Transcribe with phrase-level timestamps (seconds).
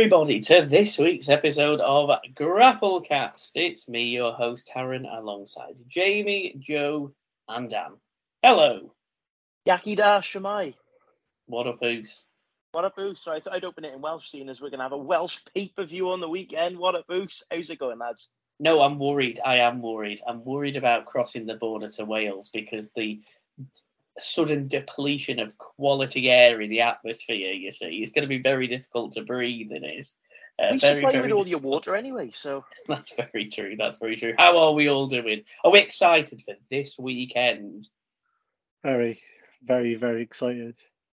[0.00, 3.50] Everybody to this week's episode of Grapplecast.
[3.54, 7.12] It's me, your host Taryn, alongside Jamie, Joe,
[7.46, 7.98] and Dan.
[8.42, 8.94] Hello.
[9.68, 10.72] Yakida Shamai.
[11.44, 12.24] What a boost.
[12.72, 13.24] What a boost.
[13.24, 14.96] So I thought I'd open it in Welsh, seeing as we're going to have a
[14.96, 16.78] Welsh pay-per-view on the weekend.
[16.78, 17.44] What a boost.
[17.52, 18.26] How's it going, lads?
[18.58, 19.38] No, I'm worried.
[19.44, 20.22] I am worried.
[20.26, 23.20] I'm worried about crossing the border to Wales because the
[24.18, 28.66] sudden depletion of quality air in the atmosphere, you see, is going to be very
[28.66, 30.06] difficult to breathe in it.
[30.58, 32.64] Uh, we very, supply very with all your water anyway, so.
[32.88, 33.76] That's very true.
[33.78, 34.34] That's very true.
[34.36, 35.42] How are we all doing?
[35.64, 37.86] Are we excited for this weekend?
[38.82, 39.22] Very,
[39.62, 40.74] very, very excited.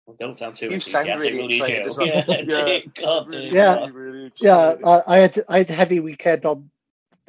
[0.05, 2.07] Well, don't sound too you enthusiastic, really excited as well.
[2.27, 4.75] Yeah, yeah, God, really, yeah, really yeah.
[4.83, 6.70] I, I, had I had a heavy weekend on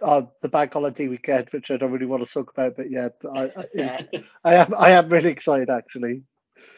[0.02, 3.08] on the bank holiday weekend, which I don't really want to talk about, but yeah,
[3.34, 4.08] I, I,
[4.44, 6.22] I am I am really excited actually.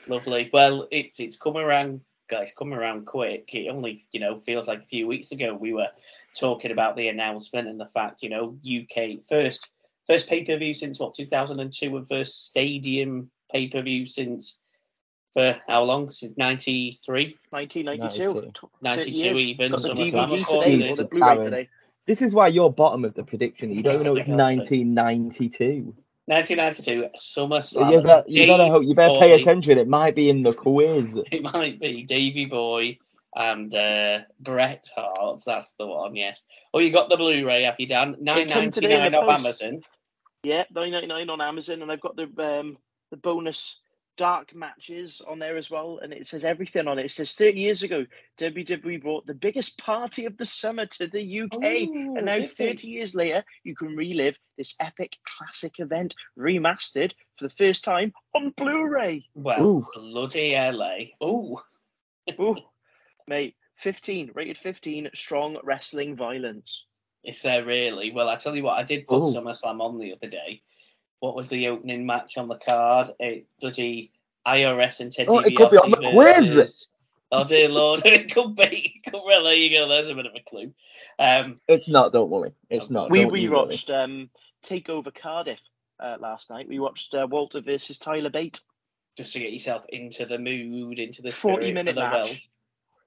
[0.06, 0.50] Lovely.
[0.52, 2.52] Well, it's it's come around, guys.
[2.56, 3.54] Come around quick.
[3.54, 5.88] It only you know feels like a few weeks ago we were
[6.36, 9.68] talking about the announcement and the fact you know UK first
[10.06, 14.60] first pay per view since what 2002 and first stadium pay per view since
[15.34, 16.10] for how long?
[16.10, 17.36] Since 93?
[17.50, 18.52] 1992.
[18.80, 19.72] 92, even.
[19.72, 21.68] Got the DVD today, or the Blu-ray today.
[22.06, 23.72] This is why you're bottom of the prediction.
[23.72, 25.94] You don't even know it's 1992.
[26.26, 27.92] 1992 SummerSlam.
[27.92, 28.84] You, got, you gotta hope.
[28.84, 29.20] You better Boy.
[29.20, 29.78] pay attention.
[29.78, 31.18] It might be in the quiz.
[31.32, 32.98] It might be Davy Boy
[33.34, 35.42] and uh, Bret Hart.
[35.44, 36.14] That's the one.
[36.14, 36.44] Yes.
[36.72, 38.16] Oh, you got the Blu-ray, have you done?
[38.16, 39.82] 9.99 on Amazon.
[40.42, 42.78] Yeah, 9.99 on Amazon, and I've got the um,
[43.10, 43.80] the bonus
[44.16, 47.06] dark matches on there as well, and it says everything on it.
[47.06, 48.06] It says 30 years ago,
[48.38, 52.46] WWE brought the biggest party of the summer to the UK, Ooh, and oh, now
[52.46, 58.12] 30 years later, you can relive this epic classic event remastered for the first time
[58.34, 59.26] on Blu-ray.
[59.34, 59.86] Well, Ooh.
[59.94, 60.86] bloody LA.
[60.86, 61.06] Eh?
[61.24, 61.58] Ooh.
[62.40, 62.56] Ooh.
[63.26, 66.86] Mate, 15, rated 15, strong wrestling violence.
[67.24, 68.12] Is there really?
[68.12, 69.32] Well, I tell you what, I did put Ooh.
[69.32, 70.62] SummerSlam on the other day
[71.24, 73.08] what was the opening match on the card?
[73.18, 74.12] A bloody
[74.46, 76.88] IRS and Ted oh, DiBiase it could be on the quiz.
[77.32, 78.92] Oh dear lord, it could be.
[79.02, 79.88] It could, well, there you go.
[79.88, 80.74] There's a bit of a clue.
[81.18, 82.12] Um, it's not.
[82.12, 82.52] Don't worry.
[82.68, 83.10] It's not.
[83.10, 84.28] We we watched um,
[84.66, 85.60] Takeover Cardiff
[85.98, 86.68] uh, last night.
[86.68, 88.60] We watched uh, Walter versus Tyler Bate.
[89.16, 92.50] Just to get yourself into the mood, into the forty minute match.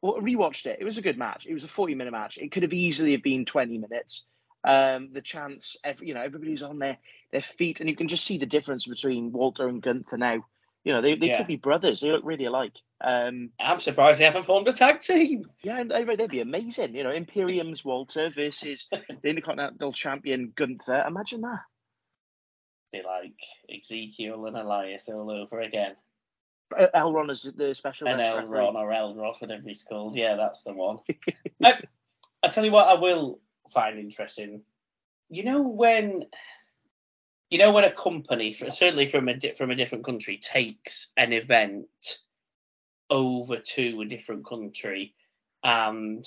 [0.01, 0.15] Well.
[0.15, 0.77] well, rewatched it.
[0.81, 1.45] It was a good match.
[1.45, 2.39] It was a forty minute match.
[2.39, 4.25] It could have easily have been twenty minutes.
[4.63, 6.97] Um, the chance, every, you know, everybody's on their
[7.31, 10.45] their feet, and you can just see the difference between Walter and Gunther now.
[10.83, 11.37] You know, they, they yeah.
[11.37, 11.99] could be brothers.
[11.99, 12.77] They look really alike.
[13.01, 15.45] Um, I'm surprised they haven't formed a tag team.
[15.61, 16.95] Yeah, they'd be amazing.
[16.95, 21.03] You know, Imperium's Walter versus the Intercontinental Champion Gunther.
[21.05, 21.59] Imagine that.
[22.93, 23.35] Be like
[23.69, 25.95] Ezekiel and Elias all over again.
[26.77, 30.15] Uh, Elron is the special and Elron or Elros, whatever he's called.
[30.15, 30.99] Yeah, that's the one.
[31.63, 31.81] I,
[32.43, 33.39] I tell you what, I will
[33.69, 34.63] find interesting.
[35.29, 36.23] You know when
[37.49, 41.87] you know when a company, certainly from a from a different country, takes an event
[43.09, 45.13] over to a different country
[45.63, 46.25] and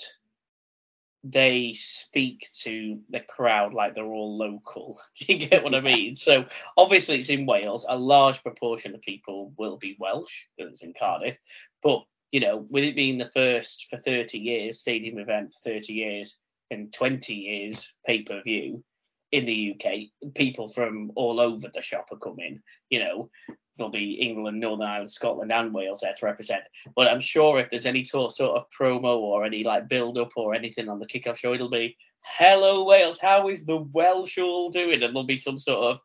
[1.23, 4.99] they speak to the crowd like they're all local.
[5.19, 6.15] Do you get what I mean?
[6.15, 6.45] So
[6.77, 7.85] obviously it's in Wales.
[7.87, 11.37] A large proportion of people will be Welsh because it's in Cardiff.
[11.83, 15.93] But you know, with it being the first for 30 years stadium event for 30
[15.93, 16.37] years
[16.71, 18.83] and 20 years pay per view,
[19.31, 22.61] in the UK, people from all over the shop are coming.
[22.89, 23.29] You know,
[23.77, 26.63] there'll be England, Northern Ireland, Scotland, and Wales there to represent.
[26.95, 30.53] But I'm sure if there's any sort of promo or any like build up or
[30.53, 35.01] anything on the kickoff show, it'll be hello Wales, how is the Welsh all doing?
[35.01, 35.99] And there'll be some sort of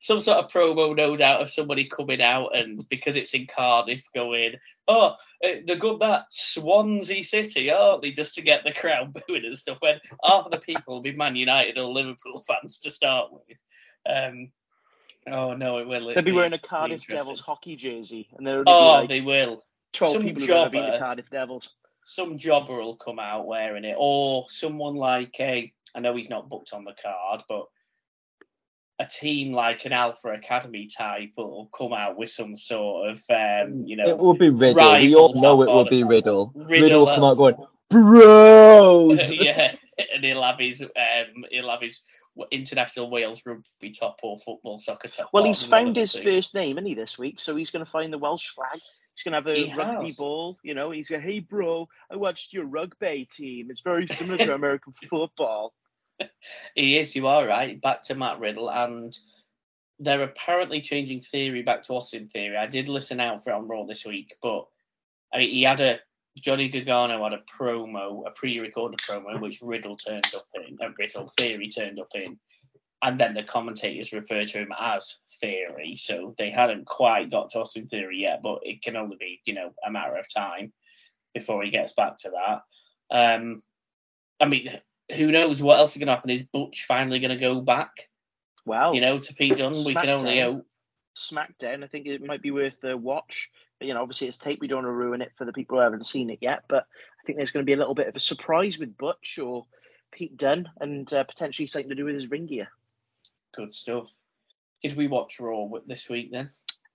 [0.00, 4.06] some sort of promo, no doubt, of somebody coming out and because it's in Cardiff,
[4.14, 4.54] going,
[4.86, 8.12] oh, eh, they're good that Swansea City, aren't they?
[8.12, 9.78] Just to get the crowd booing and stuff.
[9.80, 13.56] When half the people will be Man United or Liverpool fans to start with.
[14.08, 14.50] Um,
[15.30, 16.12] oh no, it will.
[16.14, 19.64] They'll be wearing a Cardiff Devils hockey jersey, and they'll oh, like they will.
[19.92, 21.70] Twelve some people jobber, the Cardiff Devils
[22.08, 26.48] some jobber will come out wearing it, or someone like a, I know he's not
[26.48, 27.66] booked on the card, but
[28.98, 33.84] a team like an Alpha Academy type will come out with some sort of, um,
[33.86, 35.00] you know, it will be Riddle.
[35.00, 36.52] We all know it will be Riddle.
[36.54, 37.54] Riddle, Riddle will come out going,
[37.90, 39.12] bro.
[39.28, 39.74] yeah,
[40.14, 42.02] and he'll have his, um, he'll have his
[42.50, 45.30] international Wales rugby top or football soccer top.
[45.32, 47.40] Well, he's found his first name, isn't he, this week?
[47.40, 48.80] So he's going to find the Welsh flag.
[49.14, 50.16] He's going to have a he rugby has.
[50.16, 50.58] ball.
[50.62, 53.70] You know, he's going, hey, bro, I watched your rugby team.
[53.70, 55.72] It's very similar to American football.
[56.74, 57.80] He is, you are right.
[57.80, 58.70] Back to Matt Riddle.
[58.70, 59.16] And
[59.98, 62.56] they're apparently changing theory back to Austin theory.
[62.56, 64.66] I did listen out for it on Raw this week, but
[65.32, 65.98] I mean, he had a
[66.40, 71.32] Johnny Gargano had a promo, a pre-recorded promo, which Riddle turned up in, and Riddle
[71.36, 72.38] Theory turned up in,
[73.02, 75.96] and then the commentators refer to him as Theory.
[75.96, 79.54] So they hadn't quite got to Austin Theory yet, but it can only be, you
[79.54, 80.72] know, a matter of time
[81.34, 82.62] before he gets back to that.
[83.10, 83.62] Um,
[84.40, 84.80] I mean,
[85.14, 86.30] who knows what else is going to happen?
[86.30, 88.08] Is Butch finally going to go back?
[88.66, 90.66] Well, you know, to Pete Dunne, we can only hope.
[91.16, 93.50] SmackDown, I think it might be worth the watch.
[93.78, 94.60] But, you know, obviously it's tape.
[94.60, 96.64] We don't want to ruin it for the people who haven't seen it yet.
[96.68, 99.38] But I think there's going to be a little bit of a surprise with Butch
[99.38, 99.66] or
[100.12, 102.68] Pete Dunne and uh, potentially something to do with his ring gear.
[103.54, 104.06] Good stuff.
[104.82, 106.50] Did we watch Raw this week then?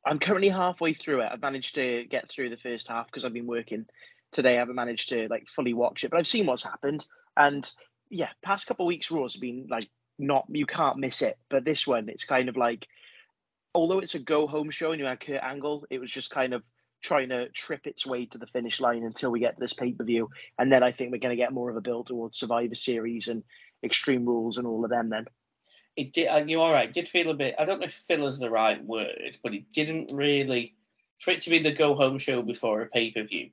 [0.05, 1.29] I'm currently halfway through it.
[1.31, 3.85] I've managed to get through the first half because I've been working
[4.31, 4.55] today.
[4.55, 7.05] I haven't managed to like fully watch it, but I've seen what's happened.
[7.35, 7.69] And
[8.13, 9.89] yeah, past couple of weeks Raw's been like
[10.19, 11.37] not you can't miss it.
[11.49, 12.87] But this one, it's kind of like
[13.73, 16.53] although it's a go home show and you had Kurt Angle, it was just kind
[16.53, 16.61] of
[17.01, 19.91] trying to trip its way to the finish line until we get to this pay
[19.91, 20.29] per view.
[20.59, 23.27] And then I think we're going to get more of a build towards Survivor Series
[23.27, 23.43] and
[23.83, 25.25] Extreme Rules and all of them then.
[25.95, 26.89] It did, and you're right.
[26.89, 27.55] It did feel a bit.
[27.59, 30.75] I don't know if filler's the right word, but it didn't really.
[31.19, 33.51] For it to be the go home show before a pay per view,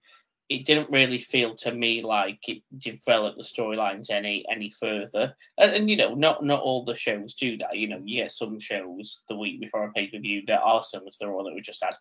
[0.51, 5.37] it didn't really feel to me like it developed the storylines any any further.
[5.57, 7.77] And, and, you know, not not all the shows do that.
[7.77, 10.83] You know, you get some shows the week before a pay per view that are
[10.83, 11.95] similar to the Raw that we just had,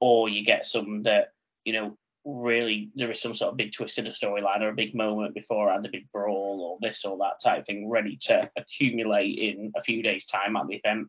[0.00, 1.32] or you get some that
[1.64, 4.74] you know really there is some sort of big twist in the storyline or a
[4.74, 8.16] big moment before and a big brawl or this or that type of thing ready
[8.20, 11.08] to accumulate in a few days time at the event.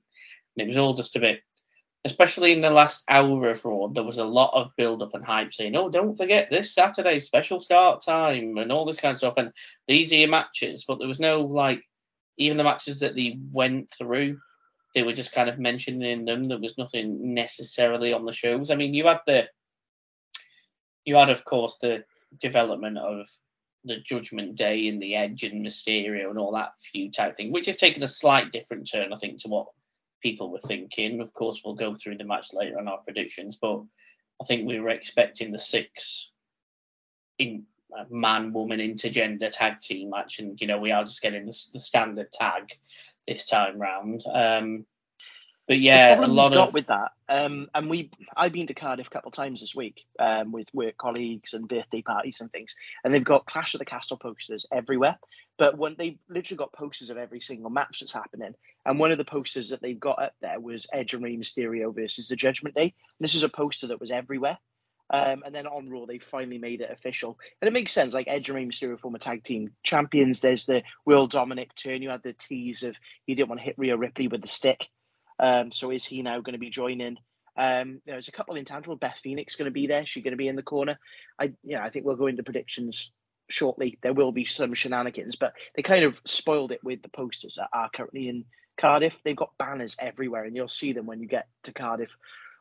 [0.58, 1.42] And it was all just a bit
[2.04, 5.24] especially in the last hour of Raw, there was a lot of build up and
[5.24, 9.20] hype saying, oh, don't forget this Saturday special start time and all this kind of
[9.20, 9.36] stuff.
[9.38, 9.52] And
[9.88, 10.86] these are your matches.
[10.88, 11.84] But there was no, like,
[12.38, 14.40] even the matches that they went through,
[14.96, 16.48] they were just kind of mentioning them.
[16.48, 18.72] There was nothing necessarily on the shows.
[18.72, 19.48] I mean, you had the,
[21.06, 22.04] you had, of course, the
[22.40, 23.28] development of
[23.84, 27.68] the Judgment Day and the Edge and Mysterio and all that feud type thing, which
[27.68, 29.68] has taken a slight different turn, I think, to what
[30.22, 31.22] people were thinking.
[31.22, 33.82] Of course, we'll go through the match later on our predictions, but
[34.42, 36.32] I think we were expecting the six
[37.38, 37.64] in
[37.98, 41.66] uh, man, woman, intergender tag team match, and you know we are just getting the,
[41.74, 42.72] the standard tag
[43.28, 44.24] this time round.
[44.32, 44.86] Um,
[45.68, 47.12] but yeah, a lot got of with that.
[47.30, 50.68] Um, and we, I've been to Cardiff a couple of times this week um, with
[50.74, 54.66] work colleagues and birthday parties and things, and they've got Clash of the Castle posters
[54.72, 55.18] everywhere.
[55.58, 58.56] But when they literally got posters of every single match that's happening,
[58.86, 61.94] and one of the posters that they've got up there was Edge and Rey Mysterio
[61.94, 62.84] versus the Judgment Day.
[62.84, 64.58] And this is a poster that was everywhere.
[65.14, 67.38] Um, and then on Raw, they finally made it official.
[67.62, 68.14] And it makes sense.
[68.14, 70.40] Like Edge and Rey Mysterio former tag team champions.
[70.40, 72.02] There's the Will Dominic turn.
[72.02, 74.88] You had the tease of he didn't want to hit Rhea Ripley with the stick.
[75.42, 77.18] Um, so is he now going to be joining?
[77.58, 78.96] Um, there's a couple of intangible.
[78.96, 80.06] Beth Phoenix going to be there.
[80.06, 81.00] She's going to be in the corner.
[81.40, 83.12] I, yeah, I think we'll go into predictions
[83.50, 83.98] shortly.
[84.02, 87.70] There will be some shenanigans, but they kind of spoiled it with the posters that
[87.74, 88.46] are currently in
[88.80, 89.20] Cardiff.
[89.24, 92.16] They've got banners everywhere, and you'll see them when you get to Cardiff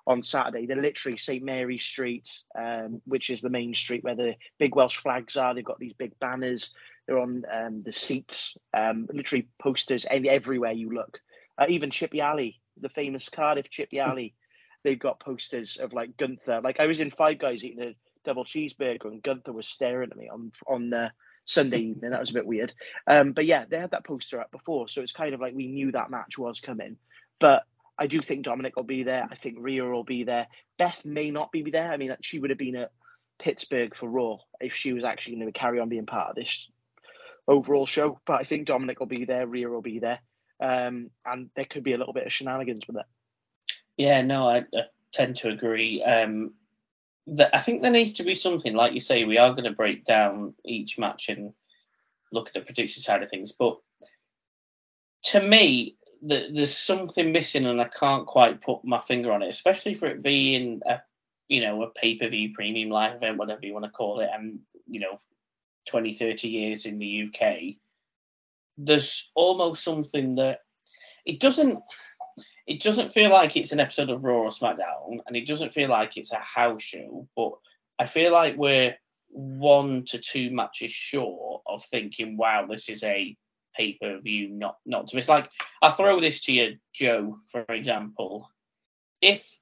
[0.07, 0.67] on Saturday.
[0.67, 4.97] They're literally St Mary Street, um, which is the main street where the big Welsh
[4.97, 5.55] flags are.
[5.55, 6.73] They've got these big banners.
[7.07, 11.21] They're on um, the seats, um, literally posters everywhere you look.
[11.59, 14.11] Uh, even Chippy Alley the famous Cardiff Chippy hmm.
[14.11, 14.35] Alley.
[14.83, 16.63] They've got posters of like Gunther.
[16.63, 17.95] Like I was in Five Guys eating a
[18.25, 21.11] double cheeseburger, and Gunther was staring at me on on uh,
[21.45, 22.11] Sunday evening.
[22.11, 22.73] That was a bit weird.
[23.07, 25.67] Um, but yeah, they had that poster up before, so it's kind of like we
[25.67, 26.97] knew that match was coming.
[27.39, 27.65] But
[27.99, 29.29] I do think Dominic will be there.
[29.31, 30.47] I think Rhea will be there.
[30.79, 31.93] Beth may not be there.
[31.93, 32.93] I mean, she would have been at
[33.39, 36.71] Pittsburgh for Raw if she was actually going to carry on being part of this
[37.47, 38.19] overall show.
[38.25, 39.47] But I think Dominic will be there.
[39.47, 40.21] Rhea will be there
[40.61, 43.07] um, and there could be a little bit of shenanigans with it.
[43.97, 46.03] Yeah, no, I, I tend to agree.
[46.03, 46.55] Um,
[47.29, 49.73] that I think there needs to be something, like you say, we are going to
[49.73, 51.53] break down each match and
[52.33, 53.53] look at the prediction side of things.
[53.53, 53.79] But
[55.25, 59.49] to me, the, there's something missing, and I can't quite put my finger on it,
[59.49, 61.01] especially for it being a
[61.49, 64.29] you know a pay per view premium live event, whatever you want to call it,
[64.33, 65.19] and you know
[65.89, 67.77] 20, 30 years in the UK
[68.85, 70.61] there's almost something that
[71.25, 71.79] it doesn't
[72.67, 75.89] it doesn't feel like it's an episode of Raw or SmackDown, and it doesn't feel
[75.89, 77.53] like it's a house show, but
[77.99, 78.97] I feel like we're
[79.29, 83.37] one to two matches short of thinking, wow, this is a
[83.77, 85.29] pay per view, not not to miss.
[85.29, 85.51] Like
[85.83, 88.49] I'll throw this to you, Joe, for example.
[89.21, 89.59] If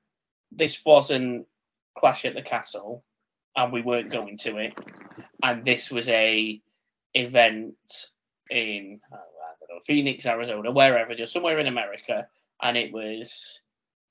[0.52, 1.46] this wasn't
[1.96, 3.04] Clash at the Castle
[3.56, 4.74] and we weren't going to it,
[5.42, 6.60] and this was a
[7.14, 7.74] event
[8.50, 12.28] in oh, I don't know Phoenix, Arizona, wherever, just somewhere in America,
[12.62, 13.60] and it was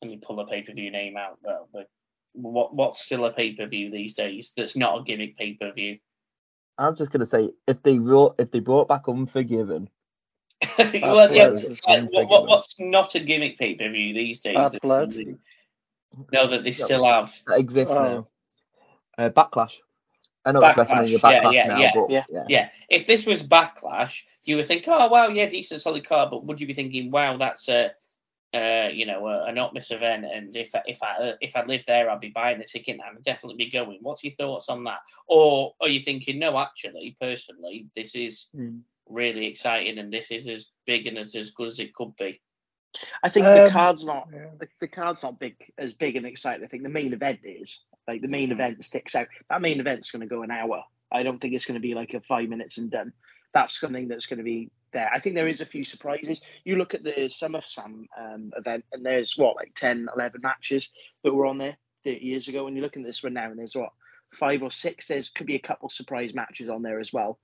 [0.01, 1.85] let me pull the pay per view name out, the, the
[2.33, 5.71] what what's still a pay per view these days that's not a gimmick pay per
[5.71, 5.97] view?
[6.77, 9.89] I was just gonna say if they wrote if they brought back Unforgiven.
[10.79, 11.49] well, yeah,
[11.87, 14.55] like, what, what's not a gimmick pay per view these days?
[14.55, 15.15] Bad blood.
[16.31, 17.33] No, that they still have.
[17.45, 18.03] That exists oh.
[18.03, 18.27] now.
[19.17, 19.79] Uh, backlash.
[20.47, 21.91] I know backlash, it's WrestleMania Backlash yeah, yeah, now, yeah.
[21.93, 22.23] but yeah.
[22.29, 22.43] yeah.
[22.47, 22.69] yeah.
[22.89, 26.61] If this was Backlash, you would think, oh wow, yeah, decent solid card, but would
[26.61, 27.91] you be thinking, wow, that's a,
[28.53, 31.83] uh, you know, a, a not miss event, and if if I if I lived
[31.85, 33.99] there, I'd be buying the ticket and I'd definitely be going.
[34.01, 34.99] What's your thoughts on that?
[35.27, 38.79] Or are you thinking, no, actually, personally, this is mm.
[39.09, 42.41] really exciting and this is as big and as as good as it could be.
[43.21, 44.45] I think um, the card's not yeah.
[44.59, 46.63] the, the card's not big as big and exciting.
[46.63, 49.27] I think the main event is like the main event sticks out.
[49.49, 50.83] That main event's going to go an hour.
[51.11, 53.13] I don't think it's going to be like a five minutes and done.
[53.53, 55.09] That's something that's going to be there.
[55.13, 56.41] I think there is a few surprises.
[56.63, 60.89] You look at the SummerSlam um, event, and there's what like 10, 11 matches
[61.23, 62.67] that were on there 30 years ago.
[62.67, 63.91] And you look at this one now, and there's what
[64.33, 65.07] five or six.
[65.07, 67.39] There's could be a couple surprise matches on there as well.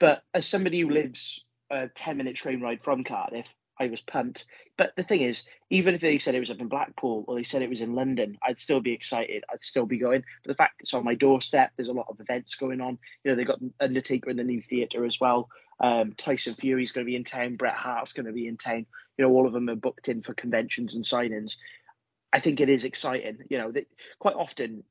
[0.00, 3.46] But as somebody who lives a 10 minute train ride from Cardiff,
[3.78, 4.44] I was pumped.
[4.76, 7.42] But the thing is, even if they said it was up in Blackpool or they
[7.42, 9.44] said it was in London, I'd still be excited.
[9.52, 10.24] I'd still be going.
[10.44, 12.98] But the fact it's on my doorstep, there's a lot of events going on.
[13.22, 15.48] You know, they've got Undertaker in the new theatre as well.
[15.80, 17.56] Um, Tyson Fury's going to be in town.
[17.56, 18.86] Bret Hart's going to be in town.
[19.18, 21.56] You know, all of them are booked in for conventions and signings.
[22.32, 23.38] I think it is exciting.
[23.48, 23.86] You know, that
[24.18, 24.84] quite often,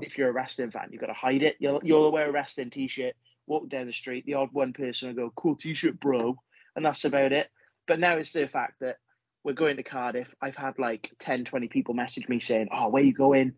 [0.00, 1.56] if you're a wrestling fan, you've got to hide it.
[1.58, 3.14] You'll, you'll wear a wrestling t-shirt,
[3.46, 6.36] walk down the street, the odd one person will go, "Cool t-shirt, bro,"
[6.76, 7.48] and that's about it.
[7.86, 8.98] But now it's the fact that
[9.42, 10.28] we're going to Cardiff.
[10.40, 13.54] I've had like 10, 20 people message me saying, Oh, where you going?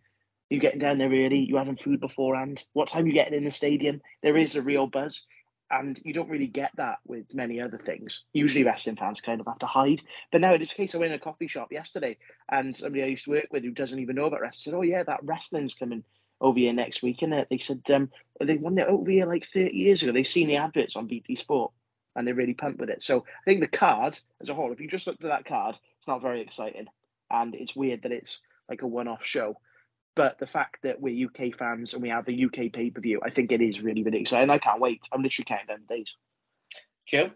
[0.50, 1.38] You getting down there early?
[1.38, 2.62] You having food beforehand?
[2.73, 4.00] What time you getting in the stadium?
[4.23, 5.23] There is a real buzz.
[5.68, 8.25] And you don't really get that with many other things.
[8.33, 10.00] Usually wrestling fans kind of have to hide.
[10.30, 12.18] But now in this case I went in a coffee shop yesterday
[12.49, 14.83] and somebody I used to work with who doesn't even know about wrestling said, Oh
[14.83, 16.04] yeah, that wrestling's coming
[16.40, 19.75] over here next week, and they said um, they won it over here like 30
[19.75, 20.12] years ago.
[20.12, 21.73] They've seen the adverts on BT Sport
[22.16, 23.02] and they're really pumped with it.
[23.02, 25.76] So I think the card as a whole, if you just looked at that card,
[25.99, 26.87] it's not very exciting,
[27.30, 29.58] and it's weird that it's like a one-off show.
[30.16, 33.20] But the fact that we're UK fans and we have a UK pay per view,
[33.23, 34.49] I think it is really, really exciting.
[34.49, 35.06] I can't wait.
[35.12, 36.16] I'm literally counting down the days.
[37.04, 37.30] Joe?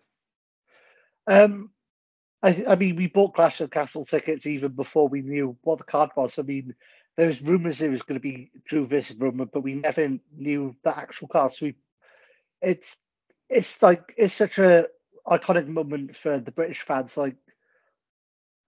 [1.26, 1.70] Um,
[2.42, 5.84] I, I mean, we bought Clash of Castle tickets even before we knew what the
[5.84, 6.32] card was.
[6.38, 6.74] I mean,
[7.16, 10.74] there was rumours it was going to be Drew versus Roman, but we never knew
[10.82, 11.52] the actual card.
[11.52, 11.74] So we,
[12.62, 12.96] it's
[13.50, 14.86] it's like it's such a
[15.26, 17.16] iconic moment for the British fans.
[17.16, 17.36] Like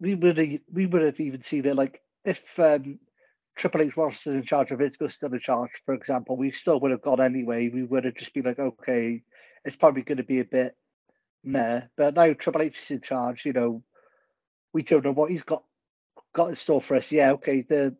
[0.00, 1.76] we would have, we would have even seen it.
[1.76, 2.98] Like if um,
[3.56, 6.80] Triple H was in charge of it, was still in charge, for example, we still
[6.80, 7.68] would have gone anyway.
[7.68, 9.22] We would have just been like, okay,
[9.64, 10.76] it's probably going to be a bit
[11.44, 11.82] meh.
[11.96, 13.44] But now Triple H is in charge.
[13.44, 13.82] You know,
[14.72, 15.62] we don't know what he's got
[16.34, 17.12] got in store for us.
[17.12, 17.62] Yeah, okay.
[17.62, 17.94] The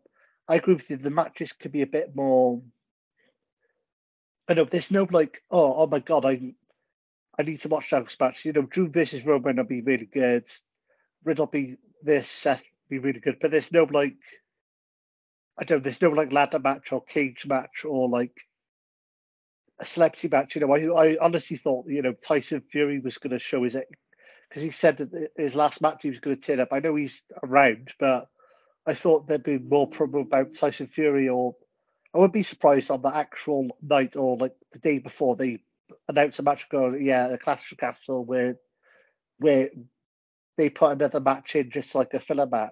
[0.47, 0.97] I agree with you.
[0.97, 2.61] The matches could be a bit more.
[4.49, 6.53] I know there's no like, oh, oh my god, I
[7.37, 8.45] I need to watch those matches.
[8.45, 10.45] You know, Drew versus Roman will be really good.
[11.23, 13.37] Riddle be this, Seth be really good.
[13.41, 14.15] But there's no like,
[15.59, 15.83] I don't.
[15.83, 18.35] There's no like ladder match or cage match or like
[19.79, 20.55] a celebrity match.
[20.55, 23.75] You know, I I honestly thought you know Tyson Fury was going to show his
[24.49, 26.69] because he said that his last match he was going to turn up.
[26.71, 28.27] I know he's around, but
[28.85, 31.55] I thought there'd be more promo about Tyson Fury or
[32.13, 35.59] I wouldn't be surprised on the actual night or like the day before they
[36.07, 38.55] announce a match go, yeah, a Clash of Castle where
[39.39, 39.69] where
[40.57, 42.71] they put another match in just like a filler match.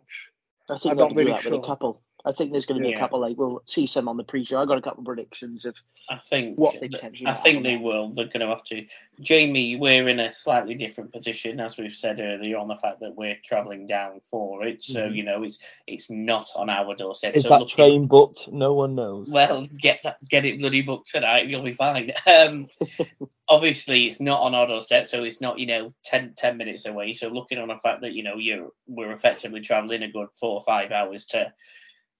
[0.70, 1.52] I think I'm not really that sure.
[1.52, 2.02] with a couple.
[2.26, 2.98] I think there's going to be yeah.
[2.98, 4.62] a couple like we'll see some on the pre-show.
[4.62, 5.76] I got a couple of predictions of.
[6.10, 7.28] I think what they potentially.
[7.28, 8.10] I think they will.
[8.10, 8.86] They're going to have to.
[9.20, 13.16] Jamie, we're in a slightly different position, as we've said earlier, on the fact that
[13.16, 14.84] we're travelling down for it.
[14.84, 15.16] So mm-hmm.
[15.16, 17.36] you know, it's it's not on our doorstep.
[17.36, 18.48] Is so that looking, train booked?
[18.52, 19.30] No one knows.
[19.32, 21.48] Well, get that, get it bloody booked tonight.
[21.48, 22.12] You'll be fine.
[22.28, 22.68] Um,
[23.48, 27.14] obviously, it's not on our doorstep, so it's not you know 10, 10 minutes away.
[27.14, 30.56] So looking on the fact that you know you're we're effectively travelling a good four
[30.56, 31.52] or five hours to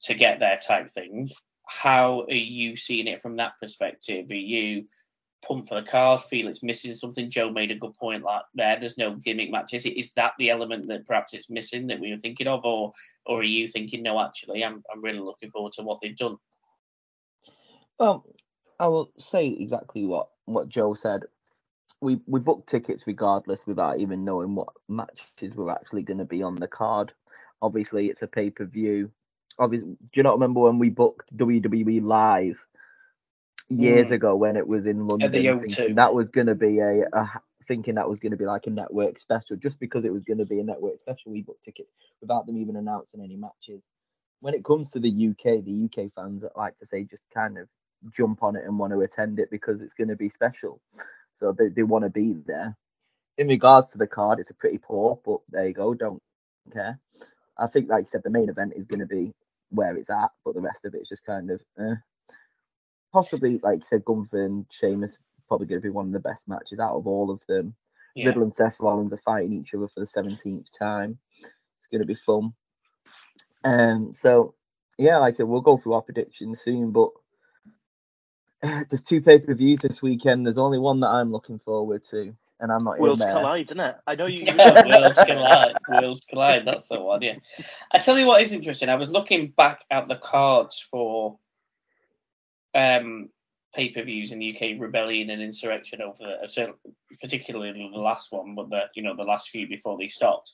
[0.04, 1.32] to get there type thing.
[1.68, 4.30] How are you seeing it from that perspective?
[4.30, 4.86] Are you
[5.46, 7.30] pumped for the card, feel it's missing something?
[7.30, 8.78] Joe made a good point like there.
[8.80, 9.86] There's no gimmick matches.
[9.86, 12.94] Is that the element that perhaps it's missing that we were thinking of, or
[13.26, 14.20] or are you thinking no?
[14.20, 16.38] Actually, I'm I'm really looking forward to what they've done.
[18.00, 18.26] Well,
[18.80, 21.26] I will say exactly what what Joe said.
[22.02, 26.42] We we booked tickets regardless without even knowing what matches were actually going to be
[26.42, 27.14] on the card.
[27.62, 29.12] Obviously, it's a pay per view
[29.60, 32.64] obviously, do you not remember when we booked WWE Live
[33.70, 34.12] years mm.
[34.12, 35.32] ago when it was in London?
[35.96, 38.72] That was going to be a, a thinking that was going to be like a
[38.72, 41.92] network special just because it was going to be a network special we booked tickets
[42.20, 43.82] without them even announcing any matches
[44.42, 47.68] when it comes to the UK, the UK fans like to say just kind of
[48.12, 50.82] jump on it and want to attend it because it's going to be special.
[51.34, 52.76] So they, they want to be there.
[53.38, 55.94] In regards to the card, it's a pretty poor, but there you go.
[55.94, 56.22] Don't
[56.74, 57.00] care.
[57.62, 59.34] I think, like you said, the main event is going to be
[59.70, 61.96] where it's at, but the rest of it is just kind of eh.
[63.14, 66.20] possibly, like you said, Gunther and Sheamus is probably going to be one of the
[66.20, 67.76] best matches out of all of them.
[68.16, 68.28] Yeah.
[68.28, 71.18] Riddle and Seth Rollins are fighting each other for the 17th time.
[71.78, 72.54] It's going to be fun.
[73.64, 74.56] Um, so
[74.98, 77.10] yeah, like I said, we'll go through our predictions soon, but
[78.64, 80.46] uh, there's two pay per views this weekend.
[80.46, 83.36] There's only one that I'm looking forward to, and I'm not Worlds in there.
[83.36, 83.96] collide, isn't it?
[84.08, 84.44] I know you.
[84.46, 85.76] Yeah, Worlds collide.
[85.90, 86.66] Worlds collide.
[86.66, 87.22] That's the one.
[87.22, 87.36] Yeah.
[87.92, 88.88] I tell you what is interesting.
[88.90, 91.40] I was looking back at the cards for
[92.74, 93.30] um
[93.74, 96.74] pay per views in the UK, Rebellion and Insurrection over the,
[97.20, 100.52] particularly the last one, but the you know the last few before they stopped,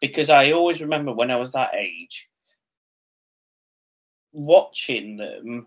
[0.00, 2.28] because I always remember when I was that age
[4.32, 5.66] watching them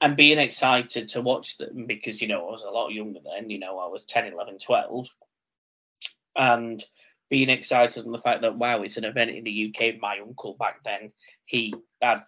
[0.00, 3.50] and being excited to watch them because you know I was a lot younger then
[3.50, 5.08] you know I was 10 11 12
[6.36, 6.82] and
[7.30, 10.54] being excited on the fact that wow it's an event in the UK my uncle
[10.58, 11.12] back then
[11.46, 12.22] he had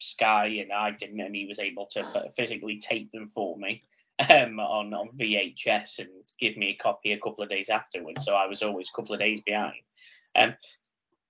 [0.00, 3.82] Sky and I didn't and he was able to physically tape them for me
[4.28, 8.24] um, on on VHS and give me a copy a couple of days afterwards.
[8.24, 9.82] So I was always a couple of days behind.
[10.34, 10.54] Um,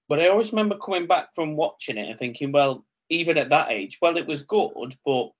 [0.08, 3.70] but I always remember coming back from watching it and thinking well even at that
[3.70, 5.30] age well it was good but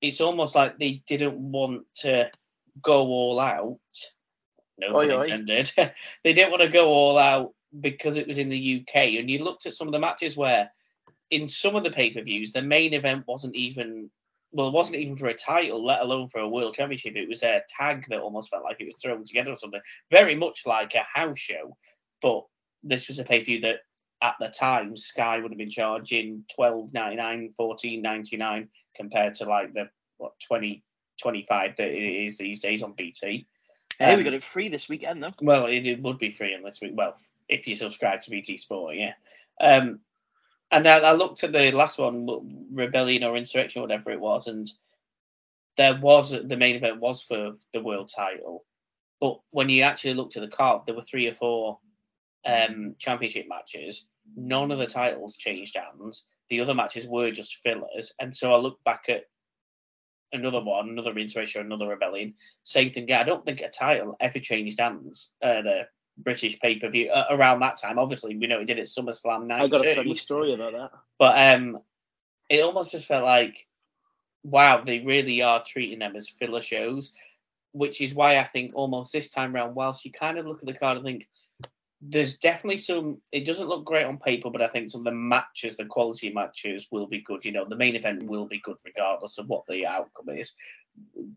[0.00, 2.30] it's almost like they didn't want to
[2.82, 3.78] go all out.
[4.78, 5.08] No oi.
[5.08, 5.72] intended.
[6.24, 8.96] they didn't want to go all out because it was in the UK.
[9.18, 10.70] And you looked at some of the matches where,
[11.30, 14.10] in some of the pay per views, the main event wasn't even
[14.52, 17.16] well, it wasn't even for a title, let alone for a world championship.
[17.16, 19.80] It was a tag that almost felt like it was thrown together or something.
[20.12, 21.76] Very much like a house show,
[22.22, 22.44] but
[22.84, 23.80] this was a pay per view that
[24.22, 29.34] at the time Sky would have been charging twelve ninety nine, fourteen ninety nine compared
[29.34, 30.84] to like the what 20,
[31.22, 33.46] 25 that it is these days on BT.
[34.02, 35.34] Hey, Um, we got it free this weekend though.
[35.40, 37.16] Well, it, it would be free unless we well,
[37.48, 39.14] if you subscribe to BT Sport, yeah.
[39.60, 40.00] Um,
[40.70, 42.26] and I, I looked at the last one,
[42.72, 44.70] Rebellion or Insurrection, whatever it was, and
[45.76, 48.64] there was the main event was for the world title,
[49.20, 51.78] but when you actually looked at the card, there were three or four
[52.46, 54.06] um, championship matches.
[54.36, 56.24] None of the titles changed hands.
[56.50, 59.24] The other matches were just fillers, and so I look back at
[60.34, 62.34] another one, another Insurrection, another Rebellion.
[62.64, 63.10] Same thing.
[63.12, 65.86] I don't think a title ever changed hands at a
[66.18, 67.98] British pay per view uh, around that time.
[67.98, 69.54] Obviously, we know it did at SummerSlam 92.
[69.54, 69.94] I got a 92.
[69.96, 70.90] funny story about that.
[71.18, 71.78] But um,
[72.48, 73.66] it almost just felt like,
[74.42, 77.12] wow, they really are treating them as filler shows,
[77.72, 80.66] which is why I think almost this time round, whilst you kind of look at
[80.66, 81.26] the card and think
[82.06, 85.12] there's definitely some, it doesn't look great on paper, but I think some of the
[85.12, 87.44] matches, the quality matches, will be good.
[87.44, 90.54] You know, the main event will be good regardless of what the outcome is.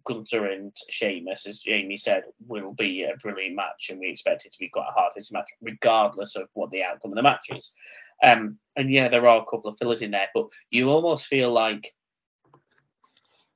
[0.04, 4.52] Gunther and Sheamus, as Jamie said, will be a brilliant match, and we expect it
[4.52, 7.48] to be quite a hard hitting match, regardless of what the outcome of the match
[7.50, 7.72] is.
[8.22, 11.52] Um, and yeah, there are a couple of fillers in there, but you almost feel
[11.52, 11.94] like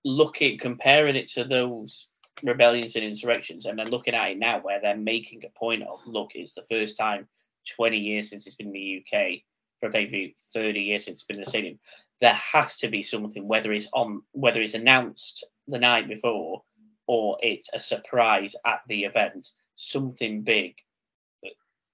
[0.06, 2.08] looking, comparing it to those
[2.44, 6.06] rebellions and insurrections, and then looking at it now, where they're making a point of,
[6.06, 7.28] look, it's the first time
[7.76, 9.44] 20 years since it's been in the UK,
[9.80, 11.80] for maybe 30 years since it's been in the stadium.
[12.20, 16.64] There has to be something, whether it's on, whether it's announced the night before,
[17.08, 20.76] or it's a surprise at the event, something big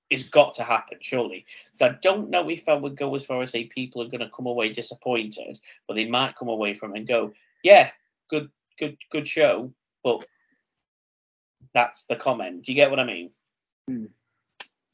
[0.10, 1.46] is got to happen, surely.
[1.72, 4.22] 'Cause I don't know if I would go as far as say people are going
[4.22, 7.34] to come away disappointed, but they might come away from it and go,
[7.64, 7.92] yeah,
[8.30, 10.26] good, good, good show, but
[11.74, 12.66] that's the comment.
[12.66, 13.32] Do you get what I mean?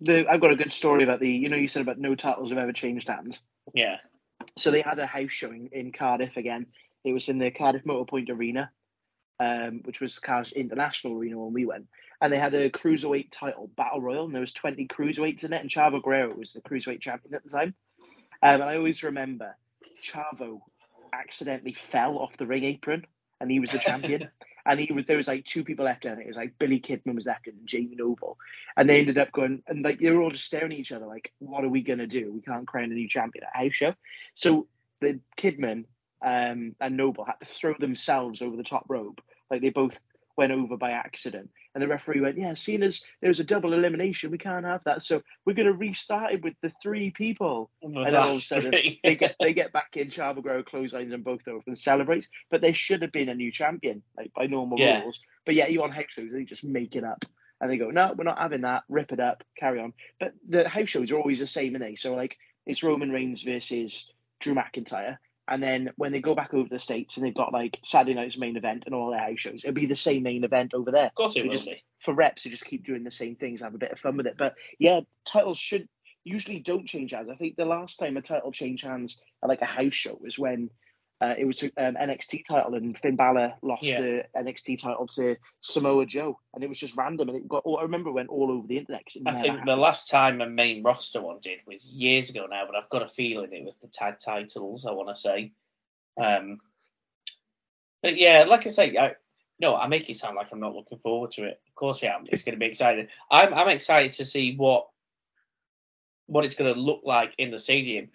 [0.02, 1.30] The, I've got a good story about the.
[1.30, 3.40] You know, you said about no titles have ever changed hands.
[3.74, 3.98] Yeah.
[4.58, 6.68] So they had a house showing in Cardiff again.
[7.04, 8.70] It was in the Cardiff Motorpoint Arena,
[9.40, 11.88] um, which was Cardiff International Arena when we went.
[12.22, 15.62] And they had a cruiserweight title battle royal, and there was 20 cruiserweights in it.
[15.62, 17.74] And Chavo Guerrero was the cruiserweight champion at the time.
[18.42, 19.56] Um, and I always remember
[20.04, 20.62] Chavo
[21.14, 23.06] accidentally fell off the ring apron,
[23.40, 24.30] and he was the champion.
[24.66, 26.20] and he was there was like two people left in it.
[26.20, 28.38] It was like Billy Kidman was left and Jamie Noble,
[28.78, 31.06] and they ended up going and like they were all just staring at each other
[31.06, 32.32] like, what are we gonna do?
[32.32, 33.96] We can't crown a new champion at house show.
[34.36, 34.68] So
[35.02, 35.86] the Kidman
[36.22, 39.22] um, and Noble had to throw themselves over the top rope,
[39.52, 40.00] like they both
[40.38, 41.50] went over by accident.
[41.74, 45.02] And the referee went, yeah, seeing as there's a double elimination, we can't have that.
[45.02, 47.72] So we're gonna restart it with the three people.
[47.82, 48.72] The And then all of a sudden,
[49.04, 50.10] they get they get back in.
[50.10, 52.28] Guerrero clotheslines and both over and celebrates.
[52.52, 55.02] But there should have been a new champion, like by normal Yeah.
[55.02, 55.20] rules.
[55.46, 57.26] But yeah, you on house shows, they just make it up.
[57.62, 58.84] And they go, no, we're not having that.
[58.90, 59.94] Rip it up, carry on.
[60.20, 62.00] But the house shows are always the same, innit?
[62.00, 65.18] So like, it's Roman Reigns versus Drew McIntyre.
[65.48, 68.38] And then when they go back over the states and they've got like Saturday night's
[68.38, 71.08] main event and all their house shows, it'll be the same main event over there.
[71.08, 71.84] Of course it will just- be.
[72.00, 74.28] For reps, who just keep doing the same things, have a bit of fun with
[74.28, 74.36] it.
[74.38, 75.88] But yeah, titles should
[76.26, 77.30] usually don't change hands.
[77.30, 80.38] I think the last time a title changed hands at like a house show was
[80.38, 80.70] when
[81.24, 84.02] uh, it was um, NXT title and Finn Balor lost Yeah.
[84.02, 87.30] the NXT title to Samoa Joe, and it was just random.
[87.30, 89.04] And it got, oh, I remember it went all over the internet.
[89.26, 89.82] I think the happened.
[89.82, 93.08] last time a main roster one did was years ago now, but I've got a
[93.08, 94.86] feeling it was the tag titles.
[94.86, 95.54] I want to say.
[96.22, 96.60] Um,
[98.02, 99.16] but yeah, like I say, I,
[99.60, 101.62] no, I make it sound like I'm not looking forward to it.
[101.70, 102.26] Of course, I am.
[102.30, 103.08] It's going to be exciting.
[103.32, 104.88] I'm I'm excited to see what
[106.26, 108.10] what it's going to look like in the stadium.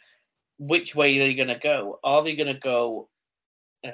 [0.59, 1.99] Which way are they going to go?
[2.03, 3.09] Are they going to go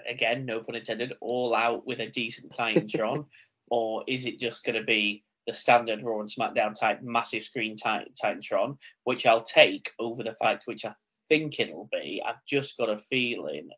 [0.07, 3.27] again, no pun intended, all out with a decent Titantron,
[3.71, 7.77] or is it just going to be the standard Raw and SmackDown type massive screen
[7.77, 10.95] Tit- Titantron, which I'll take over the fact which I
[11.29, 12.23] think it'll be.
[12.25, 13.69] I've just got a feeling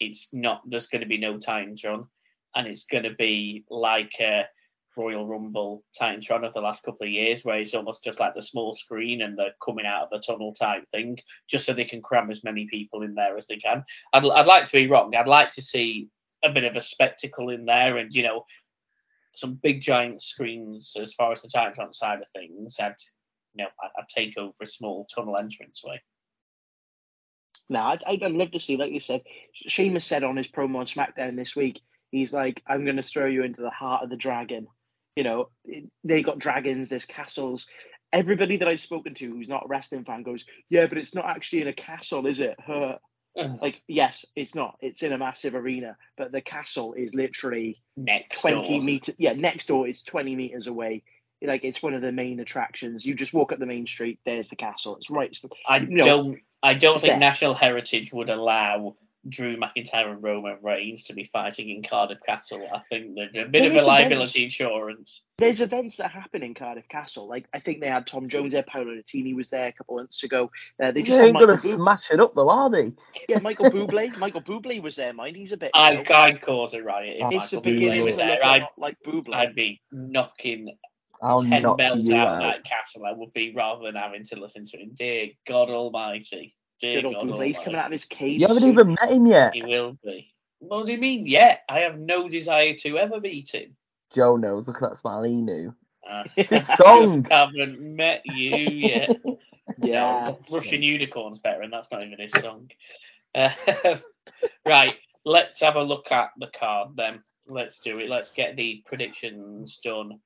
[0.00, 0.62] it's not.
[0.66, 2.08] There's going to be no Titantron,
[2.54, 4.44] and it's going to be like a
[4.96, 8.42] Royal Rumble Titantron of the last couple of years, where it's almost just like the
[8.42, 12.02] small screen and the coming out of the tunnel type thing, just so they can
[12.02, 13.84] cram as many people in there as they can.
[14.12, 15.14] I'd, I'd like to be wrong.
[15.14, 16.08] I'd like to see
[16.42, 18.44] a bit of a spectacle in there, and you know,
[19.34, 22.76] some big giant screens as far as the Titantron side of things.
[22.80, 22.94] I'd,
[23.54, 26.00] you know, I'd, take over a small tunnel entranceway.
[27.68, 29.22] No, I'd, I'd love to see, like you said,
[29.54, 31.80] Sheamus said on his promo on SmackDown this week,
[32.10, 34.68] he's like, I'm going to throw you into the heart of the dragon.
[35.16, 35.48] You know,
[36.02, 37.66] they got dragons, there's castles.
[38.12, 41.26] Everybody that I've spoken to who's not a wrestling fan goes, yeah, but it's not
[41.26, 42.56] actually in a castle, is it?
[42.64, 42.98] Her.
[43.36, 44.76] Like, yes, it's not.
[44.80, 48.82] It's in a massive arena, but the castle is literally Next 20 door.
[48.82, 49.14] meters.
[49.18, 51.02] Yeah, next door is 20 meters away.
[51.42, 53.04] Like, it's one of the main attractions.
[53.04, 54.96] You just walk up the main street, there's the castle.
[54.96, 55.28] It's right.
[55.30, 56.04] It's I No.
[56.04, 56.38] don't.
[56.62, 57.18] I don't think there.
[57.18, 58.96] National Heritage would allow
[59.28, 62.66] Drew McIntyre and Roman Reigns to be fighting in Cardiff Castle.
[62.72, 63.86] I think there's a bit There of is a events.
[63.86, 65.22] liability insurance.
[65.38, 67.26] there's events that happen in Cardiff Castle.
[67.28, 70.02] Like I think they had Tom Jones there, Paolo Nutini was there a couple of
[70.02, 70.50] months ago.
[70.82, 71.74] Uh, they They just had ain't gonna Bublé.
[71.76, 72.92] smash it up though, are they?
[73.28, 74.16] Yeah, Michael Bublé.
[74.18, 75.12] Michael Bublé was there.
[75.12, 75.70] Mind he's a bit.
[75.74, 78.28] I'd, know, I'd cause a riot if it's the Michael Bublé beginning was to look
[78.40, 78.42] there.
[78.42, 79.34] a I'd, like Bublé.
[79.34, 80.76] I'd be knocking
[81.22, 82.34] I'll ten knock bells out out.
[82.36, 83.06] of that castle.
[83.06, 84.90] I would be rather than having to listen to him.
[84.94, 86.54] Dear God Almighty.
[86.84, 87.64] Dear Good God Bublé's Almighty.
[87.64, 88.40] coming out of his cage.
[88.40, 88.72] You haven't soon.
[88.72, 89.54] even met him yet.
[89.54, 90.32] He will be.
[90.60, 91.26] What do you mean?
[91.26, 93.76] Yeah, I have no desire to ever meet him.
[94.14, 94.66] Joe knows.
[94.66, 95.22] Look at that smile.
[95.22, 95.74] He knew.
[96.08, 97.22] Uh, It's his I song.
[97.22, 99.20] just haven't met you yet.
[99.82, 100.28] Yeah.
[100.28, 102.70] No, Russian Unicorn's better, and that's not even his song.
[103.34, 103.50] Uh,
[104.66, 104.94] right,
[105.24, 107.22] let's have a look at the card then.
[107.46, 108.10] Let's do it.
[108.10, 110.20] Let's get the predictions done.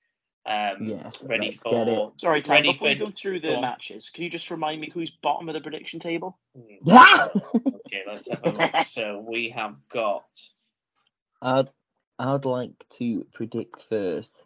[0.49, 1.71] Um, Yes, ready for.
[1.71, 2.11] get it.
[2.17, 2.55] Sorry, Tom.
[2.57, 3.61] Ready Before you for- go through the on.
[3.61, 6.39] matches, can you just remind me who's bottom of the prediction table?
[6.85, 7.29] Yeah.
[7.55, 8.87] Okay, let's have a look.
[8.87, 10.25] So we have got.
[11.43, 11.69] I'd
[12.19, 14.43] I'd like to predict first.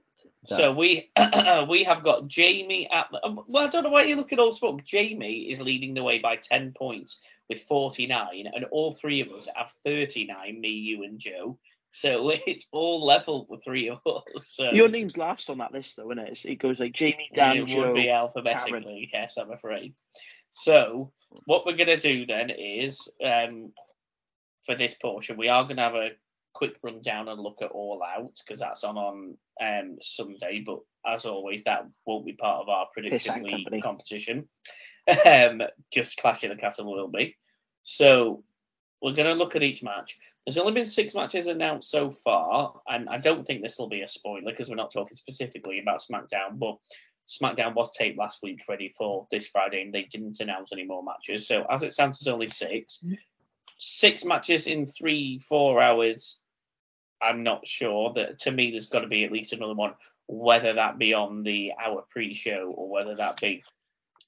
[0.49, 1.11] that- So we
[1.69, 4.85] we have got Jamie at um, Well, I don't know why you're looking all spoke.
[4.85, 9.47] Jamie is leading the way by ten points with 49, and all three of us
[9.55, 10.61] have 39.
[10.61, 11.59] Me, you, and Joe.
[11.93, 14.49] So it's all level for three of us.
[14.49, 16.45] So Your name's last on that list, though, isn't it?
[16.45, 17.87] It goes like Jamie, Dan, it Joe.
[17.87, 19.11] would be alphabetically.
[19.13, 19.95] Yes, I'm afraid.
[20.51, 21.13] So
[21.45, 23.73] what we're gonna do then is, um,
[24.67, 26.11] for this portion, we are gonna have a
[26.55, 30.63] quick rundown and look at All Out because that's on on um Sunday.
[30.65, 33.81] But as always, that won't be part of our prediction company.
[33.81, 34.49] competition.
[35.27, 37.37] Um, just Clash of the Castle will be.
[37.83, 38.45] So
[39.03, 40.17] we're going to look at each match.
[40.45, 44.03] There's only been six matches announced so far, and I don't think this will be
[44.03, 46.79] a spoiler because we're not talking specifically about SmackDown, but
[47.29, 51.05] SmackDown was taped last week ready for this Friday, and they didn't announce any more
[51.05, 51.47] matches.
[51.47, 53.03] So as it stands, there's only six.
[53.79, 56.41] Six matches in three, four hours.
[57.21, 58.13] I'm not sure.
[58.13, 59.95] That to me, there's got to be at least another one,
[60.27, 63.63] whether that be on the hour pre-show or whether that be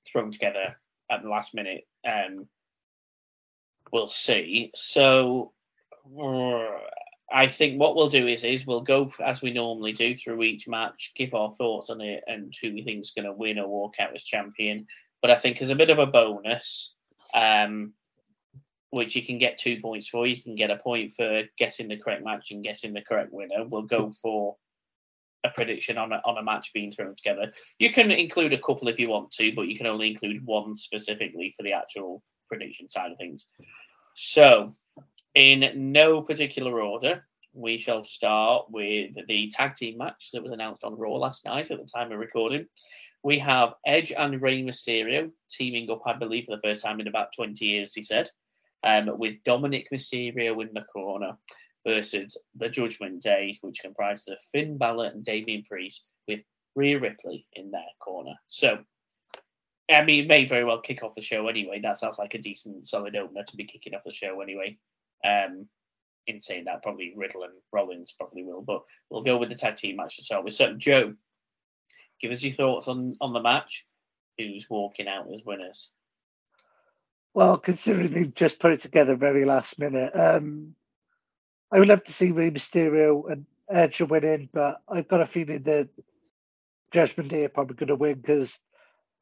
[0.06, 0.76] thrown together
[1.10, 1.86] at the last minute.
[2.06, 2.46] Um,
[3.92, 4.70] we'll see.
[4.74, 5.52] So
[7.32, 10.68] I think what we'll do is is we'll go as we normally do through each
[10.68, 13.68] match, give our thoughts on it and who we think is going to win or
[13.68, 14.86] walk out as champion.
[15.22, 16.94] But I think as a bit of a bonus,
[17.34, 17.94] um,
[18.90, 21.96] which you can get two points for, you can get a point for guessing the
[21.96, 23.64] correct match and guessing the correct winner.
[23.64, 24.56] We'll go for
[25.42, 27.52] a prediction on a, on a match being thrown together.
[27.78, 30.76] You can include a couple if you want to, but you can only include one
[30.76, 33.46] specifically for the actual prediction side of things.
[34.14, 34.76] So,
[35.34, 40.84] in no particular order, we shall start with the tag team match that was announced
[40.84, 42.66] on Raw last night at the time of recording.
[43.22, 47.08] We have Edge and Rey Mysterio teaming up, I believe, for the first time in
[47.08, 48.28] about 20 years, he said,
[48.82, 51.36] um, with Dominic Mysterio in the corner
[51.86, 56.40] versus the Judgment Day, which comprises of Finn Balor and Damian Priest, with
[56.74, 58.34] Rhea Ripley in their corner.
[58.48, 58.78] So,
[59.90, 61.80] I mean, it may very well kick off the show anyway.
[61.80, 64.76] That sounds like a decent, solid opener to be kicking off the show anyway.
[65.24, 65.68] Um,
[66.26, 69.76] in saying that, probably Riddle and Rollins probably will, but we'll go with the tag
[69.76, 70.54] team match to start with.
[70.54, 71.14] So, Joe,
[72.20, 73.86] give us your thoughts on on the match.
[74.38, 75.90] Who's walking out as winners?
[77.34, 80.74] Well, considering they've just put it together very last minute, um,
[81.70, 85.26] I would love to see Rey Mysterio and Edge are winning, but I've got a
[85.26, 85.88] feeling that
[86.92, 88.52] Judgment Day are probably going to win because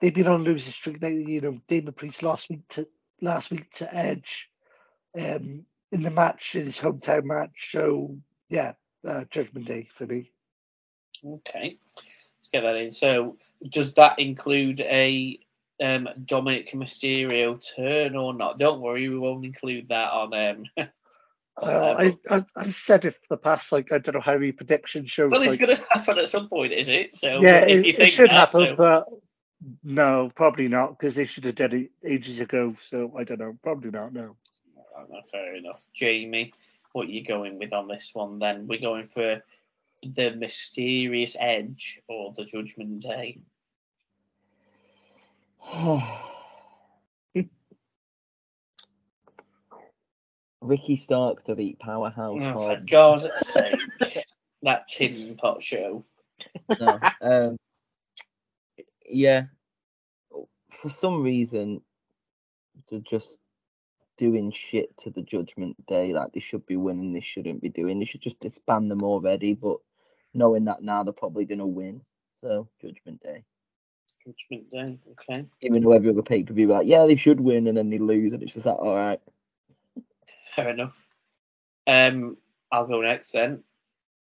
[0.00, 1.00] they've been on losing streak.
[1.00, 2.87] you know, Damian Priest last week to
[3.22, 4.48] last week to Edge
[5.18, 7.70] um, in the match in his hometown match.
[7.70, 8.16] So
[8.48, 8.72] yeah,
[9.07, 10.31] uh, Judgment Day for me.
[11.24, 12.90] Okay, let's get that in.
[12.90, 13.37] So
[13.68, 15.38] does that include a
[15.81, 18.59] um, Dominic Mysterio turn or not?
[18.59, 20.35] Don't worry, we won't include that on.
[20.35, 20.64] Um,
[21.62, 25.07] uh, I, I've said it for the past like I don't know how many prediction
[25.07, 25.31] shows.
[25.31, 27.14] Well, it's like, going to happen at some point, is it?
[27.14, 29.09] So yeah, if it, you think it should that, happen, so- but
[29.85, 32.74] no, probably not because they should have done it ages ago.
[32.90, 34.12] So I don't know, probably not.
[34.12, 34.37] No.
[35.11, 35.83] Oh, fair enough.
[35.95, 36.53] Jamie,
[36.93, 38.67] what are you going with on this one then?
[38.67, 39.43] We're going for
[40.03, 43.41] the mysterious edge or the judgment day.
[50.61, 52.77] Ricky Stark to beat Powerhouse Oh, for.
[52.88, 53.79] God's sake.
[54.62, 56.05] that tin pot show.
[56.81, 57.57] no, um,
[59.09, 59.45] yeah.
[60.83, 61.81] For some reason,
[63.09, 63.29] just
[64.18, 66.12] doing shit to the Judgment Day.
[66.12, 67.98] Like they should be winning, they shouldn't be doing.
[67.98, 69.55] They should just disband them already.
[69.55, 69.79] But
[70.35, 72.03] knowing that now, they're probably gonna win.
[72.42, 73.44] So Judgment Day.
[74.25, 75.46] Judgment day, okay.
[75.62, 77.98] Even though every other pay per view, like yeah, they should win, and then they
[77.98, 79.20] lose, and it's just like all right.
[80.55, 81.01] Fair enough.
[81.87, 82.37] Um,
[82.70, 83.64] I'll go next then.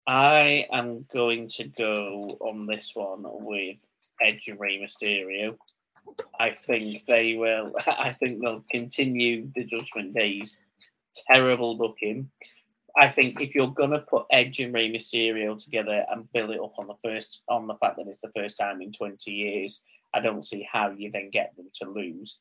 [0.08, 3.86] I am going to go on this one with
[4.22, 5.58] Edge and Rey Mysterio.
[6.40, 7.76] I think they will.
[7.88, 10.60] I think they'll continue the Judgment Day's
[11.28, 12.30] terrible booking.
[12.98, 16.74] I think if you're gonna put Edge and Rey Mysterio together and build it up
[16.78, 19.82] on the first on the fact that it's the first time in 20 years,
[20.14, 22.40] I don't see how you then get them to lose.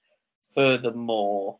[0.54, 1.58] Furthermore,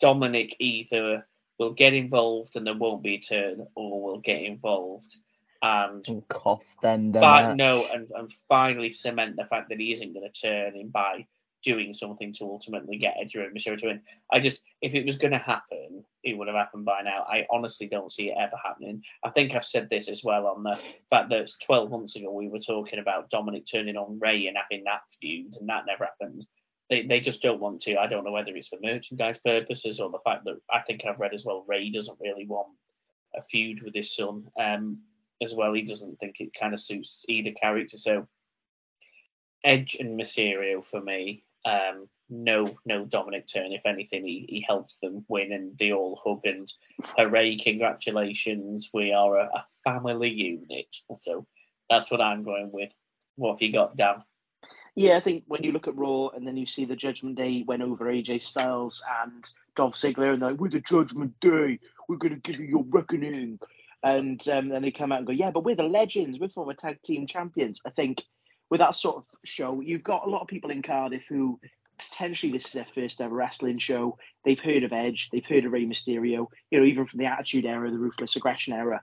[0.00, 1.26] Dominic either
[1.58, 5.16] will get involved and there won't be a turn, or will get involved
[5.62, 9.90] and And cost them the fi- no, and, and finally cement the fact that he
[9.92, 11.26] isn't going to turn in by
[11.64, 14.02] doing something to ultimately get Edge and Mysterio to win.
[14.30, 17.22] I just, if it was going to happen, it would have happened by now.
[17.22, 19.02] I honestly don't see it ever happening.
[19.24, 20.78] I think I've said this as well on the
[21.10, 24.84] fact that 12 months ago we were talking about Dominic turning on Rey and having
[24.84, 26.46] that feud, and that never happened.
[26.90, 27.96] They, they just don't want to.
[27.96, 31.20] I don't know whether it's for merchandise purposes or the fact that I think I've
[31.20, 32.68] read as well Rey doesn't really want
[33.36, 34.48] a feud with his son.
[34.58, 35.00] Um,
[35.42, 35.72] as well.
[35.72, 37.96] He doesn't think it kind of suits either character.
[37.96, 38.26] So
[39.64, 41.44] Edge and Mysterio for me.
[41.64, 43.72] Um, no, no Dominic Turn.
[43.72, 46.70] If anything, he, he helps them win, and they all hug and
[47.16, 47.56] hooray!
[47.56, 50.94] Congratulations, we are a, a family unit.
[51.14, 51.46] So
[51.88, 52.92] that's what I'm going with.
[53.36, 54.22] What have you got, Dan?
[54.94, 57.64] Yeah, I think when you look at Raw and then you see the Judgment Day
[57.66, 61.78] went over AJ Styles and Dolph Ziggler, and they're like, "We're the Judgment Day.
[62.08, 63.58] We're going to give you your reckoning."
[64.02, 66.38] And um, then they come out and go, "Yeah, but we're the legends.
[66.38, 68.22] We're former tag team champions." I think
[68.70, 71.58] with that sort of show, you've got a lot of people in Cardiff who
[71.98, 74.18] potentially this is their first ever wrestling show.
[74.44, 76.46] They've heard of Edge, they've heard of Rey Mysterio.
[76.70, 79.02] You know, even from the Attitude Era, the Ruthless Aggression Era,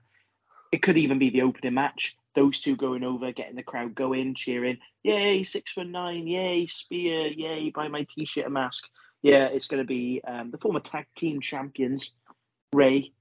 [0.72, 2.16] it could even be the opening match.
[2.34, 7.28] Those two going over, getting the crowd going, cheering, yay, six foot nine, yay, spear,
[7.28, 8.86] yay, buy my t shirt and mask.
[9.22, 12.14] Yeah, it's going to be um, the former tag team champions,
[12.72, 13.12] Rey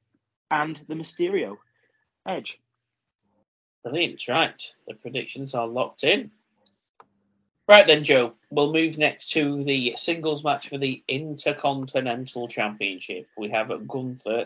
[0.51, 1.57] and the Mysterio.
[2.27, 2.59] Edge.
[3.83, 4.27] Brilliant.
[4.27, 4.61] Right.
[4.87, 6.31] The predictions are locked in.
[7.67, 8.33] Right then, Joe.
[8.51, 13.27] We'll move next to the singles match for the Intercontinental Championship.
[13.37, 14.45] We have Gunther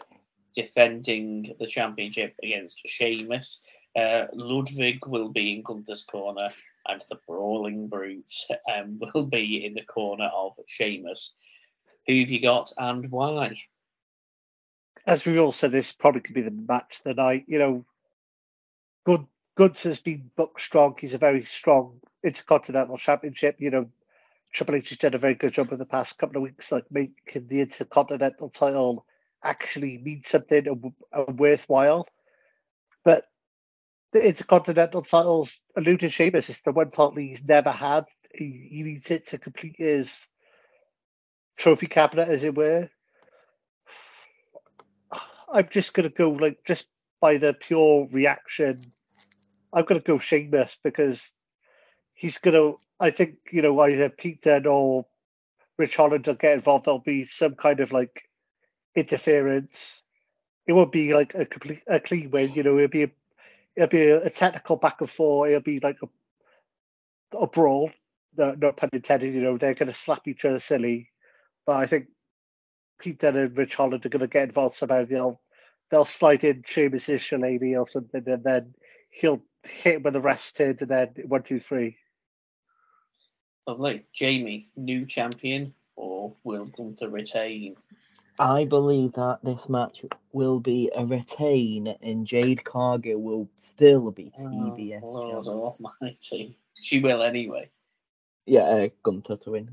[0.55, 3.59] defending the championship against Sheamus.
[3.95, 6.49] Uh, Ludwig will be in Gunther's corner,
[6.87, 8.31] and the Brawling Brute
[8.73, 11.33] um, will be in the corner of Sheamus.
[12.07, 13.61] Who have you got and why?
[15.09, 17.45] As we all said, this probably could be the match of the night.
[17.47, 17.85] You know,
[19.07, 19.25] Good
[19.57, 20.95] Goods has been booked strong.
[20.99, 23.55] He's a very strong Intercontinental Championship.
[23.57, 23.89] You know,
[24.53, 26.83] Triple H has done a very good job in the past couple of weeks, like
[26.91, 29.03] making the Intercontinental title
[29.43, 32.07] actually mean something and, and worthwhile.
[33.03, 33.25] But
[34.13, 36.49] the Intercontinental title's eluded Sheamus.
[36.49, 38.05] It's the one title he's never had.
[38.31, 40.07] He, he needs it to complete his
[41.57, 42.91] trophy cabinet, as it were.
[45.51, 46.85] I'm just gonna go like just
[47.21, 48.83] by the pure reaction.
[49.73, 51.21] I'm gonna go Sheamus because
[52.13, 52.73] he's gonna.
[52.99, 55.05] I think you know either Pete Dunne or
[55.77, 56.85] Ridge Holland will get involved.
[56.85, 58.21] There'll be some kind of like
[58.95, 59.75] interference.
[60.67, 62.53] It won't be like a complete a clean win.
[62.53, 63.11] You know, it'll be a,
[63.75, 65.49] it'll be a technical back and forth.
[65.49, 67.91] It'll be like a a brawl.
[68.37, 69.33] No, not pun intended.
[69.33, 71.09] You know, they're gonna slap each other silly.
[71.65, 72.07] But I think
[72.99, 75.05] Pete Dunne and Ridge Holland are going to get involved somehow.
[75.05, 75.39] They'll
[75.89, 78.73] they'll slide in Sheamus's Shillelagh or something, and then
[79.09, 81.97] he'll hit him with the rest hit, and then one, two, three.
[83.67, 84.03] Lovely.
[84.13, 87.75] Jamie, new champion, or will Gunther retain?
[88.39, 94.31] I believe that this match will be a retain, and Jade Cargill will still be
[94.39, 95.75] TBS Oh, Lord champion.
[96.01, 96.57] Almighty.
[96.81, 97.69] She will anyway.
[98.45, 99.69] Yeah, uh, Gunther to win.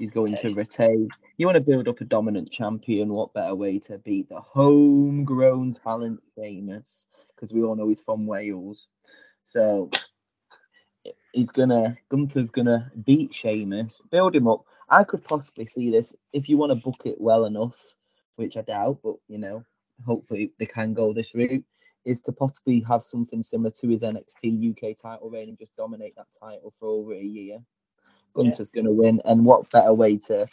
[0.00, 1.10] He's going to retain.
[1.36, 3.12] You want to build up a dominant champion?
[3.12, 7.04] What better way to beat the homegrown talent, famous?
[7.36, 8.86] Because we all know he's from Wales.
[9.44, 9.90] So
[11.34, 14.64] he's gonna Gunther's gonna beat Sheamus, build him up.
[14.88, 17.94] I could possibly see this if you want to book it well enough,
[18.36, 19.66] which I doubt, but you know,
[20.06, 21.64] hopefully they can go this route.
[22.06, 26.16] Is to possibly have something similar to his NXT UK title reign and just dominate
[26.16, 27.58] that title for over a year.
[28.34, 30.46] Gunther's gonna win, and what better way to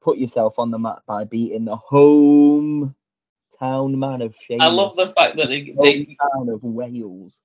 [0.00, 2.94] put yourself on the map by beating the hometown
[3.94, 7.40] man of Sheamus, I love the fact that they, they hometown of Wales.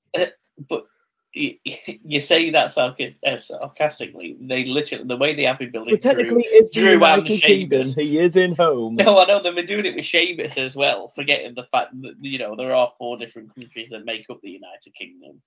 [0.69, 0.87] but
[1.35, 4.37] you, you say that uh, sarcastically.
[4.39, 7.95] They literally the way they have been building Drew, technically, it's the Drew and Sheamus.
[7.95, 8.95] He is in home.
[8.95, 12.15] No, I know they've been doing it with Sheamus as well, forgetting the fact that
[12.21, 15.41] you know there are four different countries that make up the United Kingdom.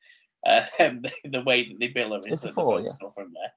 [0.46, 0.64] Uh,
[1.24, 2.88] the way that they bill them is It's that four, yeah.
[3.14, 3.52] from there.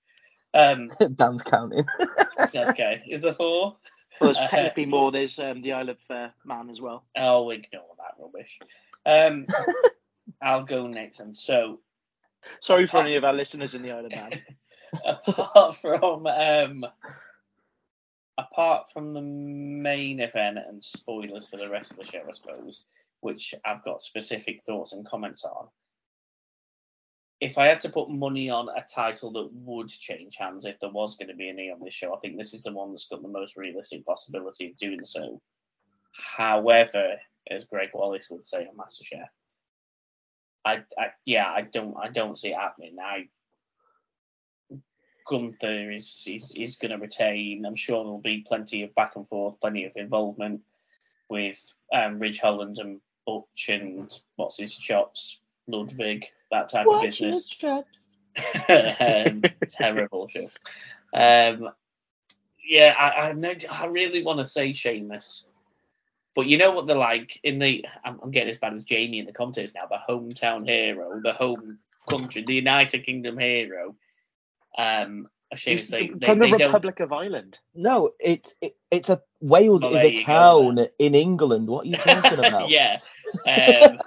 [0.54, 1.86] Um, Dan's counting.
[2.38, 3.02] that's okay.
[3.08, 3.78] Is there four?
[4.20, 5.12] Well, there's Uh, technically more.
[5.12, 7.06] There's um, the Isle of uh, Man as well.
[7.16, 8.60] I'll ignore that rubbish.
[9.06, 9.48] Um,
[10.42, 11.20] I'll go next.
[11.20, 11.80] And so,
[12.60, 14.42] Sorry for any of our listeners in the Isle of Man.
[15.06, 16.86] apart from um,
[18.38, 22.84] apart from the main event and spoilers for the rest of the show, I suppose,
[23.22, 25.68] which I've got specific thoughts and comments on.
[27.41, 30.91] If I had to put money on a title that would change hands if there
[30.91, 33.08] was going to be any on this show, I think this is the one that's
[33.08, 35.41] got the most realistic possibility of doing so.
[36.13, 37.15] However,
[37.49, 39.27] as Gregg Wallace would say on MasterChef,
[40.63, 42.97] I, I yeah, I don't I don't see it happening.
[43.01, 43.27] I
[45.27, 47.65] Gunther is is, is going to retain.
[47.65, 50.62] I'm sure there'll be plenty of back and forth, plenty of involvement
[51.30, 51.60] with
[51.93, 57.56] um, Ridge Holland and Butch and what's his chops, Ludwig, that type of business.
[58.69, 60.50] um, terrible show.
[61.13, 61.69] Um,
[62.67, 63.54] yeah, I, I know.
[63.69, 65.50] I really want to say Sheamus,
[66.36, 67.86] but you know what they're like in the.
[68.06, 69.88] I'm, I'm getting as bad as Jamie in the contest now.
[69.88, 73.95] The hometown hero, the home country, the United Kingdom hero.
[74.78, 76.67] Um, Sheamus, they, they, From the they don't.
[76.67, 77.60] Republic of Ireland.
[77.76, 81.67] No, it's it, it's a Wales Well, is a you go, town in England.
[81.67, 82.69] What are you talking about?
[82.69, 83.00] yeah.
[83.45, 84.00] Um,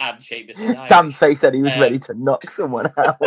[0.00, 0.58] and Sheamus.
[0.58, 0.88] is Irish.
[0.88, 3.18] Dan's face said he was Um, ready to knock someone out.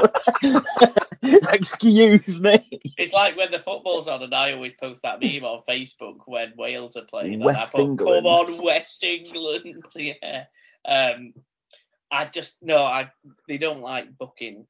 [1.24, 2.82] Excuse me.
[2.98, 6.54] It's like when the football's on, and I always post that meme on Facebook when
[6.58, 7.36] Wales are playing.
[7.36, 8.26] and I West put, England.
[8.26, 9.84] Come on, West England.
[9.96, 10.46] yeah.
[10.86, 11.34] Um,
[12.12, 13.12] I just no, I
[13.48, 14.66] they don't like booking.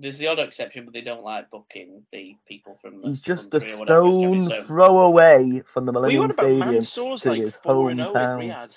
[0.00, 3.08] There's the odd exception, but they don't like booking the people from the.
[3.08, 4.48] He's just a country or whatever, do you know stone what I mean?
[4.50, 8.06] So throw away from the Millennium on about Stadium to like his four and in
[8.06, 8.76] hometown.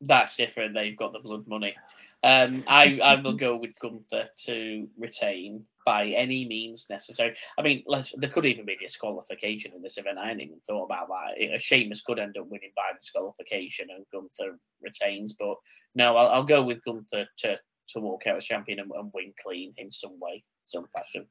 [0.00, 0.74] That's different.
[0.74, 1.74] They've got the blood money.
[2.22, 7.36] Um, I I will go with Gunther to retain by any means necessary.
[7.56, 7.84] I mean,
[8.16, 10.18] there could even be disqualification in this event.
[10.18, 11.40] I hadn't even thought about that.
[11.40, 15.54] A Sheamus could end up winning by disqualification and Gunther retains, but
[15.94, 17.58] no, I'll, I'll go with Gunther to
[17.90, 21.26] to walk out as champion and, and win clean in some way, some fashion.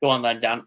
[0.00, 0.62] Go on then, Dan.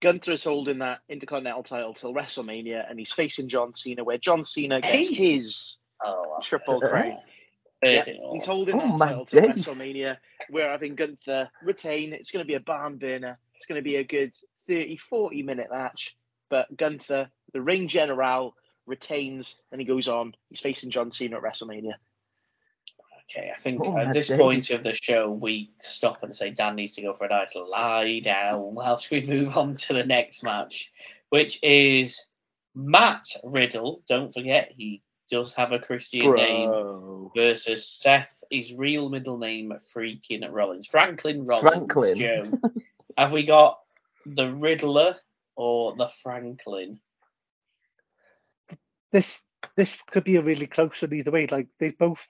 [0.00, 4.44] Gunther is holding that Intercontinental title till WrestleMania, and he's facing John Cena, where John
[4.44, 5.14] Cena gets Hey.
[5.14, 6.90] his Oh, triple Is it?
[6.90, 7.16] crown.
[7.82, 8.34] I've Yeah, heard it all.
[8.34, 9.66] he's holding Oh that title till days.
[9.66, 10.16] WrestleMania,
[10.50, 12.12] where I think Gunther retain.
[12.12, 13.38] It's going to be a barn burner.
[13.56, 14.32] It's going to be a good
[14.68, 16.16] 30, 40 minute match.
[16.48, 18.54] But Gunther, the ring general,
[18.86, 20.34] retains, and he goes on.
[20.48, 21.94] He's facing John Cena at WrestleMania.
[23.28, 24.38] Okay, I think Oh, at this days.
[24.38, 27.56] point of the show, we stop and say Dan needs to go for a nice
[27.56, 30.92] lie down whilst we move on to the next match,
[31.30, 32.24] which is
[32.76, 34.02] Matt Riddle.
[34.08, 38.30] Don't forget, he does have a Christian name versus Seth.
[38.50, 40.86] His real middle name, freaking Rollins.
[40.86, 41.68] Franklin Rollins.
[41.68, 42.16] Franklin.
[42.16, 42.60] Joe.
[43.18, 43.80] have we got
[44.24, 45.16] the Riddler
[45.56, 47.00] or the Franklin?
[49.10, 49.40] This
[49.76, 51.48] this could be a really close one either way.
[51.50, 52.20] Like they both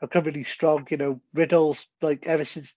[0.00, 0.86] have come really strong.
[0.90, 2.72] You know, Riddle's like ever since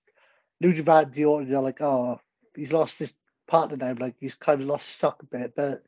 [0.61, 2.19] losing Randy Orton, you're like, oh,
[2.55, 3.13] he's lost his
[3.47, 3.95] partner now.
[3.99, 5.83] Like he's kind of lost stock a bit, but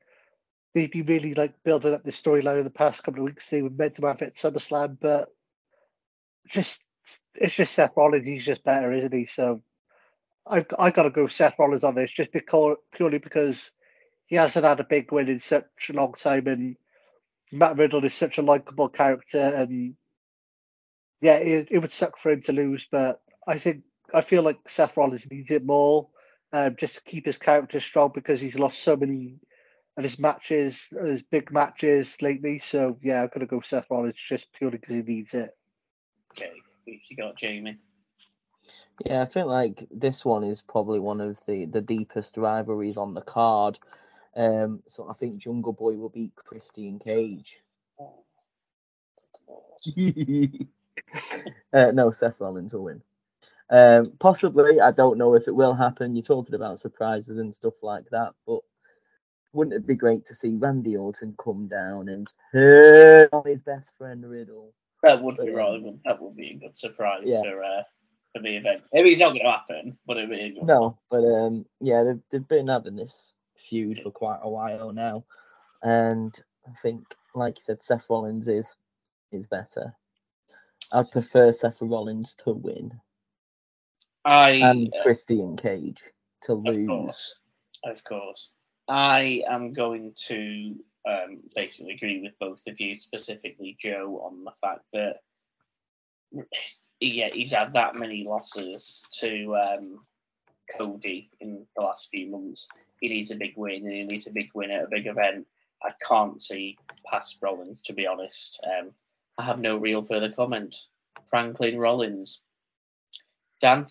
[0.73, 3.47] they've been really like building up this storyline in the past couple of weeks.
[3.49, 5.29] They were meant to have it at SummerSlam, but
[6.49, 6.79] just
[7.35, 8.25] it's just Seth Rollins.
[8.25, 9.27] He's just better, isn't he?
[9.27, 9.61] So
[10.45, 13.71] I've I got to go Seth Rollins on this just because purely because
[14.25, 16.75] he hasn't had a big win in such a long time, and
[17.51, 19.95] Matt Riddle is such a likable character, and
[21.21, 24.57] yeah, it, it would suck for him to lose, but I think I feel like
[24.67, 26.09] Seth Rollins needs it more,
[26.51, 29.39] um, just to keep his character strong because he's lost so many
[29.97, 32.61] of his matches, his big matches lately.
[32.65, 35.55] So yeah, I'm gonna go Seth Rollins just purely because he needs it.
[36.31, 36.51] Okay,
[36.85, 37.77] you got Jamie.
[39.05, 43.13] Yeah, I feel like this one is probably one of the, the deepest rivalries on
[43.13, 43.79] the card.
[44.35, 47.57] Um, so I think Jungle Boy will beat Christian Cage.
[47.99, 48.23] Oh,
[51.73, 53.01] uh, no, Seth Rollins will win.
[53.69, 56.15] Um, possibly, I don't know if it will happen.
[56.15, 58.59] You're talking about surprises and stuff like that, but
[59.53, 63.95] wouldn't it be great to see Randy Orton come down and turn on his best
[63.97, 64.73] friend Riddle?
[65.03, 65.99] That would be But, rather um.
[66.05, 67.41] That would be a good surprise Yeah.
[67.41, 67.83] for uh,
[68.33, 68.83] for the event.
[68.91, 70.63] Maybe it's not going to happen, but it'd be a good.
[70.63, 75.23] No, but um, yeah, they've, they've been having this feud for quite a while now,
[75.83, 76.37] and
[76.67, 77.03] I think,
[77.35, 78.75] like you said, Seth Rollins is
[79.31, 79.93] is better.
[80.91, 82.99] I'd prefer Seth Rollins to win
[84.25, 86.01] I and uh, Christian Cage
[86.43, 86.87] to Of lose.
[86.87, 87.39] course,
[87.83, 88.51] of course.
[88.87, 90.75] I am going to
[91.07, 95.17] um, basically agree with both of you, specifically Joe, on the fact that
[96.99, 99.99] yeah, he's had that many losses to um,
[100.77, 102.67] Cody in the last few months.
[102.99, 105.45] He needs a big win, and he needs a big win at a big event.
[105.83, 106.77] I can't see
[107.09, 108.59] past Rollins, to be honest.
[108.65, 108.91] Um,
[109.37, 110.75] I have no real further comment.
[111.29, 112.41] Franklin Rollins.
[113.61, 113.87] Dan?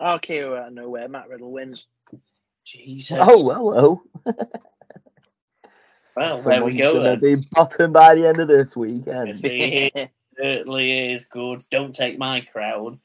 [0.00, 1.86] Okay, out of nowhere, Matt Riddle wins.
[2.64, 3.18] Jesus.
[3.20, 4.02] Oh, hello.
[6.16, 6.94] well, there we Someone's go.
[6.94, 7.40] gonna then.
[7.40, 9.40] be bottom by the end of this weekend.
[9.42, 11.64] It certainly is good.
[11.70, 12.98] Don't take my crowd.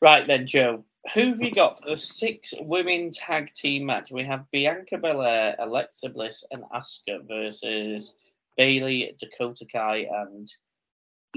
[0.00, 0.84] Right then, Joe.
[1.14, 4.10] Who have you got for the six women tag team match?
[4.10, 8.14] We have Bianca Belair, Alexa Bliss, and Asuka versus
[8.56, 10.52] Bayley, Dakota Kai, and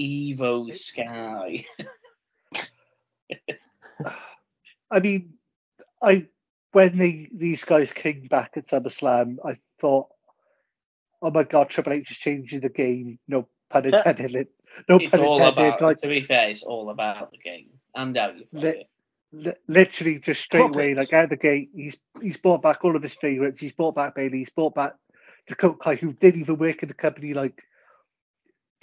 [0.00, 1.64] Iyo Sky.
[4.90, 5.34] I mean,
[6.02, 6.26] I
[6.72, 10.08] when they, these guys came back at SummerSlam, I thought,
[11.22, 13.18] oh my god, Triple H is changing the game.
[13.28, 14.48] No pun intended.
[14.88, 15.48] No It's pun all intended.
[15.48, 15.80] about.
[15.80, 18.90] Like To be fair, it's all about the game and how you play Li- it.
[19.32, 22.96] li- literally just straight away, like out of the gate, he's he's brought back all
[22.96, 23.60] of his favourites.
[23.60, 24.38] He's brought back Bayley.
[24.38, 24.94] He's brought back
[25.48, 27.58] Dakota Kai, who didn't even work in the company like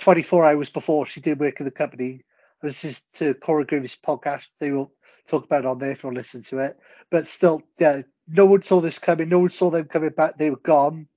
[0.01, 2.23] 24 hours before she did work in the company.
[2.61, 4.45] This is to Corey Graves' podcast.
[4.59, 4.91] They will
[5.29, 6.77] talk about on there if you want to listen to it.
[7.11, 9.29] But still, yeah, no one saw this coming.
[9.29, 10.37] No one saw them coming back.
[10.37, 11.07] They were gone.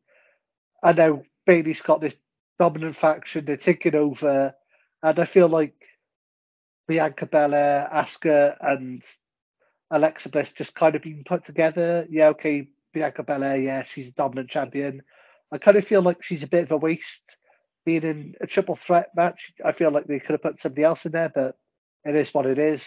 [0.82, 2.16] And now Bayley's got this
[2.58, 3.44] dominant faction.
[3.44, 4.54] They're taking over.
[5.02, 5.74] And I feel like
[6.88, 9.02] Bianca Belair, Asuka, and
[9.90, 12.06] Alexa Bliss just kind of been put together.
[12.10, 15.02] Yeah, okay, Bianca Belair, yeah, she's a dominant champion.
[15.52, 17.36] I kind of feel like she's a bit of a waste
[17.84, 19.52] being in a triple threat match.
[19.64, 21.56] I feel like they could have put somebody else in there, but
[22.04, 22.82] it is what it is.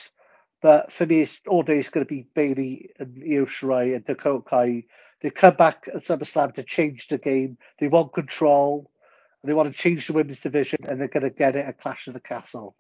[0.66, 4.04] But for me, it's all day it's going to be Bayley and Io Shirai and
[4.04, 4.86] Dakota Kai.
[5.22, 7.60] They come back at SummerSlam to change the game.
[7.80, 8.90] They want control.
[9.44, 12.08] They want to change the women's division, and they're going to get it at Clash
[12.08, 12.76] of the Castle.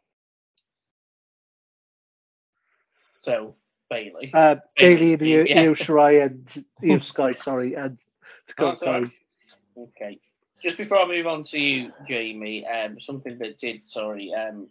[3.20, 3.56] So
[3.92, 4.32] Bayley.
[4.34, 5.62] Uh, Bayley and Io, yeah.
[5.62, 8.00] Io Shirai and Iyo Sky, sorry, and
[8.48, 9.04] Dakota Kai.
[9.78, 10.20] Okay.
[10.64, 14.70] Just before I move on to you, Jamie, um, something that did, sorry, um,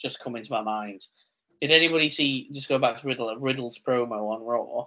[0.00, 1.06] just come into my mind.
[1.60, 4.86] Did anybody see, just go back to Riddle, Riddle's promo on Raw?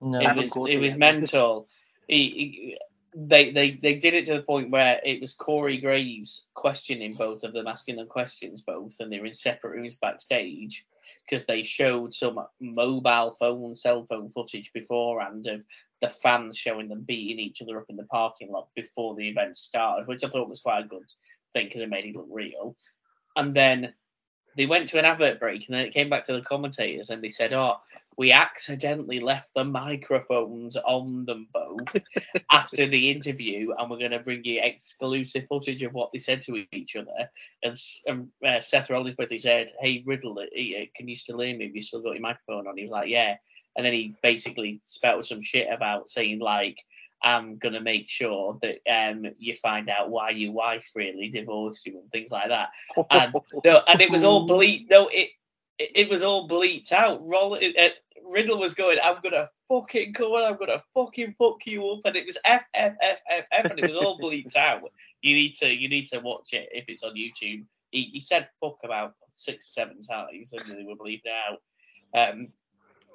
[0.00, 1.68] No, it haven't was, caught it it was mental.
[2.08, 2.78] He, he,
[3.16, 7.42] they, they, they did it to the point where it was Corey Graves questioning both
[7.42, 10.86] of them, asking them questions both, and they were in separate rooms backstage
[11.24, 15.64] because they showed some mobile phone, cell phone footage beforehand of
[16.00, 19.56] the fans showing them beating each other up in the parking lot before the event
[19.56, 21.10] started, which I thought was quite a good
[21.52, 22.76] thing because it made it look real.
[23.34, 23.94] And then
[24.56, 27.22] they went to an advert break and then it came back to the commentators and
[27.22, 27.76] they said, Oh,
[28.16, 31.94] we accidentally left the microphones on them both
[32.50, 36.40] after the interview and we're going to bring you exclusive footage of what they said
[36.42, 37.30] to each other.
[37.62, 37.76] And,
[38.06, 40.46] and uh, Seth Rollins basically said, Hey, Riddle, uh,
[40.96, 41.66] can you still hear me?
[41.66, 42.76] Have you still got your microphone on?
[42.76, 43.36] He was like, Yeah.
[43.76, 46.78] and then he basically spouted some shit about saying like,
[47.26, 51.98] I'm gonna make sure that um you find out why your wife really divorced you
[51.98, 52.68] and things like that.
[53.10, 54.88] And no, and it was all bleat.
[54.88, 55.30] No, it
[55.76, 57.26] it, it was all bleaked out.
[57.26, 61.88] Roll, it, Riddle was going, I'm gonna fucking come on, I'm gonna fucking fuck you
[61.88, 64.92] up, and it was F F F F F, and it was all bleeped out.
[65.20, 67.64] You need to you need to watch it if it's on YouTube.
[67.90, 71.60] He, he said fuck about six seven times, and they were bleeped out.
[72.14, 72.52] Um,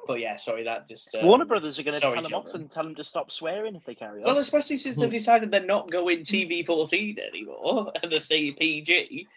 [0.08, 2.54] but yeah, sorry, that just um, Warner Brothers are going to sorry, tell him off
[2.54, 4.28] and tell them to stop swearing if they carry on.
[4.28, 9.28] Well, especially since they've decided they're not going TV fourteen anymore, and they're staying PG,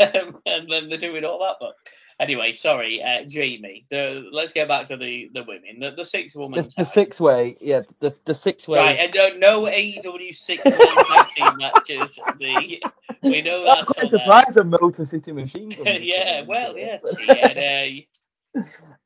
[0.00, 1.56] um, and then they're doing all that.
[1.60, 1.74] But
[2.20, 3.86] anyway, sorry, uh, Jamie.
[3.90, 5.80] The let's get back to the the women.
[5.80, 6.62] The, the six woman.
[6.62, 8.78] The, the six way, yeah, the the six way.
[8.78, 12.20] Right, and no, no AEW six man tag team matches.
[12.38, 12.80] The,
[13.22, 15.86] we know I'm that's quite on surprised a Motor City Machine Gun.
[16.00, 18.06] yeah, well, yeah, TNA.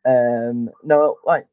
[0.04, 1.46] Um, no, like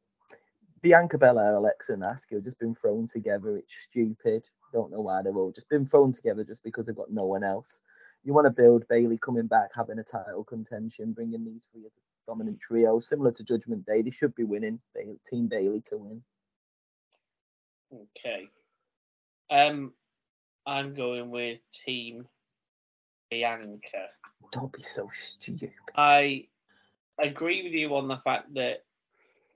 [0.81, 3.57] Bianca Belair, Alexa Nasuka have just been thrown together.
[3.57, 4.47] It's stupid.
[4.73, 7.43] Don't know why they've all just been thrown together just because they've got no one
[7.43, 7.81] else.
[8.23, 11.91] You want to build Bayley coming back, having a title contention, bringing these three as
[11.91, 14.01] a dominant trio, similar to Judgment Day.
[14.01, 14.79] They should be winning.
[14.93, 16.21] Bayley, Team Bayley to win.
[17.93, 18.49] Okay.
[19.49, 19.93] Um,
[20.65, 22.27] I'm going with Team
[23.31, 24.09] Bianca.
[24.51, 25.71] Don't be so stupid.
[25.95, 26.47] I
[27.21, 28.83] agree with you on the fact that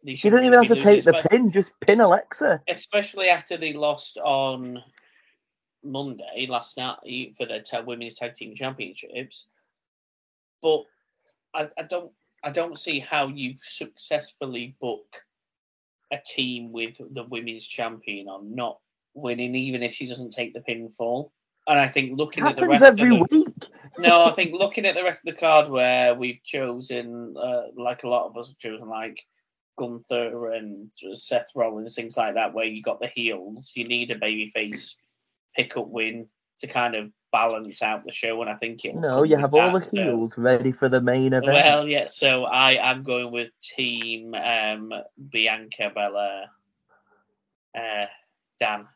[0.04, 1.52] they She didn't even have to take the pin.
[1.52, 2.62] Just pin Alexa.
[2.68, 4.84] especially after they lost on
[5.84, 9.48] Monday last night for the ta- women's tag team championships.
[10.62, 10.84] But
[11.54, 12.12] I, I don't
[12.44, 15.24] I don't see how you successfully book
[16.12, 18.80] a team with the women's champion on not
[19.14, 21.32] winning, even if she doesn't take the pinfall.
[21.68, 23.68] And I think looking at the rest every of the, week.
[23.98, 28.04] no, I think looking at the rest of the card where we've chosen, uh, like
[28.04, 29.26] a lot of us have chosen, like
[29.78, 34.20] Gunther and Seth Rollins, things like that, where you got the heels, you need a
[34.20, 34.96] babyface
[35.56, 36.28] pickup win
[36.60, 38.42] to kind of balance out the show.
[38.42, 38.96] And I think it.
[38.96, 41.46] No, you have all the heels ready for the main event.
[41.46, 42.08] Well, yeah.
[42.08, 44.94] So I am going with Team um,
[45.32, 46.46] Bianca Belair.
[47.76, 48.06] Uh,
[48.60, 48.88] Dan.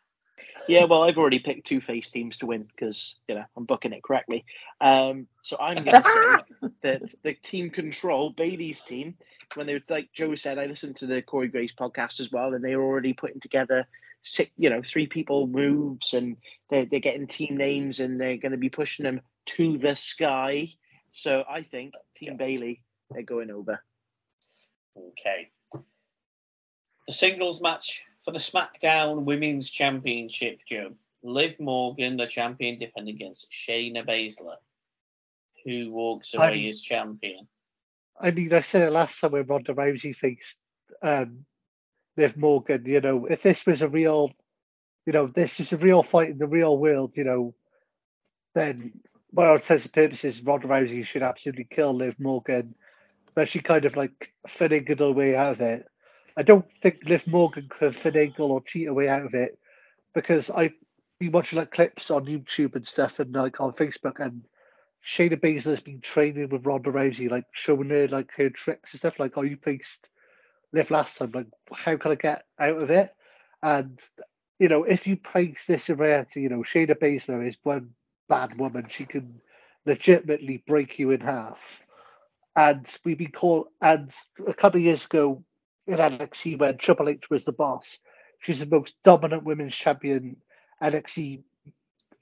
[0.67, 3.93] Yeah, well, I've already picked two face teams to win because you know I'm booking
[3.93, 4.45] it correctly.
[4.81, 9.15] Um, so I'm going to say that the team control Bayley's team,
[9.55, 12.53] when they were like Joe said, I listened to the Corey Graves podcast as well,
[12.53, 13.87] and they were already putting together
[14.21, 16.37] six, you know, three people moves, and
[16.69, 20.69] they're they're getting team names, and they're going to be pushing them to the sky.
[21.13, 23.81] So I think Team Bayley they're going over.
[24.97, 25.49] Okay.
[27.07, 30.91] The singles match for the SmackDown Women's Championship, Joe.
[31.23, 34.57] Liv Morgan, the champion, defending against Shayna Baszler,
[35.63, 37.47] who walks away as champion.
[38.19, 40.57] I mean, I said it last time when Ronda Rousey faced
[41.01, 41.45] um,
[42.17, 42.83] Liv Morgan.
[42.85, 44.33] You know, if this was a real,
[45.05, 47.13] you know, this is a real fight in the real world.
[47.15, 47.55] You know,
[48.53, 48.91] then,
[49.31, 52.75] by all intents and purposes, Ronda Rousey should absolutely kill Liv Morgan.
[53.35, 55.87] But she kind of like finagled her way out of it.
[56.37, 59.57] I don't think Liv Morgan could finagle or cheat her way out of it
[60.13, 60.73] because I've
[61.19, 64.43] been watching like clips on YouTube and stuff and like on Facebook and
[65.03, 69.19] Shayna Baszler's been training with Ronda Rousey, like showing her like her tricks and stuff.
[69.19, 70.09] Like, oh, you faced
[70.73, 71.31] Liv last time.
[71.33, 73.09] Like, how can I get out of it?
[73.63, 73.99] And
[74.59, 77.91] you know, if you place this in reality, you know, Shayna Baszler is one
[78.29, 78.87] bad woman.
[78.89, 79.41] She can
[79.87, 81.57] legitimately break you in half.
[82.55, 83.67] And we've been called.
[83.81, 84.11] And
[84.45, 85.43] a couple of years ago
[85.87, 87.99] in NXT, when Triple H was the boss,
[88.39, 90.37] she's the most dominant women's champion
[90.81, 91.43] NXT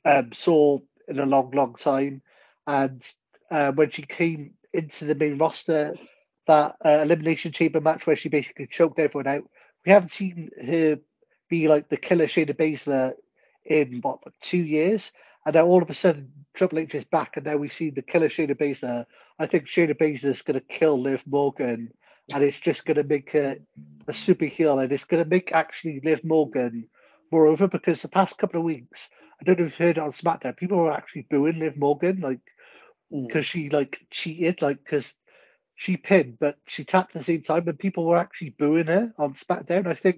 [0.06, 2.22] um, saw in a long, long time.
[2.68, 3.02] And
[3.52, 5.96] uh, when she came into the main roster,
[6.48, 9.44] that uh, elimination chamber match where she basically choked everyone out,
[9.86, 10.98] we haven't seen her
[11.50, 13.14] be like the killer Shayna Baszler
[13.66, 15.12] in what two years,
[15.46, 18.02] and now all of a sudden Triple H is back, and now we see the
[18.02, 19.06] killer Shayna Baszler.
[19.40, 21.92] I think Shayna Baszler is going to kill Liv Morgan,
[22.34, 23.58] and it's just going to make her
[24.08, 26.88] a super heel, and it's going to make actually Liv Morgan
[27.32, 29.10] Moreover, because the past couple of weeks.
[29.40, 30.58] I don't know if you've heard it on SmackDown.
[30.58, 32.40] People were actually booing Liv Morgan, like
[33.12, 33.28] Mm.
[33.28, 35.14] because she like cheated, like because
[35.76, 39.14] she pinned, but she tapped at the same time, and people were actually booing her
[39.18, 39.88] on SmackDown.
[39.88, 40.18] I think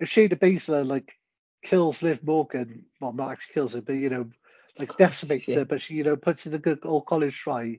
[0.00, 1.12] if Shayna Baszler like
[1.64, 4.26] kills Liv Morgan, well, not actually kills her, but you know,
[4.78, 5.56] like decimates Yeah.
[5.56, 7.78] her, but she you know puts in the good old college try,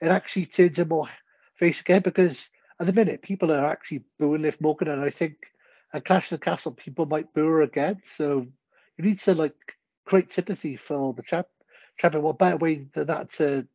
[0.00, 1.08] it actually turns her more
[1.58, 2.48] face again because
[2.80, 5.36] at the minute people are actually booing Liv Morgan, and I think
[5.92, 8.02] at Clash of the Castle people might boo her again.
[8.16, 8.46] So
[8.96, 9.54] you need to like
[10.04, 11.46] create sympathy for the champ.
[11.98, 13.66] Champion, what better way than that to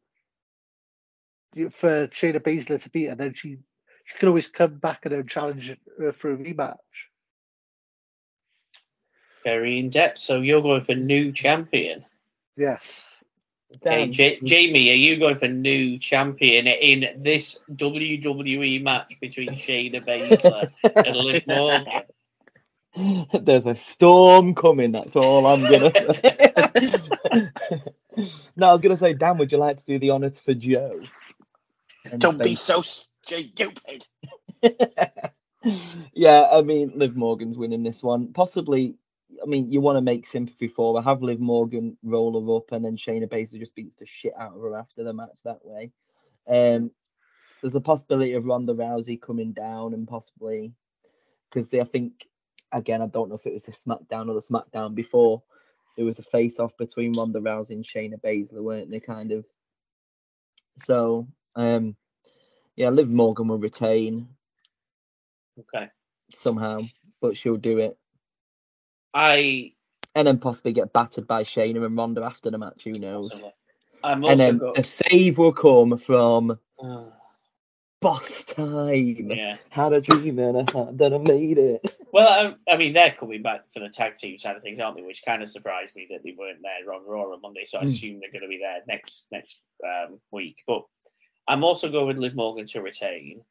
[1.53, 3.57] you- for Shayna Baszler to beat, and then she
[4.05, 6.77] She can always come back and then challenge her for a rematch.
[9.43, 10.17] Very in depth.
[10.17, 12.05] So you're going for new champion.
[12.57, 12.81] Yes.
[13.75, 20.03] Okay, J- Jamie, are you going for new champion in this WWE match between Shayna
[20.05, 22.03] Baszler and Liv Morgan?
[23.43, 24.91] There's a storm coming.
[24.91, 27.51] That's all I'm gonna say.
[28.55, 31.01] no, I was gonna say, Dan, would you like to do the honors for Joe?
[32.05, 34.07] And Don't be so stupid.
[36.13, 38.33] yeah, I mean, Liv Morgan's winning this one.
[38.33, 38.95] Possibly,
[39.41, 41.03] I mean, you want to make sympathy for her.
[41.07, 44.55] Have Liv Morgan roll her up, and then Shayna Baszler just beats the shit out
[44.55, 45.91] of her after the match that way.
[46.47, 46.91] Um,
[47.61, 50.73] there's a possibility of Ronda Rousey coming down, and possibly
[51.49, 52.27] because I think
[52.71, 55.43] again, I don't know if it was the SmackDown or the SmackDown before.
[55.97, 59.01] There was a face off between Ronda Rousey and Shayna Baszler, weren't they?
[59.01, 59.45] Kind of.
[60.77, 61.95] So, um,
[62.77, 64.29] yeah, Liv Morgan will retain
[65.59, 65.87] Okay.
[66.31, 66.89] somehow,
[67.21, 67.98] but she'll do it.
[69.13, 69.73] I
[70.15, 73.31] And then possibly get battered by Shayna and Ronda after the match, who knows?
[74.03, 76.59] I'm And then go- the save will come from
[78.01, 79.31] boss time.
[79.31, 79.57] yeah.
[79.69, 81.95] Had a dream and I had that I made it.
[82.11, 84.97] Well, I, I mean, they're coming back for the tag team side of things, aren't
[84.97, 85.03] they?
[85.03, 87.65] Which kind of surprised me that they weren't there on Raw on Monday.
[87.65, 87.87] So I Hmm.
[87.87, 90.57] assume they're going to be there next next um, week.
[90.65, 90.85] But
[91.47, 93.41] I'm also going with Liv Morgan to retain.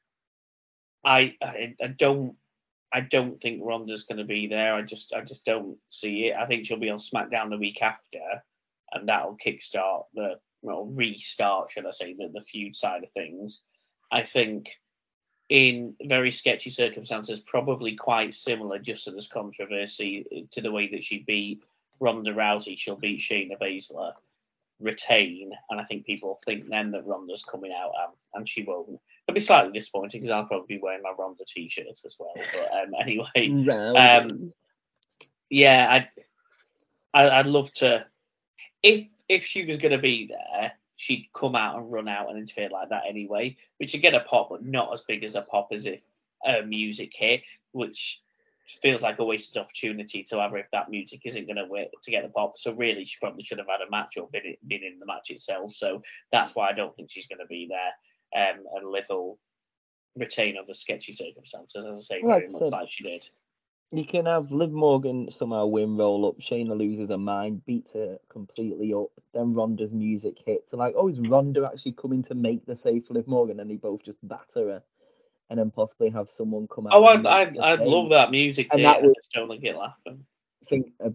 [1.05, 2.35] I I, I don't
[2.93, 4.75] I don't think Ronda's going to be there.
[4.75, 6.37] I just I just don't see it.
[6.37, 8.43] I think she'll be on SmackDown the week after,
[8.93, 13.63] and that'll kickstart the well restart, should I say, the, the feud side of things.
[14.11, 14.71] I think
[15.49, 21.05] in very sketchy circumstances, probably quite similar, just so there's controversy to the way that
[21.05, 21.63] she beat
[22.01, 22.79] Ronda Rousey.
[22.79, 24.13] She'll beat Shayna Baszler,
[24.81, 29.01] retain, and I think people think then that Ronda's coming out, um, and she won't.
[29.27, 32.33] It'll be slightly disappointing because I'll probably be wearing my Ronda t-shirt as well.
[32.53, 34.53] But um, anyway, Rowdy.
[35.51, 36.09] yeah, I'd,
[37.15, 38.07] I- I'd love to.
[38.83, 42.39] If if she was going to be there, she'd come out and run out and
[42.39, 45.43] interfere like that anyway, which would get a pop, but not as big as a
[45.43, 46.03] pop as if
[46.47, 48.21] a music hit, which
[48.83, 51.89] feels like a wasted opportunity to have her if that music isn't going to work
[52.03, 52.59] to get the pop.
[52.59, 55.07] So really, she probably should have had a match or been in, been in the
[55.07, 55.73] match itself.
[55.73, 56.03] So
[56.33, 58.51] that's why I don't think she's going to be there.
[58.51, 59.39] Um, and Liv will
[60.17, 63.27] retain under sketchy circumstances, as I say, very I much said, like she did.
[63.91, 66.39] You can have Liv Morgan somehow win, roll up.
[66.39, 69.09] Shayna loses her mind, beats her completely up.
[69.33, 70.75] Then Ronda's music hits.
[70.75, 73.61] Like, oh, is Ronda actually coming to make the save for Liv Morgan?
[73.61, 74.83] And they both just batter her.
[75.51, 76.93] And then possibly have someone come out.
[76.95, 78.83] Oh, I'd, I'd, I'd love that music And too.
[78.85, 80.25] that I was- just don't like it laughing.
[80.67, 81.09] Think, uh,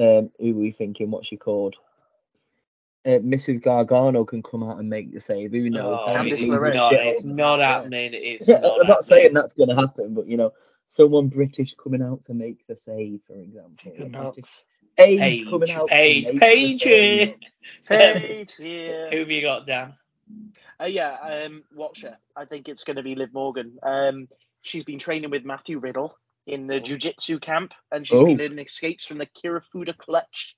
[0.00, 1.10] um, who were we thinking?
[1.10, 1.76] What's she called?
[3.06, 3.62] Uh, Mrs.
[3.62, 6.54] Gargano can come out and make the save, even though Oh, Dominic Candice it's loses
[6.60, 6.74] LeRae.
[6.74, 8.10] not, it's not happening.
[8.14, 9.02] It's Yeah, not I'm not happening.
[9.08, 10.52] saying that's going to happen, but you know,
[10.88, 13.92] someone British coming out to make the save, for example.
[13.96, 14.34] Good A nuts.
[14.34, 14.50] British-
[14.98, 15.86] Paige, Page, coming out.
[15.88, 16.82] to Paige, make Page.
[17.88, 19.10] Paige, yeah.
[19.10, 19.94] Who have you got, Dan?
[20.80, 21.14] Uh, yeah,
[21.46, 22.18] um, watch her.
[22.36, 23.78] I think it's going to be Liv Morgan.
[23.82, 24.28] Um,
[24.62, 26.16] she's been training with Matthew Riddle
[26.46, 28.24] in the jiu-jitsu camp, and she's Oh.
[28.24, 30.56] been in escapes from the Kirifuda clutch.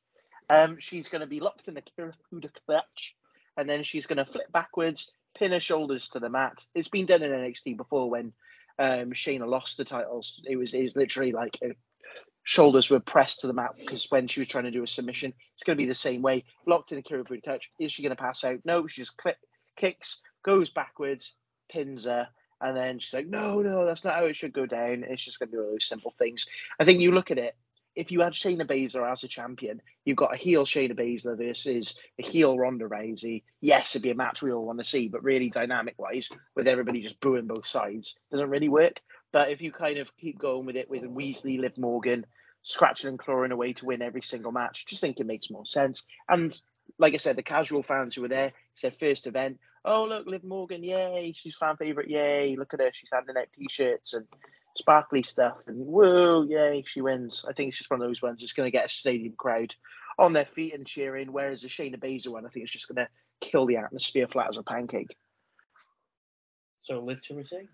[0.50, 3.16] Um, she's going to be locked in the Kirifuda clutch,
[3.56, 6.64] and then she's going to flip backwards, pin her shoulders to the mat.
[6.74, 8.32] It's been done in NXT before when
[8.78, 10.40] um, Shayna lost the titles.
[10.48, 11.68] It was it was literally like uh
[12.44, 15.32] shoulders were pressed to the mat because when she was trying to do a submission,
[15.54, 16.44] it's going to be the same way.
[16.66, 17.70] Locked in the Kirifuda clutch.
[17.78, 18.60] Is she going to pass out?
[18.64, 19.36] No, she just clip,
[19.76, 21.34] kicks, goes backwards,
[21.70, 22.28] pins her,
[22.60, 25.04] and then she's like, no, no, that's not how it should go down.
[25.08, 26.46] It's just going to be one of those simple things.
[26.78, 27.56] I think you look at it.
[27.94, 31.94] If you had Shayna Baszler as a champion, you've got a heel Shayna Baszler versus
[32.18, 33.42] a heel Ronda Rousey.
[33.60, 36.66] Yes, it'd be a match we all want to see, but really dynamic wise, with
[36.66, 39.00] everybody just booing both sides, doesn't really work.
[39.30, 42.24] But if you kind of keep going with it with Weasley, Liv Morgan,
[42.62, 46.04] scratching and clawing away to win every single match, just think it makes more sense.
[46.28, 46.58] And
[47.02, 49.58] like I said, the casual fans who were there, it's their first event.
[49.84, 51.34] Oh look, Liv Morgan, yay!
[51.36, 52.54] She's fan favorite, yay!
[52.56, 54.26] Look at her, she's handing out t-shirts and
[54.76, 56.84] sparkly stuff, and whoa, yay!
[56.86, 57.44] She wins.
[57.46, 58.42] I think it's just one of those ones.
[58.42, 59.74] It's going to get a stadium crowd
[60.16, 61.32] on their feet and cheering.
[61.32, 64.48] Whereas the Shayna Baszler one, I think it's just going to kill the atmosphere flat
[64.50, 65.14] as a pancake.
[66.78, 67.68] So live to retain.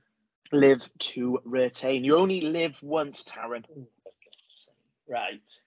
[0.52, 2.04] Live to retain.
[2.04, 3.64] You only live once, Taryn.
[3.70, 4.74] Ooh, for God's sake.
[5.06, 5.60] Right.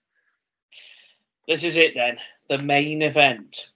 [1.48, 2.18] This is it then.
[2.48, 3.70] The main event.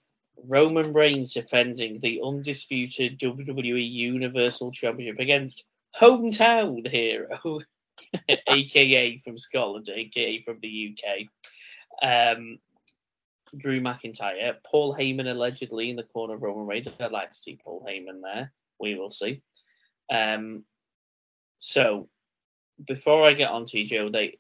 [0.48, 5.64] Roman Reigns defending the undisputed WWE Universal Championship against
[6.00, 7.62] hometown hero,
[8.48, 11.28] aka from Scotland, aka from the UK.
[12.02, 12.60] Um,
[13.58, 16.90] Drew McIntyre, Paul Heyman allegedly in the corner of Roman Reigns.
[17.00, 18.52] I'd like to see Paul Heyman there.
[18.80, 19.42] We will see.
[20.12, 20.66] Um,
[21.58, 22.10] so
[22.86, 24.38] before I get on to you, Joe, they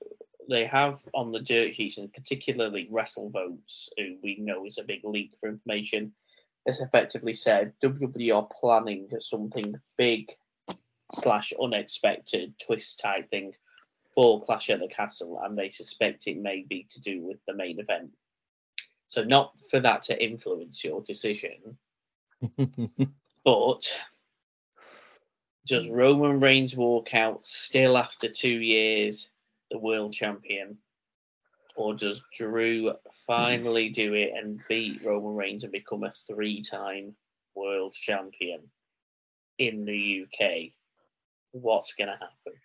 [0.50, 5.02] they have on the dirt sheets and particularly WrestleVotes, who we know is a big
[5.04, 6.14] leak for information,
[6.66, 10.32] has effectively said WWE are planning something big
[11.14, 13.54] slash unexpected twist type thing
[14.14, 17.54] for Clash at the Castle, and they suspect it may be to do with the
[17.54, 18.12] main event.
[19.08, 21.78] So not for that to influence your decision,
[23.46, 24.02] but
[25.68, 29.30] does Roman Reigns walk out still after two years
[29.76, 30.78] the world champion?
[31.76, 32.94] Or does Drew
[33.28, 37.16] finally do it and beat Roman Reigns and become a three time
[37.54, 38.62] world champion
[39.60, 40.72] in the UK?
[41.52, 42.60] What's going to happen?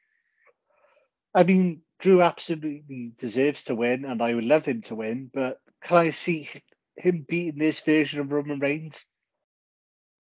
[1.34, 5.30] I mean, Drew absolutely deserves to win, and I would love him to win.
[5.34, 6.48] But can I see
[6.96, 8.94] him beating this version of Roman Reigns?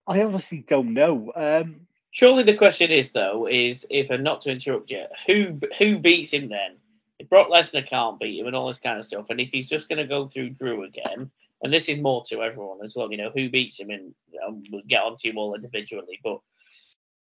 [0.08, 1.32] I honestly don't know.
[1.36, 1.82] Um,
[2.12, 6.34] Surely the question is though, is if I'm not to interrupt you, who who beats
[6.34, 6.78] him then?
[7.20, 9.68] If Brock Lesnar can't beat him and all this kind of stuff, and if he's
[9.68, 11.30] just going to go through Drew again,
[11.62, 14.14] and this is more to everyone as well, you know, who beats him, and
[14.46, 16.20] um, we'll get onto you all individually.
[16.24, 16.40] But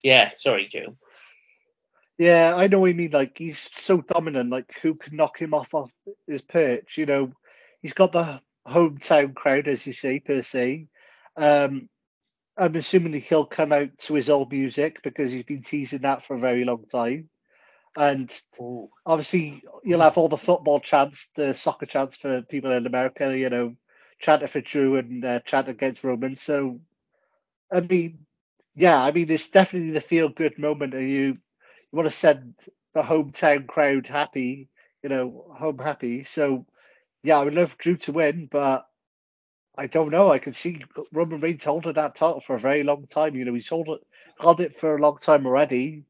[0.03, 0.95] yeah, sorry, Joe.
[2.17, 3.11] Yeah, I know what you mean.
[3.11, 4.49] Like he's so dominant.
[4.49, 5.89] Like who can knock him off of
[6.27, 6.97] his perch?
[6.97, 7.31] You know,
[7.81, 10.87] he's got the hometown crowd, as you say, per se.
[11.37, 11.89] Um,
[12.57, 16.35] I'm assuming he'll come out to his old music because he's been teasing that for
[16.35, 17.29] a very long time.
[17.97, 18.89] And Ooh.
[19.05, 23.49] obviously, you'll have all the football chants, the soccer chants for people in America, you
[23.49, 23.75] know,
[24.19, 26.35] chanting for Drew and uh, chanting against Roman.
[26.35, 26.81] So,
[27.71, 28.25] I mean,
[28.75, 32.55] yeah, I mean, it's definitely the feel good moment, and you you want to send
[32.93, 34.69] the hometown crowd happy,
[35.03, 36.25] you know, home happy.
[36.25, 36.65] So,
[37.23, 38.87] yeah, I would love Drew to win, but
[39.77, 40.31] I don't know.
[40.31, 43.35] I can see Roman Reigns holding that title for a very long time.
[43.35, 44.05] You know, he's held it,
[44.39, 46.03] held it for a long time already.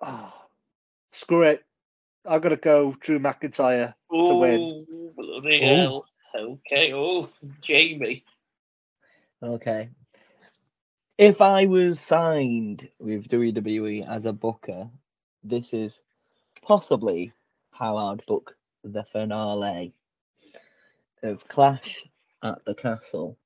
[0.00, 0.32] Oh,
[1.12, 1.64] screw it.
[2.24, 4.86] I'm gonna go Drew McIntyre to win.
[4.90, 6.06] Ooh, bloody hell.
[6.34, 6.92] Okay.
[6.92, 7.28] Oh,
[7.62, 8.24] Jamie.
[9.42, 9.90] Okay.
[11.18, 14.90] If I was signed with WWE as a booker,
[15.42, 16.00] this is
[16.62, 17.32] possibly
[17.70, 19.94] how I'd book the finale
[21.22, 22.04] of Clash
[22.46, 23.38] at the Castle.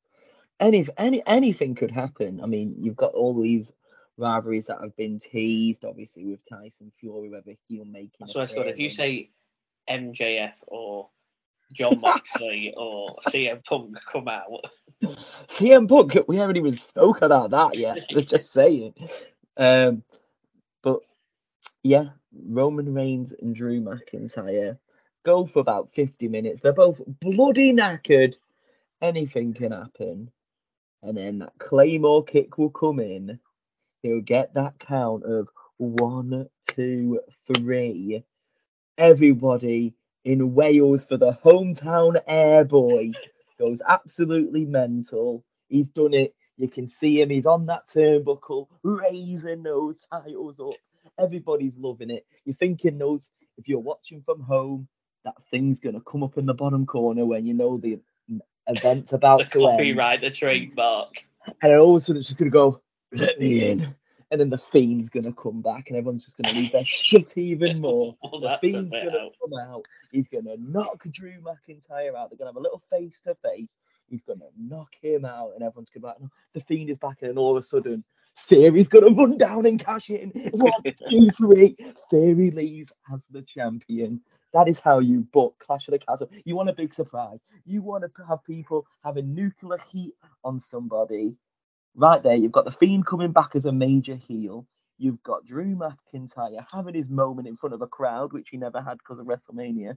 [0.58, 2.40] Any, any, anything could happen.
[2.42, 3.72] I mean, you've got all these
[4.18, 8.10] rivalries that have been teased, obviously with Tyson Fury, whether he'll make.
[8.18, 8.68] That's what I thought.
[8.68, 9.30] If you say
[9.88, 11.08] MJF or
[11.72, 14.66] John Moxley or CM Punk come out,
[15.48, 17.98] CM Punk, we haven't even spoken about that yet.
[18.10, 18.94] Let's just saying.
[19.56, 20.02] Um,
[20.82, 21.00] but
[21.82, 24.78] yeah, Roman Reigns and Drew McIntyre
[25.24, 26.60] go for about 50 minutes.
[26.60, 28.34] They're both bloody knackered.
[29.02, 30.30] Anything can happen.
[31.02, 33.40] And then that Claymore kick will come in.
[34.02, 35.48] He'll get that count of
[35.78, 38.22] one, two, three.
[38.98, 39.94] Everybody
[40.24, 43.12] in Wales for the hometown airboy
[43.58, 45.44] goes absolutely mental.
[45.68, 46.34] He's done it.
[46.58, 47.30] You can see him.
[47.30, 50.74] He's on that turnbuckle, raising those titles up.
[51.18, 52.26] Everybody's loving it.
[52.44, 54.86] You're thinking those, if you're watching from home,
[55.24, 57.98] that thing's going to come up in the bottom corner when you know the
[58.70, 59.76] event's about the to end.
[59.78, 61.24] copyright, the trademark.
[61.62, 62.80] And all of a sudden it's just to go,
[63.12, 63.94] let me in.
[64.32, 66.84] And then the Fiend's going to come back and everyone's just going to lose their
[66.84, 68.14] shit even more.
[68.22, 69.32] Well, The Fiend's going to out.
[69.42, 69.84] come out.
[70.12, 72.30] He's going to knock Drew McIntyre out.
[72.30, 73.76] They're going to have a little face to face.
[74.08, 75.54] He's going to knock him out.
[75.56, 76.18] And everyone's to be like,
[76.54, 77.16] the Fiend is back.
[77.22, 78.04] And then all of a sudden,
[78.38, 80.30] Theory's going to run down and cash in.
[80.52, 80.72] One,
[81.10, 81.76] two, three.
[82.08, 84.20] Theory leaves as the champion.
[84.52, 86.28] That is how you book Clash of the Castle.
[86.44, 87.38] You want a big surprise.
[87.64, 91.36] You want to have people having nuclear heat on somebody.
[91.94, 94.66] Right there, you've got the Fiend coming back as a major heel.
[94.98, 98.82] You've got Drew McIntyre having his moment in front of a crowd, which he never
[98.82, 99.96] had because of WrestleMania.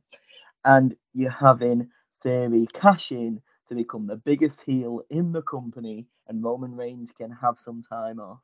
[0.65, 1.89] And you're having
[2.21, 7.31] Theory cash in to become the biggest heel in the company, and Roman Reigns can
[7.31, 8.39] have some time off.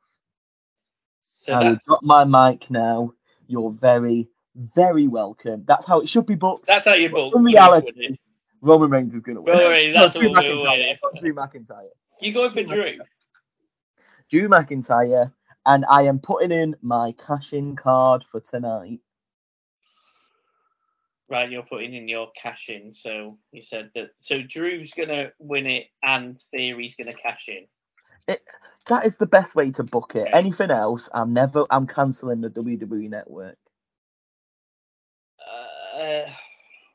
[1.22, 3.12] So I will that's, drop my mic now.
[3.46, 5.64] You're very, very welcome.
[5.66, 6.66] That's how it should be booked.
[6.66, 7.34] that's how you book.
[7.34, 8.16] In reality.
[8.62, 9.54] Roman Reigns is going to win.
[9.54, 10.96] Roman Reigns, that's Drew what McIntyre.
[11.18, 11.88] Drew McIntyre.
[12.20, 12.98] You going for Drew?
[14.30, 15.32] Drew McIntyre,
[15.64, 19.00] and I am putting in my cash-in card for tonight.
[21.30, 22.92] Right, you're putting in your cash in.
[22.92, 24.10] So you said that.
[24.18, 28.36] So Drew's gonna win it, and Theory's gonna cash in.
[28.88, 30.28] That is the best way to book it.
[30.32, 31.66] Anything else, I'm never.
[31.70, 33.56] I'm cancelling the WWE network.
[36.00, 36.30] Uh,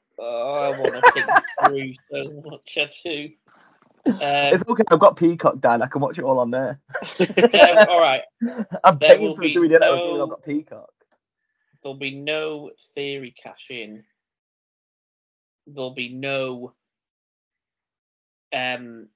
[0.19, 2.77] oh, I want to pick Drew so much.
[2.79, 3.29] I do.
[4.51, 4.83] it's okay.
[4.91, 5.81] I've got Peacock, Dan.
[5.83, 6.79] I can watch it all on there.
[7.53, 8.23] Yeah, all right.
[8.83, 9.81] I'm There paying for doing it.
[9.81, 10.89] no- I've got Peacock.
[11.83, 14.03] There'll be no theory cash in.
[15.67, 16.73] There'll be no
[18.53, 19.09] um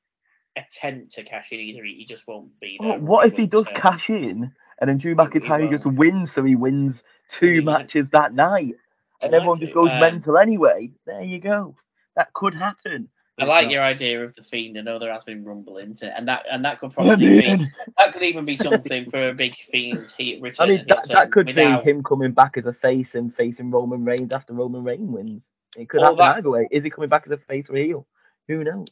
[0.58, 1.84] attempt to cash in either.
[1.84, 2.94] He just won't be there.
[2.94, 6.56] Oh, what if he does cash in and then Drew McIntyre just wins, so he
[6.56, 8.76] wins two He- matches that night,
[9.22, 10.92] and everyone just goes Um, mental anyway?
[11.06, 11.76] There you go.
[12.16, 13.10] That could happen.
[13.40, 13.72] I like not.
[13.72, 14.78] your idea of the fiend.
[14.78, 17.68] I know there has been rumbling, to, and that and that could probably be
[17.98, 20.14] that could even be something for a big fiend.
[20.18, 23.34] He I mean, that, that could without, be him coming back as a face and
[23.34, 25.54] facing Roman Reigns after Roman Reigns wins.
[25.78, 26.68] It could happen that- either way.
[26.72, 28.06] Is he coming back as a face or a heel?
[28.48, 28.88] Who knows?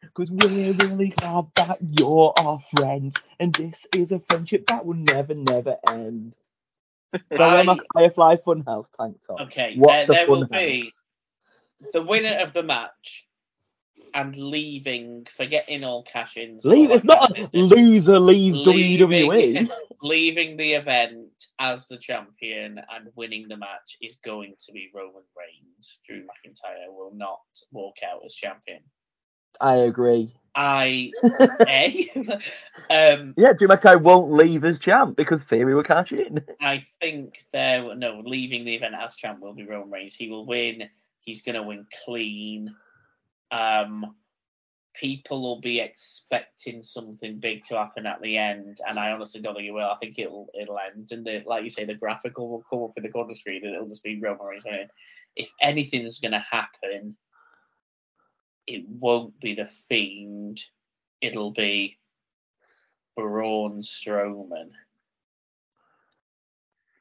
[0.00, 4.94] Because we're really glad that you're our friends, and this is a friendship that will
[4.94, 6.34] never, never end.
[7.14, 9.40] So I wear my I- Firefly Funhouse tank top.
[9.42, 10.90] Okay, What there, the there will be
[11.92, 13.26] the winner of the match
[14.14, 16.64] and leaving, forgetting all cash ins.
[16.64, 16.90] Leave.
[16.90, 18.58] It's not a loser leaves.
[18.58, 19.70] Leaving- WWE.
[20.02, 25.22] leaving the event as the champion and winning the match is going to be Roman
[25.36, 26.00] Reigns.
[26.06, 27.40] Drew McIntyre will not
[27.70, 28.80] walk out as champion.
[29.62, 30.34] I agree.
[30.54, 32.10] I a
[32.90, 36.44] um Yeah, Drew McIntyre won't leave as champ because Theory will cash in.
[36.60, 40.14] I think there no leaving the event as champ will be Roman Reigns.
[40.14, 40.88] He will win.
[41.20, 42.74] He's going to win clean.
[43.52, 44.14] Um,
[44.94, 49.54] people will be expecting something big to happen at the end, and I honestly don't
[49.54, 49.88] think it will.
[49.88, 52.92] I think it'll it'll end, and the like you say, the graphical will come up
[52.96, 54.88] in the corner screen, and it'll just be Roman Reigns winning.
[55.36, 57.16] If anything's going to happen,
[58.66, 60.60] it won't be the Fiend.
[61.20, 61.98] It'll be
[63.16, 64.70] Braun Strowman.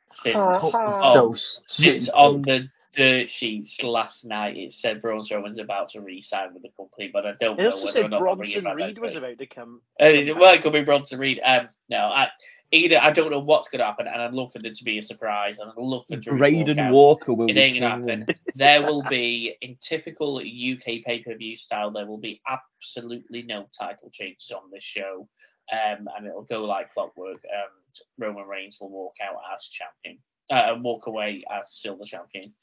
[0.07, 1.35] Since Oh, so
[1.65, 6.63] since on the dirt sheets last night it said Braun Strowman's about to re-sign with
[6.63, 8.63] the company, but I don't It know also whether said or not they'll bring it
[8.63, 9.81] Bronson Reed was about to come.
[9.99, 11.39] Uh, well, it could be Bronson Reed.
[11.43, 12.29] Um, no, I
[12.71, 14.97] either I don't know what's going to happen, and I'd love for there to be
[14.97, 16.93] a surprise, and I'd love for Drew to walk Braden out.
[16.93, 18.25] Walker will It ain't gonna happen.
[18.55, 23.67] There will be, in typical UK pay per view style, there will be absolutely no
[23.77, 25.27] title changes on this show,
[25.71, 27.41] um, and it'll go like clockwork.
[27.43, 32.05] And Roman Reigns will walk out as champion, uh, and walk away as still the
[32.05, 32.53] champion.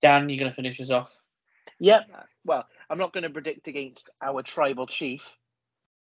[0.00, 1.16] Dan, you're gonna finish us off?
[1.78, 2.10] Yep.
[2.44, 5.36] Well, I'm not going to predict against our tribal chief.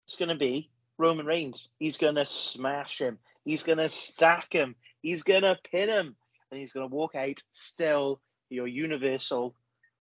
[0.05, 0.69] It's going to be
[1.01, 1.67] Roman Reigns.
[1.79, 3.17] He's going to smash him.
[3.43, 4.75] He's going to stack him.
[5.01, 6.15] He's going to pin him.
[6.51, 9.55] And he's going to walk out still your Universal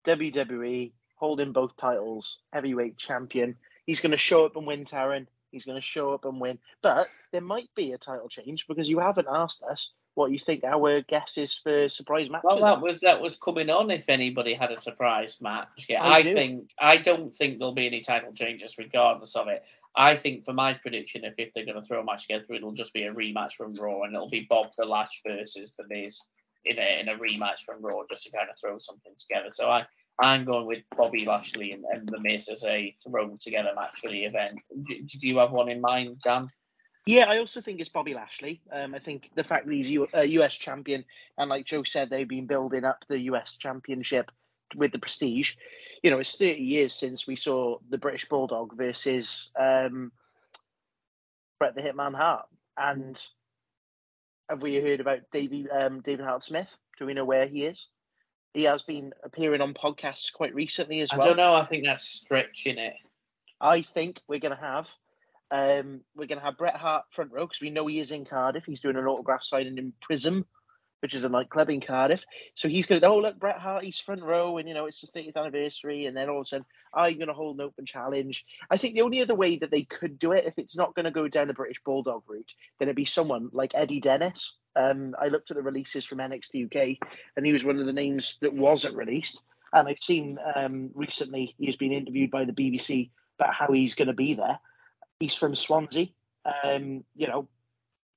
[0.06, 3.56] WWE holding both titles, heavyweight champion.
[3.86, 5.26] He's going to show up and win, Taron.
[5.50, 6.58] He's going to show up and win.
[6.82, 10.64] But there might be a title change because you haven't asked us what you think
[10.64, 12.44] our guess is for surprise matches.
[12.44, 12.80] Well, that are.
[12.80, 13.90] was that was coming on.
[13.90, 17.86] If anybody had a surprise match, yeah, I I, think I don't think there'll be
[17.86, 19.62] any title changes regardless of it.
[19.96, 22.72] I think for my prediction, if, if they're going to throw a match together, it'll
[22.72, 26.20] just be a rematch from Raw, and it'll be Bob the Lash versus the Miz
[26.64, 29.48] in a in a rematch from Raw, just to kind of throw something together.
[29.52, 29.86] So I
[30.20, 34.10] I'm going with Bobby Lashley and, and the Miz as a thrown together match for
[34.10, 34.58] the event.
[34.70, 36.48] Do, do you have one in mind, Dan?
[37.06, 38.62] Yeah, I also think it's Bobby Lashley.
[38.72, 41.04] Um, I think the fact that he's U- uh, US champion,
[41.38, 44.30] and like Joe said, they've been building up the US championship
[44.74, 45.54] with the prestige.
[46.02, 50.12] You know, it's 30 years since we saw the British Bulldog versus um,
[51.58, 52.46] Bret the Hitman Hart.
[52.76, 53.20] And
[54.48, 56.74] have we heard about Davey, um, David Hart Smith?
[56.98, 57.88] Do we know where he is?
[58.54, 61.26] He has been appearing on podcasts quite recently as I well.
[61.26, 61.54] I don't know.
[61.54, 62.94] I think that's stretching it.
[63.60, 64.88] I think we're going to have
[65.50, 68.24] um, we're going to have Bret Hart front row because we know he is in
[68.24, 68.64] Cardiff.
[68.64, 70.44] He's doing an autograph signing in Prism,
[71.06, 72.24] which is a nightclub in Cardiff.
[72.56, 75.00] So he's going to oh look Bret Hart, he's front row, and you know it's
[75.00, 77.86] the 30th anniversary, and then all of a sudden I'm going to hold an open
[77.86, 78.44] challenge.
[78.68, 81.04] I think the only other way that they could do it, if it's not going
[81.04, 84.56] to go down the British Bulldog route, then it'd be someone like Eddie Dennis.
[84.74, 87.92] Um, I looked at the releases from NXT UK, and he was one of the
[87.92, 89.40] names that wasn't released.
[89.72, 94.08] And I've seen um, recently he's been interviewed by the BBC about how he's going
[94.08, 94.58] to be there.
[95.20, 96.08] He's from Swansea.
[96.64, 97.46] Um, you know,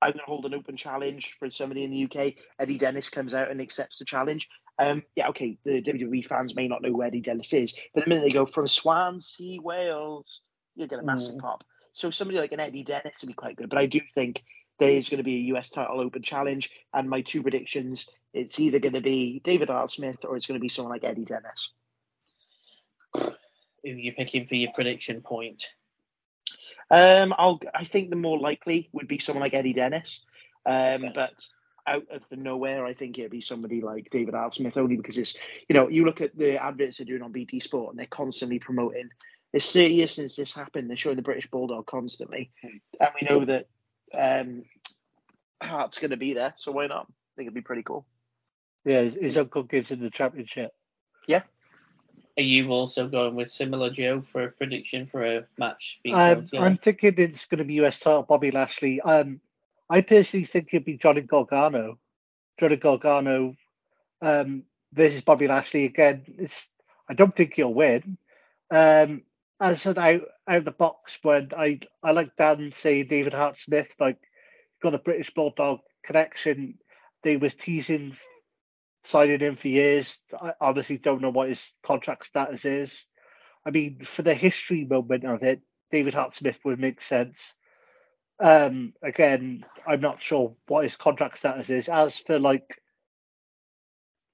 [0.02, 2.36] I'm going to hold an open challenge for somebody in the UK.
[2.60, 4.48] Eddie Dennis comes out and accepts the challenge.
[4.78, 8.10] Um, yeah, okay, the WWE fans may not know who Eddie Dennis is, but the
[8.10, 10.42] minute they go from Swansea, Wales,
[10.76, 11.40] you get a massive Mm.
[11.40, 11.64] pop.
[11.92, 14.44] So somebody like an Eddie Dennis would be quite good, but I do think
[14.78, 18.58] there is going to be a US title open challenge, and my two predictions, it's
[18.60, 21.26] either going to be David Hart Smith or it's going to be someone like Eddie
[21.26, 21.74] Dennis.
[23.16, 23.34] Who
[23.84, 25.66] you're picking for your prediction point?
[26.92, 27.60] Um, I'll.
[27.76, 30.22] I think the more likely would be someone like Eddie Dennis.
[30.66, 31.12] Um, Okay.
[31.16, 31.34] but
[31.88, 35.18] out of the nowhere, I think it'd be somebody like David Hart Smith only because
[35.18, 35.36] it's
[35.68, 38.60] you know you look at the adverts they're doing on BT Sport and they're constantly
[38.60, 39.10] promoting.
[39.54, 40.90] It's 30 years since this happened.
[40.90, 43.68] They're showing the British Bulldog constantly, and we know that
[44.16, 44.64] um,
[45.62, 47.08] Hart's going to be there, so why not?
[47.10, 48.06] I think it'd be pretty cool.
[48.86, 50.72] Yeah, his, his uncle gives him the championship.
[52.40, 56.00] Are you also going with similar Joe for a prediction for a match?
[56.10, 56.48] Um.
[56.58, 59.02] I'm thinking it's going to be US title Bobby Lashley.
[59.02, 59.42] Um,
[59.90, 62.00] I personally think it'd be Johnny Gargano.
[62.58, 63.58] Johnny Gargano
[64.22, 64.64] um,
[64.94, 66.24] versus Bobby Lashley again.
[66.38, 66.70] It's
[67.10, 68.18] I don't think he'll win.
[68.72, 69.24] Um,
[69.60, 73.58] as an out out of the box when I I like Dan say David Hart
[73.60, 74.18] Smith like
[74.82, 76.76] got the British Bulldog connection.
[77.22, 78.16] They was teasing
[79.06, 80.18] signing him for years.
[80.40, 83.06] I honestly don't know what his contract status is.
[83.66, 87.38] I mean, for the history moment of it, David Hart Smith would make sense.
[88.40, 91.90] Um, again, I'm not sure what his contract status is.
[91.90, 92.82] As for like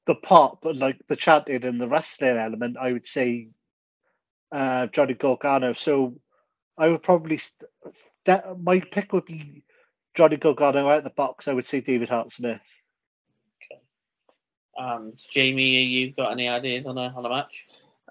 [0.07, 3.49] the pop and like the chanting and the wrestling element, I would say
[4.51, 5.73] uh, Johnny Gargano.
[5.73, 6.15] So
[6.77, 7.69] I would probably st-
[8.25, 9.63] that my pick would be
[10.15, 11.47] Johnny Gargano out of the box.
[11.47, 12.61] I would say David Hart Smith.
[14.77, 17.67] And Jamie, you got any ideas on a on a match?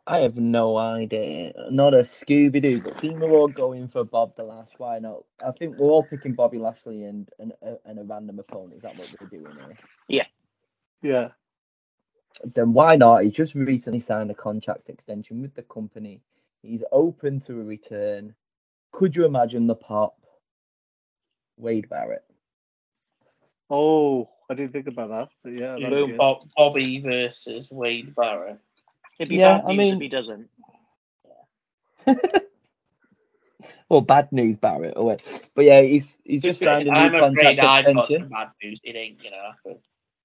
[0.07, 1.55] I have no idea.
[1.71, 5.25] Not a Scooby Doo, but seeing we're all going for Bob the Lash, why not?
[5.45, 8.75] I think we're all picking Bobby Lashley and and, a- and a random opponent.
[8.77, 9.79] Is that what we're doing here?
[10.09, 10.27] Yeah.
[11.03, 11.31] Yeah.
[12.55, 13.25] Then why not?
[13.25, 16.23] He just recently signed a contract extension with the company.
[16.63, 18.35] He's open to a return.
[18.93, 20.17] Could you imagine the pop?
[21.59, 22.25] Wade Barrett.
[23.71, 25.29] Oh, I didn't think about that.
[25.43, 26.11] But yeah, that'd be Boom.
[26.11, 26.19] good.
[26.19, 28.59] Bob, Bobby versus Wade Barrett.
[29.19, 30.49] It'd be Yeah, bad I mean- if he doesn't.
[33.89, 34.95] or bad news, Barrett.
[34.97, 35.23] Oh, wait.
[35.55, 38.29] But yeah, he's he's just signed a new I'm contract afraid I've extension.
[38.29, 38.81] bad news.
[38.85, 39.81] It ain't gonna happen.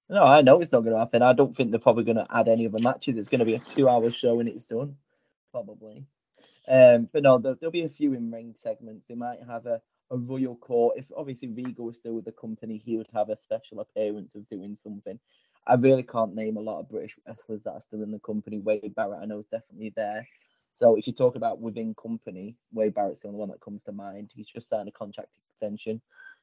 [0.08, 1.22] No, I know it's not going to happen.
[1.22, 3.16] I don't think they're probably going to add any other matches.
[3.16, 4.96] It's going to be a two-hour show and it's done,
[5.52, 6.04] probably.
[6.66, 9.04] Um, but no, there, there'll be a few in-ring segments.
[9.08, 9.80] They might have a,
[10.10, 10.96] a royal court.
[10.98, 14.48] If obviously Regal was still with the company, he would have a special appearance of
[14.48, 15.18] doing something.
[15.66, 18.58] I really can't name a lot of British wrestlers that are still in the company.
[18.58, 20.26] Wade Barrett, I know, is definitely there.
[20.74, 23.92] So if you talk about within company, Wade Barrett's the only one that comes to
[23.92, 24.32] mind.
[24.34, 26.00] He's just signed a contract extension.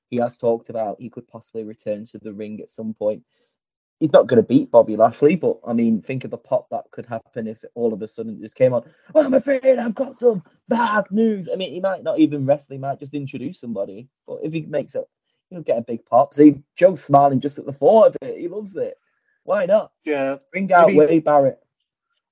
[0.10, 3.24] He has talked about he could possibly return to the ring at some point.
[4.00, 6.86] He's not going to beat Bobby Lashley, but I mean, think of the pop that
[6.92, 8.84] could happen if all of a sudden it just came on.
[9.16, 11.50] Oh, I'm afraid I've got some bad news.
[11.52, 12.74] I mean, he might not even wrestle.
[12.74, 14.08] He might just introduce somebody.
[14.28, 15.06] But if he makes it,
[15.50, 16.34] he'll get a big pop.
[16.34, 18.38] See, Joe's smiling just at the thought of it.
[18.38, 19.00] He loves it.
[19.44, 19.92] Why not?
[20.04, 20.38] Yeah.
[20.52, 21.60] Bring out mean- Wade Barrett.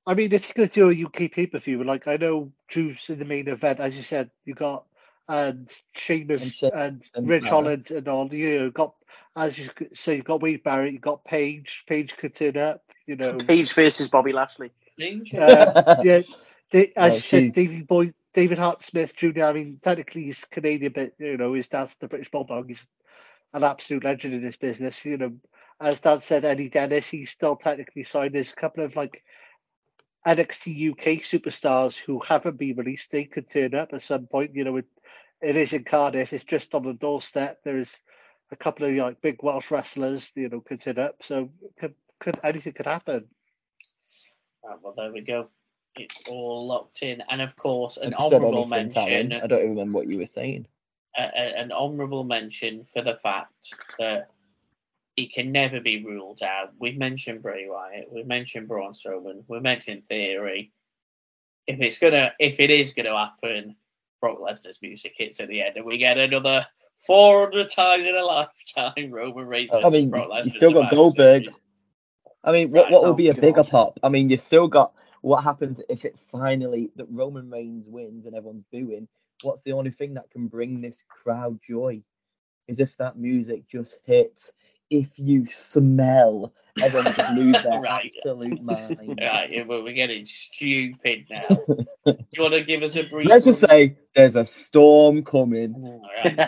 [0.08, 2.52] I mean, if you're going to do a UK pay per view, like I know
[2.68, 4.86] Drew's in the main event, as you said, you got
[5.28, 7.52] and Sheamus And She- and, and Ridge Barrett.
[7.52, 8.34] Holland and all.
[8.34, 8.94] You know, got
[9.36, 11.84] as you could say, you've got Wade Barrett, you've got Paige.
[11.88, 12.84] Paige could turn up.
[13.06, 14.72] You know, Paige versus Bobby Lashley.
[15.38, 16.22] uh, yeah.
[16.72, 19.44] They, as No, you said, David Boy, David Hart Smith Jr.
[19.44, 22.70] I mean, technically he's Canadian, but you know, his dad's the British Bulldog.
[22.70, 22.86] He's
[23.54, 25.04] an absolute legend in this business.
[25.06, 25.34] You know,
[25.80, 28.34] as Dan said, Eddie Dennis, he's still technically signed.
[28.34, 29.24] There's a couple of like
[30.28, 33.12] NXT UK superstars who haven't been released.
[33.12, 34.56] They could turn up at some point.
[34.56, 34.86] You know, it,
[35.42, 36.34] it is in Cardiff.
[36.34, 37.60] It's just on the doorstep.
[37.64, 37.90] There's
[38.52, 40.30] a couple of like big Welsh wrestlers.
[40.36, 41.18] You know, could turn up.
[41.24, 41.50] So
[41.80, 43.26] could, could anything could happen.
[44.64, 45.50] Right, well, there we go.
[45.96, 49.30] It's all locked in, and of course, an Have you said honourable mention.
[49.30, 49.34] Talon?
[49.34, 50.68] I don't remember what you were saying.
[51.18, 54.30] a, a- an honourable mention for the fact that
[55.16, 56.74] he can never be ruled out.
[56.80, 60.72] We've mentioned Bray Wyatt, we've mentioned Braun Strowman, we've mentioned Theory.
[61.68, 63.76] If it's gonna, if it is gonna happen,
[64.22, 66.66] Brock Lesnar's music hits at the end, and we get another
[67.00, 70.56] 400 times in a lifetime Roman Reigns I mean, Brock you Lesnar.
[70.56, 71.44] still got Goldberg.
[71.44, 71.60] Series.
[72.44, 74.00] I mean, what what would oh be a oh, bigger pop?
[74.04, 78.36] I mean, you've still got what happens if it finally that Roman Reigns wins and
[78.36, 79.08] everyone's booing.
[79.42, 82.04] What's the only thing that can bring this crowd joy?
[82.68, 84.52] Is if that music just hits.
[84.90, 88.12] If you smell, everyone just lose their Right.
[88.16, 89.20] absolute mind.
[89.22, 91.48] Right, well, we're getting stupid now.
[92.06, 93.30] Do you want to give us a brief?
[93.30, 95.74] Let's just run- say there's a storm coming.
[95.76, 96.36] All right.
[96.38, 96.44] Do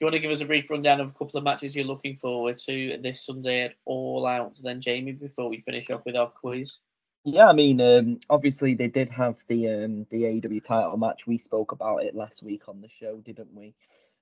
[0.00, 2.16] you want to give us a brief rundown of a couple of matches you're looking
[2.16, 6.30] forward to this Sunday at All Out, then Jamie, before we finish off with our
[6.30, 6.78] quiz?
[7.24, 11.26] Yeah, I mean, um, obviously they did have the um, the AEW title match.
[11.26, 13.74] We spoke about it last week on the show, didn't we?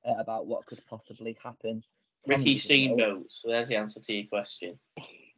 [0.04, 1.82] Uh, about what could possibly happen.
[2.26, 2.56] Ricky.
[2.58, 3.30] Steamboat.
[3.30, 4.78] So there's the answer to your question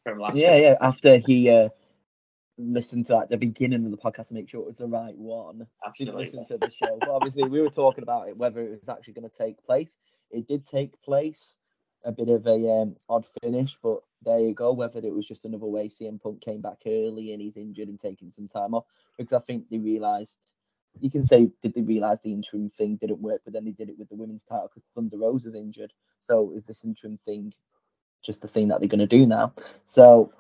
[0.03, 0.63] from last Yeah, week.
[0.63, 0.77] yeah.
[0.81, 1.69] After he uh,
[2.59, 5.17] listened to like the beginning of the podcast to make sure it was the right
[5.17, 6.25] one, Absolutely.
[6.27, 6.99] listen to the show.
[7.01, 9.97] But obviously, we were talking about it whether it was actually going to take place.
[10.31, 11.59] It did take place.
[12.05, 14.73] a bit of a um, odd finish, but there you go.
[14.73, 17.99] Whether it was just another way CM Punk came back early and he's injured and
[17.99, 18.85] taking some time off,
[19.17, 20.37] because I think they realised.
[21.01, 23.89] You can say did they realise the interim thing didn't work, but then they did
[23.89, 25.93] it with the women's title because Thunder Rosa is injured.
[26.21, 27.53] So is this interim thing
[28.25, 29.53] just the thing that they're going to do now?
[29.87, 30.33] So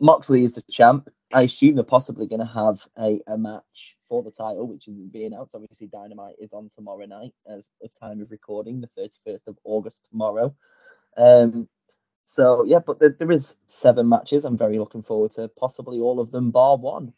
[0.00, 1.08] Moxley is the champ.
[1.32, 4.94] I assume they're possibly going to have a, a match for the title, which is
[5.12, 5.54] being announced.
[5.54, 8.88] Obviously, Dynamite is on tomorrow night as of time of recording, the
[9.28, 10.54] 31st of August tomorrow.
[11.16, 11.68] Um,
[12.24, 14.44] so yeah, but there, there is seven matches.
[14.44, 17.12] I'm very looking forward to possibly all of them, bar one.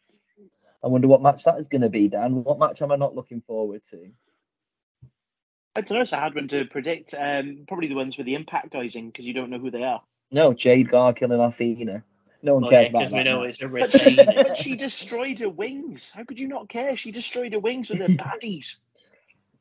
[0.83, 2.43] I wonder what match that is going to be, Dan.
[2.43, 4.09] What match am I not looking forward to?
[5.75, 6.01] I don't know.
[6.01, 7.13] It's a hard one to predict.
[7.17, 9.83] Um, probably the ones with the Impact guys in because you don't know who they
[9.83, 10.01] are.
[10.31, 12.03] No, Jade Cargill Athena.
[12.43, 13.17] No one Well, cares yeah, about because that.
[13.17, 16.11] we know it's a But, but she destroyed her wings.
[16.13, 16.97] How could you not care?
[16.97, 18.77] She destroyed her wings with her baddies.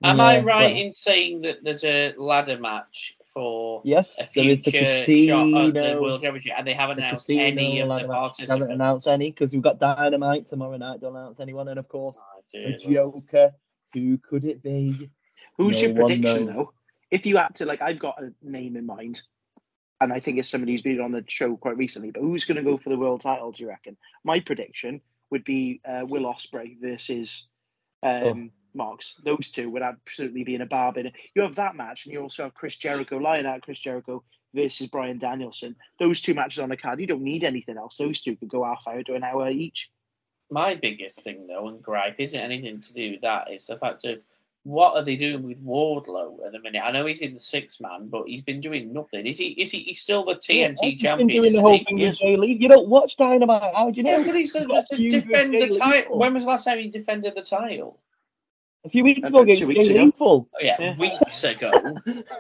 [0.03, 4.45] Am I right well, in saying that there's a ladder match for Yes, a there
[4.45, 6.03] is the future shot of the casino.
[6.03, 8.07] World Championship, and they haven't the announced casino any of the match.
[8.07, 8.51] participants?
[8.51, 11.01] Haven't announced any because we've got Dynamite tomorrow night.
[11.01, 12.77] Don't announce anyone, and of course Oh, the.
[12.79, 13.53] Joker.
[13.95, 15.11] Who could it be?
[15.57, 16.57] Who's No your prediction knows.
[16.57, 16.73] though?
[17.11, 19.21] If you had to, like, I've got a name in mind,
[20.01, 22.11] and I think it's somebody who's been on the show quite recently.
[22.13, 23.51] But who's going to go for the world title?
[23.53, 23.97] Do you reckon?
[24.25, 25.01] My prediction
[25.31, 27.49] would be uh, Will Ospreay versus
[28.03, 29.15] um, Marks.
[29.25, 31.13] Those two would absolutely be in a bargain.
[31.35, 34.23] You have that match, and you also have Chris Jericho, Lionheart Chris Jericho
[34.55, 35.77] versus Bryan Danielson.
[35.99, 37.01] Those two matches on the card.
[37.01, 37.97] You don't need anything else.
[37.97, 39.91] Those two could go half hour to an hour each.
[40.51, 43.47] My biggest thing though, and gripe, isn't anything to do with that.
[43.51, 44.19] It's the fact of
[44.65, 46.83] what are they doing with Wardlow at the minute?
[46.85, 49.27] I know he's in the six man, but he's been doing nothing.
[49.27, 49.47] Is he?
[49.49, 49.79] Is he?
[49.85, 51.29] He's still the TNT He's champion.
[51.29, 51.85] been doing the whole he?
[51.85, 52.59] thing with Jay Lee.
[52.61, 53.75] You don't watch Dynamite.
[53.75, 54.19] How do you know?
[54.19, 56.19] Yeah, but he's He's to, got a to feud with defend the title.
[56.19, 57.99] When was the last time he defended the title?
[58.85, 60.05] A few weeks ago two against weeks Jay ago.
[60.05, 60.49] Lethal.
[60.55, 60.97] Oh, yeah, Yeah.
[60.97, 61.71] weeks ago.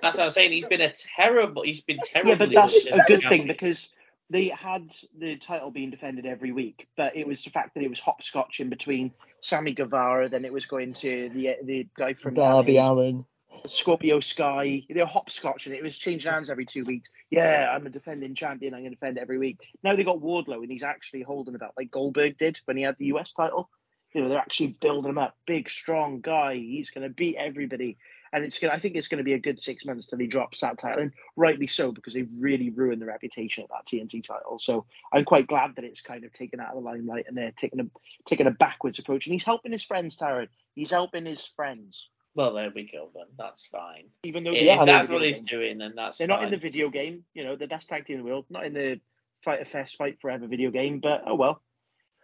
[0.02, 0.52] That's what I'm saying.
[0.52, 1.62] He's been a terrible.
[1.62, 2.30] He's been terrible.
[2.30, 3.90] Yeah, but that's a good thing because
[4.30, 7.90] they had the title being defended every week, but it was the fact that it
[7.90, 9.12] was hopscotch in between
[9.42, 13.24] Sammy Guevara, then it was going to the the guy from Darby LA, Allin.
[13.66, 14.82] Scorpio Sky.
[14.88, 17.10] They were hopscotch and it was changing hands every two weeks.
[17.30, 18.72] Yeah, I'm a defending champion.
[18.72, 19.58] I'm going to defend every week.
[19.82, 22.84] Now they got Wardlow and he's actually holding the belt like Goldberg did when he
[22.84, 23.68] had the US title.
[24.12, 25.36] You know, they're actually building him up.
[25.46, 26.54] Big, strong guy.
[26.56, 27.96] He's going to beat everybody.
[28.32, 28.72] And it's going.
[28.72, 31.02] I think it's going to be a good six months till he drops that title,
[31.02, 34.56] and rightly so because they've really ruined the reputation of that TNT title.
[34.58, 37.50] So I'm quite glad that it's kind of taken out of the limelight and they're
[37.50, 37.86] taking a
[38.26, 39.26] taking a backwards approach.
[39.26, 40.46] And he's helping his friends, Taryn.
[40.76, 43.26] He's helping his friends, Well, there we go then.
[43.36, 44.04] That's fine.
[44.22, 45.46] even though Yeah, that's what he's game.
[45.46, 46.36] doing, then that's They're fine.
[46.36, 47.24] not in the video game.
[47.34, 48.44] You know, the best tag team in the world.
[48.48, 49.00] Not in the
[49.44, 51.00] Fight a Fest, Fight Forever video game.
[51.00, 51.60] But oh well.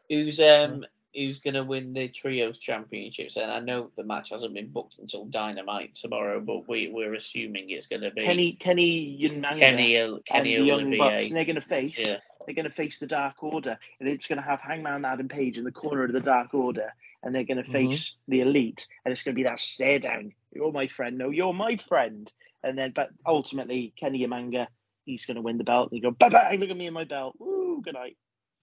[0.09, 0.85] Who's um
[1.17, 3.37] who's gonna win the trios championships?
[3.37, 7.71] And I know the match hasn't been booked until Dynamite tomorrow, but we we're assuming
[7.71, 9.97] it's gonna be Kenny Kenny Omega Kenny
[10.27, 12.21] Kenny the Young Bucks, and they're going to face Yeah.
[12.47, 15.59] they're going to face the Dark Order, and it's going to have Hangman Adam Page
[15.59, 16.93] in the corner of the Dark Order,
[17.23, 17.73] and they're going to Mhm.
[17.73, 20.33] face the Elite, and it's going to be that stare down.
[20.53, 22.31] You're my friend, no, you're my friend,
[22.63, 24.69] and then but ultimately Kenny Omega,
[25.05, 25.91] he's going to win the belt.
[25.91, 27.37] And you go, bye bye, look at me and my belt.
[27.39, 28.17] Woo, good night.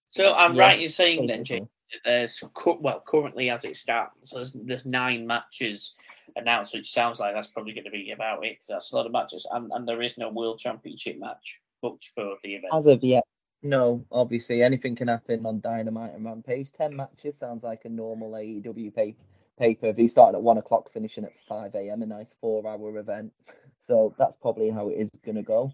[0.09, 1.43] So I'm Yeah, right in saying then.
[1.43, 2.44] Jake, that there's
[2.80, 5.94] well currently as it stands, there's, there's nine matches
[6.36, 8.57] announced, which sounds like that's probably going to be about it.
[8.68, 12.36] That's a lot of matches, and, and there is no World Championship match booked for
[12.44, 12.74] the event.
[12.74, 13.24] As of yet,
[13.61, 14.06] no.
[14.11, 16.72] Obviously, anything can happen on Dynamite and Rampage.
[16.72, 19.15] Ten matches sounds like a normal AEW pay
[19.57, 20.07] pay per view.
[20.07, 22.02] Starting at one o'clock, finishing at five a.m.
[22.02, 23.32] A nice four-hour event.
[23.80, 25.72] So that's probably how it is going to go.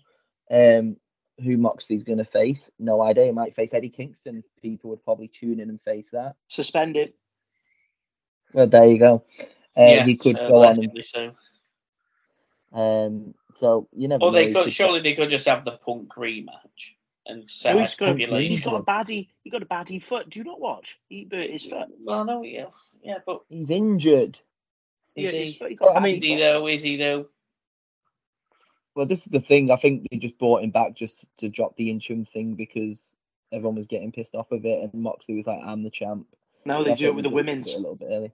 [0.52, 0.98] Um,
[1.44, 2.72] who Moxley's going to face?
[2.80, 3.26] No idea.
[3.26, 4.44] He might face Eddie Kingston.
[4.62, 6.36] People would probably tune in and face that.
[6.48, 7.14] Suspended.
[8.54, 9.24] Well, there you go.
[9.78, 11.32] Uh, yeah, he could so go on allegedly so.
[12.74, 13.34] um.
[13.56, 14.24] So you never.
[14.24, 14.38] Or know.
[14.38, 16.94] they He could could- surely they could just have the Punk rematch
[17.26, 18.52] and set No, a he's got, stipulation.
[18.52, 19.30] he's got a baddie.
[19.44, 20.30] He got a baddie foot.
[20.30, 21.00] Do you not watch?
[21.10, 21.90] He hurt his foot.
[22.04, 22.66] Well, no, yeah,
[23.04, 24.40] yeah, but He's injured.
[25.16, 25.46] is Yeah, he?
[25.46, 26.68] he's got- he's got a I mean, Is he though?
[26.68, 27.28] Is he though?
[29.00, 29.72] Well, this is the thing.
[29.72, 33.08] I think they just brought him back just to drop the interim thing because
[33.50, 36.28] everyone was getting pissed off of it, and Moxley was like, "I'm the champ."
[36.66, 37.74] Now they do it with the women's.
[37.74, 38.34] a little bit early,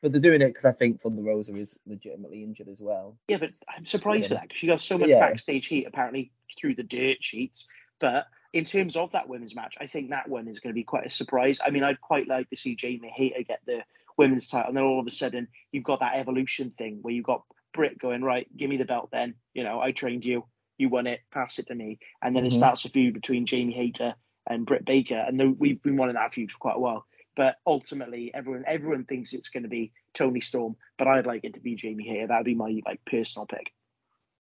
[0.00, 3.18] but they're doing it because I think Thunder Rosa is legitimately injured as well.
[3.28, 4.36] Yeah, but I'm surprised Yeah.
[4.36, 5.20] with that because she got so much Yeah.
[5.20, 7.68] backstage heat apparently through the dirt sheets.
[7.98, 10.84] But in terms of that women's match, I think that one is going to be
[10.84, 11.60] quite a surprise.
[11.62, 13.84] I mean, I'd quite like to see Jamie Hayter get the
[14.16, 17.26] women's title, and then all of a sudden you've got that evolution thing where you've
[17.26, 20.44] got Britt going right, give me the belt, then you know I trained you,
[20.78, 22.56] you won it, pass it to me, and then it Mhm.
[22.56, 24.14] starts a feud between Jamie Hayter
[24.46, 27.06] and Britt Baker, and then we've been wanting that feud for quite a while.
[27.34, 31.54] But ultimately, everyone everyone thinks it's going to be Toni Storm, but I'd like it
[31.54, 32.28] to be Jamie Hayter.
[32.28, 33.72] That would be my like personal pick.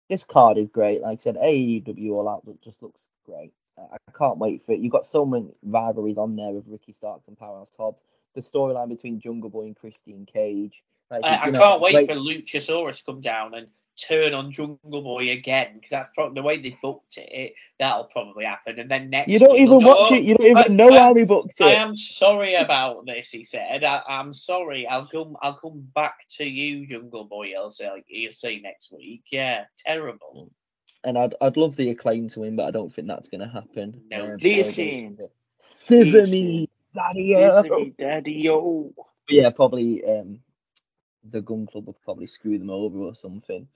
[0.09, 1.01] this card is great.
[1.01, 3.53] Like I said, AEW All Out look- just looks great.
[3.77, 4.79] I I can't wait for it.
[4.81, 8.03] You've got so many rivalries on there with Ricky Starks and Powerhouse Hobbs.
[8.33, 10.81] The storyline between Jungle Boy and Christian Cage.
[11.09, 13.67] Like, I, I you know, can't wait great- for Luchasaurus to come down and
[14.01, 17.53] turn on Jungle Boy again because that's probably the way they booked it.
[17.77, 20.23] That'll probably happen, and then next You don't even go, watch "Oh, it.
[20.23, 21.65] You don't even I- know I- how they booked it.
[21.65, 23.83] I am sorry about this, he said.
[23.83, 24.87] I, I'm sorry.
[24.87, 25.35] I'll come.
[25.41, 27.51] I'll come back to you, Jungle Boy.
[27.57, 27.89] I'll say.
[28.07, 29.23] You'll see next week.
[29.31, 30.49] Yeah, terrible.
[31.03, 34.01] And I'd I'd love the acclaim to win, but I don't think that's gonna happen.
[34.09, 34.77] No Um, chance.
[34.77, 35.17] Listen.
[35.75, 37.35] Scissor me, daddy.
[37.35, 38.93] Disney Daddy yo.
[39.29, 40.39] Yeah, probably um,
[41.29, 43.67] the Gun Club will probably screw them over or something.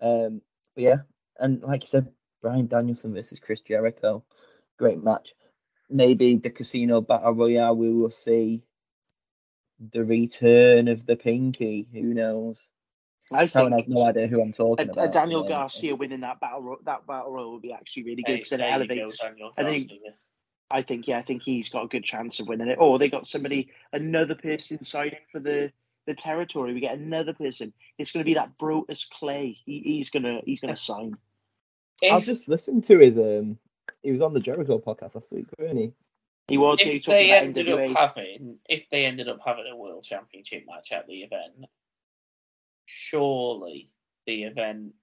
[0.00, 0.40] Um,
[0.74, 0.96] but yeah,
[1.38, 2.08] and like you said,
[2.42, 4.24] Bryan Danielson versus Chris Jericho,
[4.78, 5.34] great match.
[5.90, 8.62] Maybe the Casino Battle Royale, we will see
[9.90, 11.86] the return of the Pinky.
[11.92, 12.66] Who knows?
[13.32, 15.12] I Karen think has no idea who I'm talking a about.
[15.12, 18.34] Daniel so- Garcia winning that battle ro- that battle royal would be actually really good
[18.36, 19.18] because then it there go, elevates.
[19.18, 20.14] Daniel I think- Garcia.
[20.74, 22.78] I think yeah, I think he's got a good chance of winning it.
[22.80, 25.70] Or they got somebody, another person signing for the
[26.06, 26.74] the territory.
[26.74, 27.72] We get another person.
[27.96, 29.56] It's going to be that Brutus Clay.
[29.64, 31.16] He, he's gonna he's gonna sign.
[32.10, 33.56] I'll just listen to his um.
[34.02, 35.92] He was on the Jericho podcast last week, wasn't he?
[36.48, 36.80] He was.
[36.80, 37.90] yeah, he if was they ended NWA.
[37.90, 41.66] up having, if they ended up having a world championship match at the event,
[42.84, 43.90] surely
[44.26, 44.94] the event.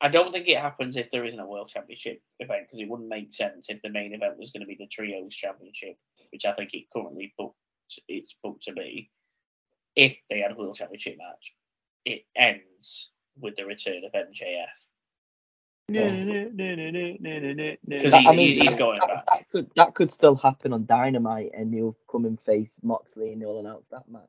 [0.00, 3.08] I don't think it happens if there isn't a world championship event because it wouldn't
[3.08, 5.96] make sense if the main event was going to be the trios championship,
[6.32, 7.56] which I think it currently booked
[8.08, 9.10] it's booked to be.
[9.96, 11.54] If they had a world championship match,
[12.04, 14.66] it ends with the return of MJF.
[17.88, 19.26] Because he's, I mean, he's going that, back.
[19.26, 23.40] That could, that could still happen on Dynamite, and you'll come and face Moxley, and
[23.40, 24.22] you'll announce that match.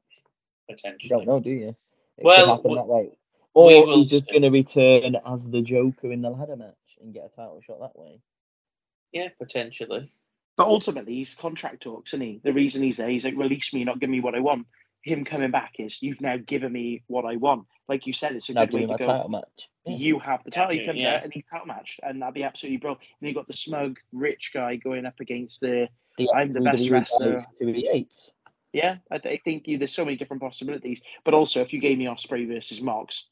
[0.68, 0.99] Potentially.
[1.03, 1.76] You don't know, do you?
[2.18, 3.10] It well, could happen w- that way
[3.56, 7.14] we Or he's just going to return as the Joker in the ladder match and
[7.14, 8.22] get a title shot that way.
[9.11, 10.11] Yeah, potentially.
[10.57, 12.41] But ultimately, he's contract talks, isn't he?
[12.44, 14.68] The reason he's there, he's like, release me, not give me what I want.
[15.03, 17.65] Him coming back is, you've now given me what I want.
[17.88, 19.07] Like you said, it's a Now good way doing to my go.
[19.07, 19.69] title match.
[19.86, 19.95] Yeah.
[19.95, 20.73] You have the title.
[20.73, 21.15] He Yeah, comes yeah.
[21.15, 23.02] out and he's title match, and that'd be absolutely brilliant.
[23.19, 25.90] And you got the smug rich guy going up against the.
[26.18, 27.40] The I'm the best wrestler.
[27.40, 28.32] to the eights.
[28.73, 31.02] Yeah, I, th- I think you, there's so many different possibilities.
[31.26, 33.28] But also, if you gave me Ospreay versus Mox,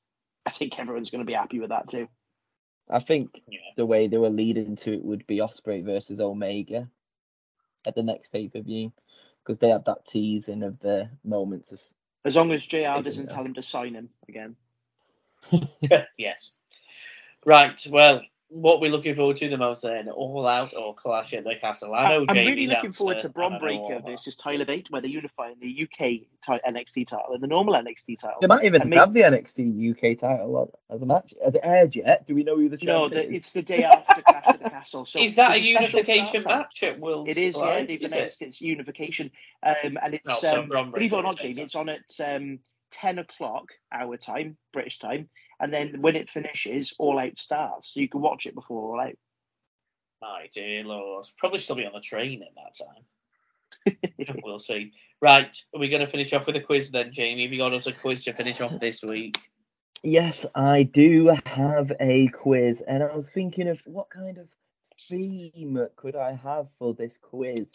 [0.49, 2.07] I think everyone's going to be happy with that too.
[2.89, 3.59] I think Yeah.
[3.77, 6.89] the way they were leading to it would be Ospreay versus Omega
[7.85, 8.91] at the next pay per view
[9.43, 11.81] because they had that teasing of the moments of
[12.25, 14.55] As long as JR doesn't tell him to sign him again.
[16.17, 16.51] yes.
[17.45, 17.81] Right.
[17.89, 18.21] Well,
[18.51, 21.93] what we're looking forward to the most then, All Out or Clash at the Castle.
[21.93, 24.05] I know I'm really looking answer, forward to and Bron I know Breakker All Out.
[24.07, 26.27] versus Tyler Bate, where they're unifying the UK ti-
[26.67, 28.39] NXT title and the normal NXT title.
[28.41, 31.33] They might even And make- have the NXT UK title as a match.
[31.43, 32.25] Has it aired yet?
[32.25, 33.41] Do we know who the No, champion the, is?
[33.43, 35.05] it's the day after Clash at the Castle.
[35.05, 37.83] So is that a unification match at World's It is, yeah.
[37.85, 38.45] They've is announced it?
[38.47, 39.29] it's unification,
[39.61, 42.01] um, and it's No, so um, believe it or not, is Jamie, it's on at
[42.25, 42.59] um,
[42.89, 45.29] ten o'clock our time, British time,
[45.59, 49.01] and then when it finishes, All Out starts, so you can watch it before All
[49.01, 49.17] Out.
[50.21, 51.27] My dear Lord.
[51.37, 54.37] Probably still be on the train at that time.
[54.43, 54.91] we'll see.
[55.21, 55.55] Right.
[55.73, 57.43] Are we going to finish off with a quiz then, Jamie?
[57.43, 59.37] Have you got us a quiz to finish off this week?
[60.03, 64.47] Yes, I do have a quiz, and I was thinking of what kind of
[64.97, 67.73] theme could I have for this quiz.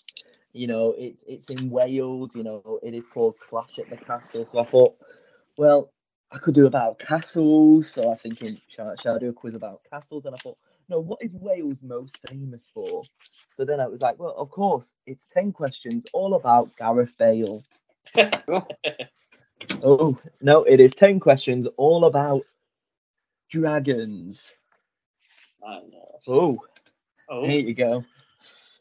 [0.53, 2.35] You know, it's it's in Wales.
[2.35, 4.45] You know, it is called Clash at the Castle.
[4.47, 4.97] So I thought,
[5.59, 5.93] well,
[6.35, 7.93] I could do about castles.
[7.93, 10.27] So I was thinking, shall, I- shall I do a quiz about castles?
[10.27, 10.59] And I thought,
[10.91, 13.05] no, what is Wales most famous for?
[13.55, 17.65] So then I was like, well, of course, it's ten questions all about Gareth Bale.
[19.83, 22.43] Oh, no, it is 10 questions all about
[23.51, 24.55] dragons.
[26.29, 26.61] Oh,
[27.29, 28.05] Oh, here you go.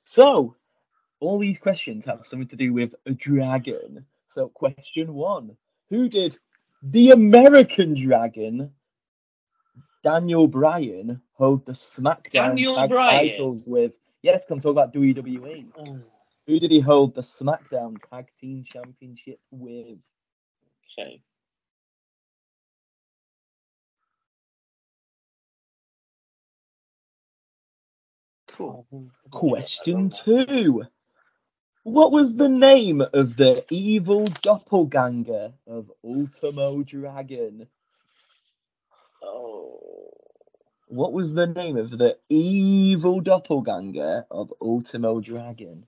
[0.06, 0.56] So,
[1.20, 4.06] all these questions have something to do with a dragon.
[4.30, 5.58] So, question one
[5.90, 6.38] Who did
[6.84, 8.72] the American dragon,
[10.04, 13.30] Daniel Bryan, hold the SmackDown Daniel tag Bryan?
[13.30, 13.98] titles with?
[14.22, 15.68] Yes, come talk about WWE.
[15.78, 16.04] Oh, mm.
[16.46, 19.98] Who did he hold the SmackDown Tag Team Championship with?
[21.00, 21.22] okay.
[28.50, 28.86] Cool.
[29.32, 30.84] Question two.
[31.84, 37.68] What was the name of the evil doppelganger of Ultimo Dragon?
[39.22, 40.12] Oh.
[40.88, 45.86] What was the name of the evil doppelganger of Ultimo Dragon?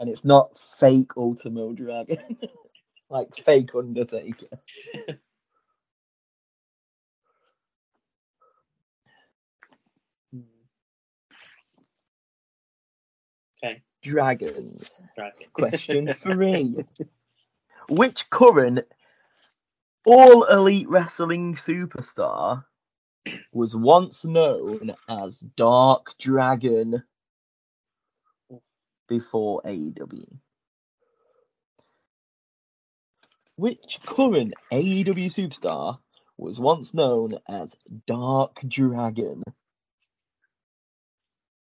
[0.00, 2.38] And it's not fake Ultimo Dragon,
[3.10, 4.48] like fake Undertaker.
[14.02, 15.00] dragons.
[15.16, 15.46] Dragon.
[15.52, 16.84] Question three.
[17.88, 18.80] Which current
[20.06, 22.64] all elite wrestling superstar
[23.52, 27.02] was once known as Dark Dragon
[29.08, 30.38] before AEW?
[33.56, 35.98] Which current AEW superstar
[36.38, 39.42] was once known as Dark Dragon?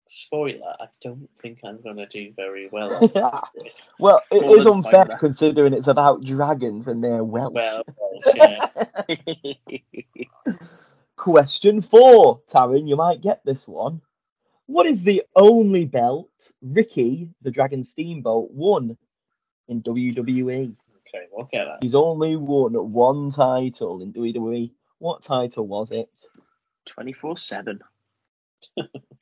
[0.09, 2.95] Spoiler, I don't think I'm going to do very well.
[2.95, 3.11] on.
[3.99, 5.19] Well, it More is unfair five.
[5.19, 7.53] considering it's about dragons and they're Welsh.
[7.55, 7.83] well,
[8.35, 8.69] yeah.
[11.17, 14.01] Question four, Taryn, you might get this one.
[14.67, 18.97] What is the only belt Ricky, the Dragon Steamboat, won
[19.69, 20.75] in WWE?
[21.09, 21.79] Okay, we'll get that.
[21.83, 24.71] He's only won one title in WWE.
[24.99, 26.11] What title was it?
[26.87, 27.81] 24 7.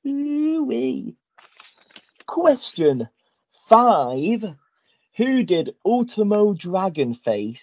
[0.06, 1.16] Ooh-wee.
[2.26, 3.08] Question
[3.68, 4.44] five.
[5.16, 7.62] Who did Ultimo Dragonface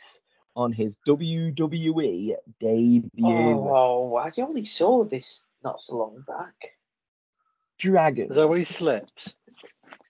[0.55, 3.09] on his WWE debut?
[3.19, 6.55] Oh, I only saw this not so long back.
[7.77, 8.29] Dragon.
[8.29, 9.11] Is that where he slips?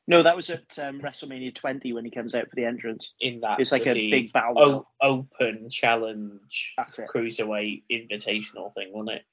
[0.08, 3.14] No, that was at um, WrestleMania 20 when he comes out for the entrance.
[3.22, 4.86] In that, It's like a big battle.
[5.02, 7.08] o- open challenge That's it.
[7.08, 9.26] cruiserweight invitational thing, wasn't it?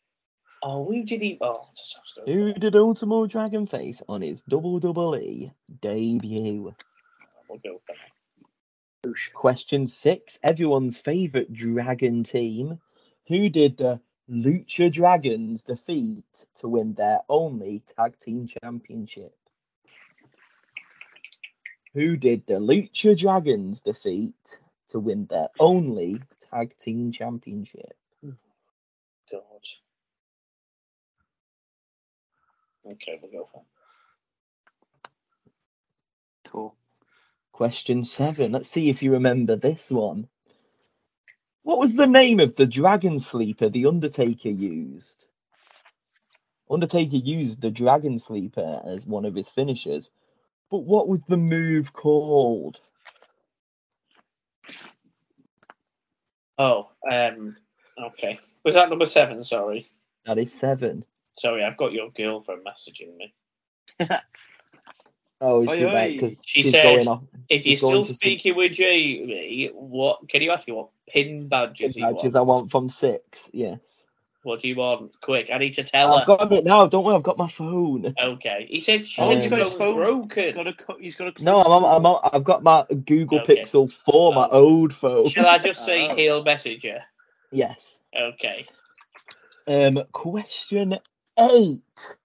[0.62, 1.38] Oh, who did he?
[1.40, 1.68] Oh,
[2.26, 6.74] Who did Ultimo Dragonface on his WWE debut?
[7.48, 9.14] we'll go for that.
[9.34, 10.38] Question six.
[10.42, 12.80] Everyone's favourite dragon team.
[13.28, 16.24] Who did the Lucha Dragons defeat
[16.56, 19.34] to win their only tag team championship?
[21.94, 24.60] Who did the Lucha Dragons defeat
[24.90, 26.20] to win their only
[26.50, 27.96] tag team championship?
[29.30, 29.64] God.
[32.90, 35.10] Okay, we'll go for it.
[36.50, 36.74] Cool.
[37.52, 38.52] Question seven.
[38.52, 40.28] Let's see if you remember this one.
[41.62, 45.26] What was the name of the dragon sleeper the Undertaker used?
[46.70, 50.10] Undertaker used the dragon sleeper as one of his finishers,
[50.70, 52.80] but what was the move called?
[56.58, 57.56] Oh, um,
[58.02, 58.38] okay.
[58.64, 59.42] Was that number seven?
[59.42, 59.90] Sorry.
[60.26, 61.04] That is seven.
[61.38, 63.34] Sorry, I've got your girlfriend messaging me.
[65.40, 65.94] Oh, is Oi, she oi.
[65.94, 66.18] right?
[66.20, 67.22] Because She she's said, going off.
[67.48, 71.46] If you're still to see- speaking with Jamie, what can you ask you what pin
[71.46, 72.36] badges you Badges want?
[72.36, 73.48] I want from six.
[73.52, 73.78] Yes.
[74.42, 75.12] What do you want?
[75.20, 76.36] Quick, I need to tell I've her.
[76.38, 76.86] got it now.
[76.88, 77.14] Don't worry.
[77.14, 78.12] I've got my phone.
[78.20, 78.66] Okay.
[78.68, 79.94] He said she Oh, said he's his got his phone.
[79.94, 80.42] broken.
[80.42, 82.84] He's got a, co- he's got a No, I'm on, I'm on, I've got my
[83.06, 83.62] Google Okay.
[83.62, 84.60] Pixel 4, my Oh.
[84.64, 85.28] old phone.
[85.28, 86.16] Shall I just say Oh.
[86.16, 87.02] he'll message her?
[87.52, 88.00] Yes.
[88.18, 88.66] Okay.
[89.68, 90.98] Um, question
[91.38, 92.16] eight.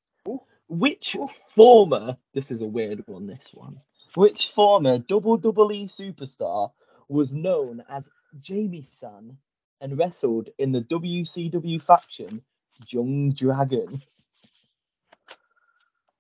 [0.67, 1.15] Which
[1.55, 3.79] former, this is a weird one, this one.
[4.15, 6.71] Which former double double E superstar
[7.09, 8.09] was known as
[8.39, 9.37] Jamie San
[9.81, 12.41] and wrestled in the WCW faction
[12.87, 14.01] Young Dragon?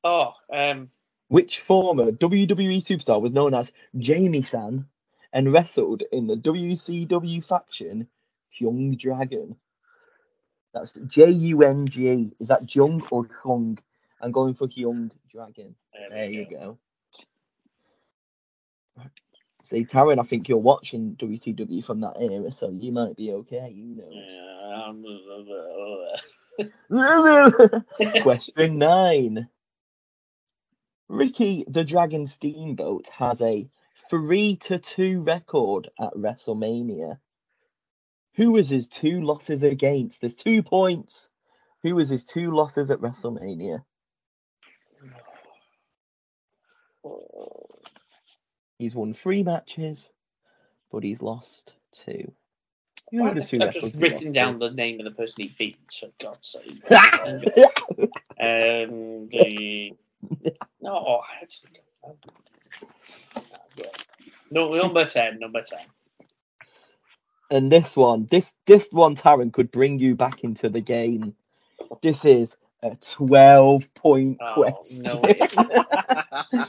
[0.03, 0.91] Oh, um,
[1.29, 4.85] Which former WWE superstar was known as Jamie San
[5.31, 8.07] and wrestled in the WCW faction
[8.59, 9.55] Young Dragon?
[10.73, 12.31] That's J U N G.
[12.39, 13.77] Is that Jung or Hung?
[14.21, 15.75] I'm going for Young Dragon.
[15.93, 16.77] there, There you go.
[18.97, 19.03] go.
[19.63, 23.71] See, Taryn, I think you're watching WCW from that era, so you might be okay.
[23.73, 24.09] You know.
[28.21, 29.47] Question nine.
[31.07, 33.69] Ricky the Dragon Steamboat has a
[34.09, 37.19] three to two record at WrestleMania.
[38.35, 40.21] Who was his two losses against?
[40.21, 41.29] There's two points.
[41.83, 43.83] Who was his two losses at WrestleMania?
[48.79, 50.09] He's won three matches,
[50.91, 52.31] but he's lost two.
[53.11, 55.55] Who are the two I wrestlers just written down the name of the person he
[55.57, 56.83] beat, for God's sake.
[58.41, 59.93] Um, the
[60.81, 61.71] no, I actually
[62.03, 62.17] don't
[63.37, 63.43] know.
[63.77, 63.85] Yeah.
[64.49, 65.85] No, number ten, number ten.
[67.53, 71.35] And this one, this this one, Taryn could bring you back into the game.
[72.01, 75.21] This is a twelve point Oh, question, no,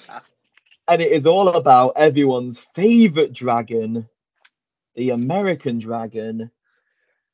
[0.86, 4.06] and it is all about everyone's favorite dragon,
[4.94, 6.50] the American Dragon,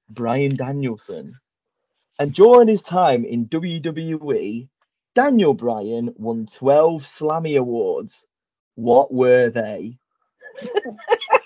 [0.09, 1.35] Bryan Danielson.
[2.21, 4.69] And during his time in WWE,
[5.17, 8.27] Daniel Bryan won 12 Slammy Awards.
[8.77, 9.99] What were they?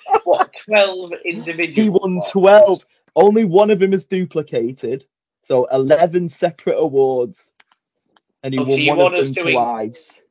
[0.66, 1.82] what twelve individual?
[1.82, 2.31] He won ones?
[2.31, 2.86] 12.
[3.16, 5.05] Only one of them is duplicated.
[5.43, 7.53] So 11 separate awards.
[8.43, 10.23] And he Oh, so won you one of want us them doing- twice.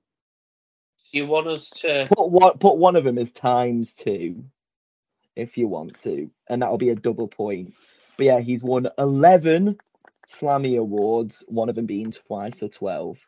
[1.11, 2.07] you want us to?
[2.13, 4.43] Put one, put one of them as times two,
[5.35, 7.73] if you want to, and that'll be a double point.
[8.17, 9.77] But yeah, he's won eleven
[10.27, 13.19] Slammy awards, one of them being twice, so twelve.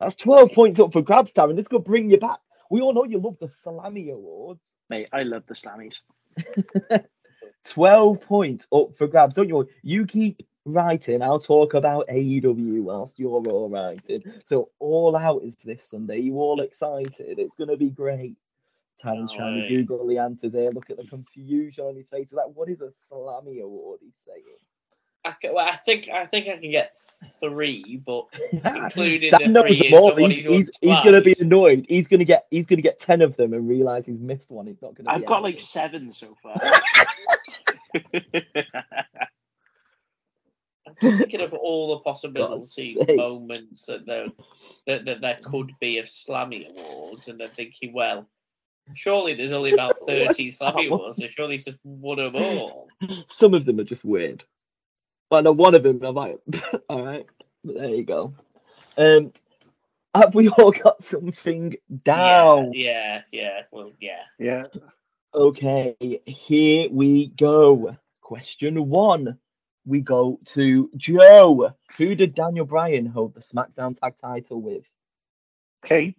[0.00, 1.56] That's twelve points up for grabs, Darren.
[1.56, 2.38] This could bring you back.
[2.70, 4.74] We all know you love the Slammy awards.
[4.88, 6.00] Mate, I love the Slammies.
[7.64, 9.68] 12 points up for grabs, don't you?
[9.82, 11.22] You keep writing.
[11.22, 14.22] I'll talk about AEW whilst you're all writing.
[14.46, 16.18] So, all out is this Sunday.
[16.18, 17.38] You all excited?
[17.38, 18.36] It's going to be great.
[18.98, 19.68] Tan's No trying to.
[19.68, 20.70] Google the answers here.
[20.70, 22.32] Look at the confusion on his face.
[22.32, 24.00] Like, what is a Slammy award?
[24.02, 24.42] He's saying.
[25.26, 26.96] I, ca- well, I think I think I can get
[27.40, 30.14] three, but including Dan the knows three them is all.
[30.14, 31.86] the He's, he's he's, he's gonna be annoyed.
[31.88, 34.66] He's gonna get he's gonna get ten of them and realize he's missed one.
[34.66, 35.10] He's not gonna.
[35.10, 36.56] I've be got like seven so far.
[40.86, 44.28] I'm just thinking of all the possibility moments that there
[44.86, 48.28] that, that there could be of Slammy awards, and I'm thinking, well,
[48.94, 52.88] surely there's only about thirty What's Slammy awards, so surely it's just one of all.
[53.30, 54.44] Some of them are just weird.
[55.28, 56.38] But no, one of them I'm like,
[56.88, 57.26] all right.
[57.64, 58.34] But there you go.
[58.96, 59.32] Um,
[60.14, 62.72] have we all got something down?
[62.72, 63.62] Yeah, yeah, yeah.
[63.70, 64.22] Well, yeah.
[64.38, 64.66] Yeah.
[65.34, 65.94] Okay,
[66.26, 67.96] here we go.
[68.22, 69.38] Question one.
[69.84, 71.72] We go to Joe.
[71.98, 74.84] Who did Daniel Bryan hold the SmackDown Tag Title with?
[75.84, 76.16] Kate.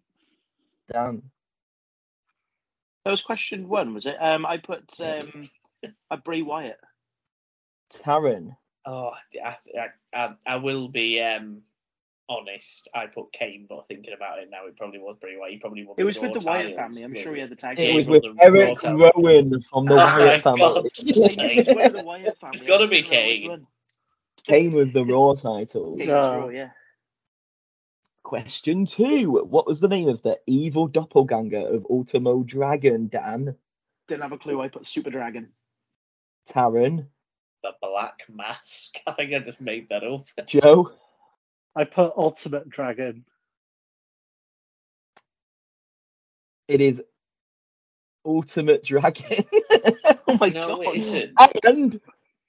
[0.92, 1.24] Dan.
[3.04, 4.16] that was question one, was it?
[4.22, 5.50] Um, I put um,
[6.12, 6.80] a Bray Wyatt.
[7.92, 8.56] Taryn.
[8.88, 9.12] Oh,
[9.44, 9.88] I, I,
[10.18, 11.62] I, I will be um
[12.30, 12.88] honest.
[12.96, 15.54] I put Kane, but thinking about it now, it probably was Bray Wyatt.
[15.54, 17.04] He probably won It was with the Wyatt titles, family.
[17.04, 17.80] I'm sure he had the tag.
[17.80, 18.84] It Yeah, was with won the Raw Erick.
[19.16, 20.90] Rowan from the Oh Wyatt family.
[21.58, 22.58] It's one of the Wyatt family.
[22.60, 23.68] It's gotta be don't know which Kane.
[24.46, 25.98] Kane was the Raw title.
[25.98, 26.70] Kane's Raw, yeah.
[28.24, 29.32] Question two.
[29.50, 33.56] What was the name of the evil doppelganger of Ultimo Dragon, Dan?
[34.08, 34.62] Didn't have a clue.
[34.62, 35.50] I put Super Dragon.
[36.50, 37.08] Taryn?
[37.68, 38.98] The Black Mask.
[39.08, 40.26] I think I just made that up.
[40.48, 40.92] Joe?
[41.76, 43.26] I put Ultimate Dragon.
[46.68, 47.02] It is
[48.26, 49.46] Ultimate Dragon.
[50.30, 50.82] Oh my no, god.
[50.88, 51.32] it isn't.
[51.64, 52.02] and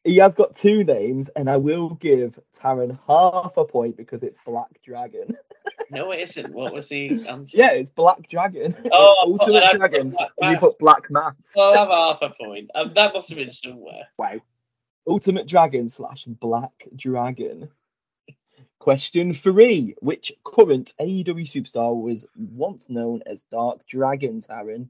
[0.02, 4.38] he has got two names, and I will give Taryn half a point because it's
[4.44, 5.36] Black Dragon.
[5.88, 6.52] No, it isn't.
[6.52, 7.56] What was the answer?
[7.56, 8.74] yeah, it's Black Dragon.
[8.84, 10.12] It's Oh, Ultimate Dragon.
[10.42, 11.36] You put Black Mask.
[11.56, 12.70] I'll have half a point.
[12.74, 14.08] Um, that must have been somewhere.
[14.18, 14.40] Wow.
[15.06, 17.70] Ultimate Dragon slash Black Dragon.
[18.78, 19.94] Question three.
[20.00, 24.88] Which current AEW superstar was once known as Dark Dragon, Taryn?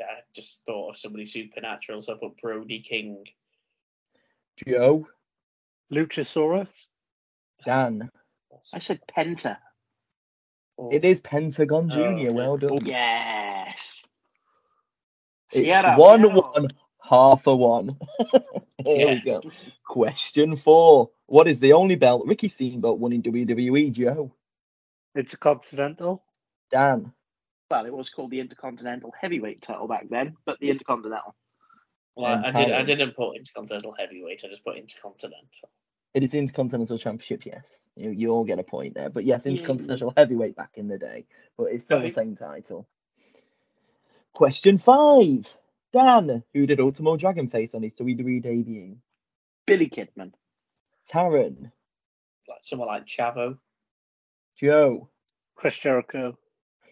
[0.00, 3.24] I I just thought of somebody supernatural, so I put Brody King.
[4.66, 5.06] Joe?
[5.92, 6.68] Luchasaurus.
[7.64, 8.10] Dan?
[8.74, 9.58] I said Penta.
[10.78, 10.90] Oh.
[10.90, 12.00] It is Pentagon Oh, Jr.
[12.00, 12.30] okay.
[12.30, 12.84] Well done.
[12.86, 14.04] Yes.
[15.52, 16.68] It's Sierra, one one,
[17.10, 17.98] half a one.
[18.84, 19.42] Here we go.
[19.84, 21.10] Question four.
[21.26, 24.32] What is the only belt Ricky Steamboat won in WWE, Joe?
[25.16, 26.22] Intercontinental.
[26.70, 27.12] Dan.
[27.70, 31.34] Well, it was called the Intercontinental Heavyweight title back then, but the Intercontinental.
[32.16, 34.42] Well, And I did, I didn't put Intercontinental Heavyweight.
[34.44, 35.68] I just put Intercontinental.
[36.14, 37.70] It is Intercontinental Championship, yes.
[37.96, 39.10] You, you all get a point there.
[39.10, 39.52] But yes, Yay.
[39.52, 41.26] Intercontinental Heavyweight back in the day.
[41.56, 42.88] But it's still the same title.
[44.32, 45.52] Question five.
[45.92, 48.96] Dan, who did Ultimo Dragon face on his WWE debut?
[49.66, 50.32] Billy Kidman.
[51.12, 51.70] Taryn.
[52.48, 53.58] Like someone like Chavo.
[54.56, 55.08] Joe.
[55.56, 56.36] Chris Jericho.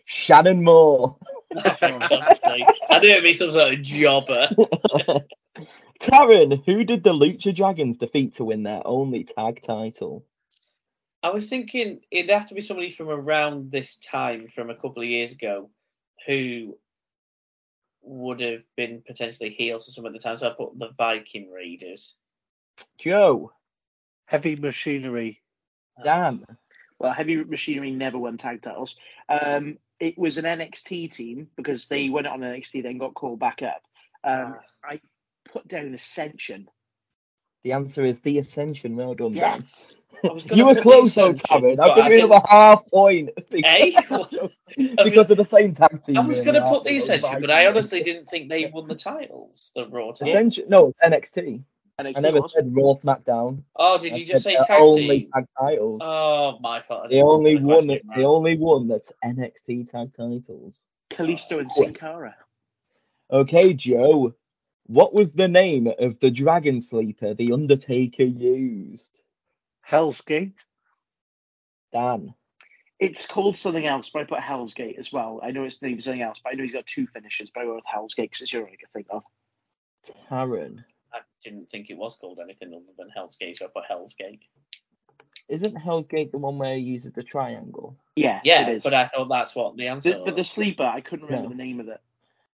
[0.05, 1.17] Shannon Moore.
[1.53, 4.49] For I knew it'd be some sort of jobber.
[6.01, 10.25] Taryn, who did the Lucha Dragons defeat to win their only tag title?
[11.23, 15.03] I was thinking it'd have to be somebody from around this time, from a couple
[15.03, 15.69] of years ago,
[16.27, 16.79] who
[18.09, 20.37] would have been potentially heels or some at the time.
[20.37, 22.15] So I put the Viking Raiders.
[22.99, 23.53] Joe,
[24.27, 25.43] Heavy Machinery.
[26.05, 26.45] Dan,
[26.99, 28.97] Well, Heavy Machinery never won tag titles.
[29.29, 33.63] Um, it was an NXT team because they went on NXT, then got called back
[33.63, 33.83] up.
[34.23, 35.01] Um, I
[35.51, 36.69] put down Ascension.
[37.65, 38.95] the answer is the Ascension.
[38.97, 39.65] Well done, Dan.
[40.25, 41.79] I was gonna You were close though, Ascension, Taryn.
[41.81, 43.31] I've given I you didn't- a half point.
[43.53, 44.01] Eh?
[45.05, 46.17] because of the same tag team.
[46.19, 48.87] I was going going to put the Ascension, but I honestly didn't think they won
[48.87, 50.29] the titles, the Raw titles.
[50.29, 51.63] Ascension, no, it's NXT.
[52.01, 52.53] NXT I never was.
[52.53, 53.63] said Raw SmackDown.
[53.75, 55.31] Oh, did I you just say their tag only team?
[55.35, 56.01] tag titles.
[56.05, 57.07] Oh, my fault.
[57.07, 57.85] I they only answer the won.
[57.87, 60.83] question They only won that's NXT tag titles.
[61.11, 62.37] Kalisto and Sin Cara.
[63.31, 64.35] Okay, Joe.
[64.87, 69.21] What was the name of the Dragon Sleeper the Undertaker used?
[69.89, 70.53] Hell's Gate.
[71.95, 72.35] Dan.
[73.01, 75.41] It's called something else, but I put Hell's Gate as well.
[75.43, 77.65] I know it's named something else, but I know he's got two finishes, but I
[77.65, 79.23] went with Hell's Gate because it's the only one I could think of.
[80.31, 80.85] Taron.
[81.15, 84.13] I didn't think it was called anything other than Hell's Gate, so I put Hell's
[84.13, 84.43] Gate.
[85.49, 87.97] Isn't Hell's Gate the one where he uses the triangle?
[88.15, 88.83] Yeah, Yeah, it is.
[88.83, 91.57] but I thought that's what the answer The- but the sleeper, I couldn't remember No.
[91.57, 92.01] the name of it.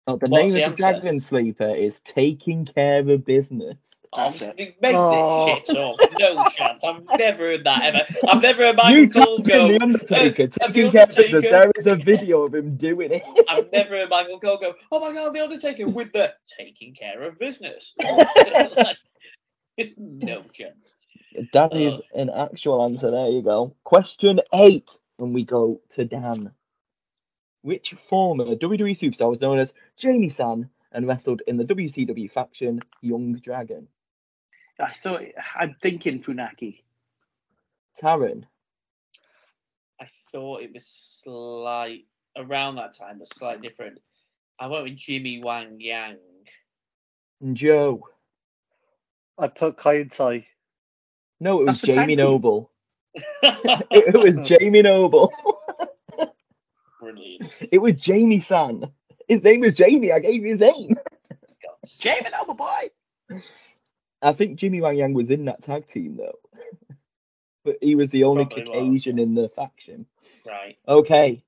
[0.05, 0.99] Oh, the What's name the of the answer?
[1.01, 3.77] Dragon Sleeper is Taking Care of Business.
[4.15, 4.75] That's oh, it.
[4.81, 5.45] Make Oh.
[5.45, 5.95] this shit up.
[6.19, 6.83] No chance.
[6.83, 8.05] I've never heard that ever.
[8.27, 9.67] I've never heard Michael you Cole told go.
[9.69, 11.43] him The Undertaker, uh, The Taking Care of Business.
[11.43, 13.23] There is a video of him doing it.
[13.49, 17.21] I've never heard Michael Cole go, oh my god, The Undertaker with the taking care
[17.21, 17.95] of business.
[19.97, 20.95] No chance.
[21.53, 23.09] That is an actual answer.
[23.09, 23.75] There you go.
[23.83, 24.91] Question eight.
[25.19, 26.51] And we go to Dan.
[27.63, 32.81] Which former WWE superstar was known as Jamie San and wrestled in the WCW faction
[33.01, 33.87] Young Dragon?
[34.79, 35.21] I thought
[35.57, 36.81] I'm thinking Funaki.
[38.01, 38.43] Taron.
[40.01, 42.05] I thought it was slight
[42.37, 43.99] around that time, but slightly different.
[44.59, 46.17] I went with Jimmy Wang Yang.
[47.53, 48.03] Joe.
[49.37, 50.45] I put Kaientai.
[51.39, 52.15] No, it was That's Jamie.
[52.17, 52.71] Noble.
[53.43, 55.31] It was Jamie Noble.
[57.71, 58.91] It was Jamie San.
[59.27, 60.11] His name was Jamie.
[60.11, 60.97] I gave you his name.
[61.99, 62.89] Jamie Noble boy.
[64.21, 66.39] I think Jimmy Wang Yang was in that tag team though.
[67.65, 68.69] but he was the only Probably was.
[68.69, 70.05] Caucasian in the faction.
[70.45, 70.77] Right.
[70.87, 71.43] Okay.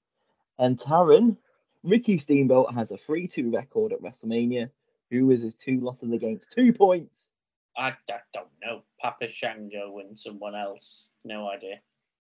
[0.58, 1.38] And Taron,
[1.84, 4.70] Ricky Steamboat has a 3 2 record at WrestleMania.
[5.12, 6.52] Who is his two losses against?
[6.52, 7.30] Two points.
[7.78, 8.82] I, I don't know.
[9.02, 11.12] Papa Shango and someone else.
[11.24, 11.82] No idea.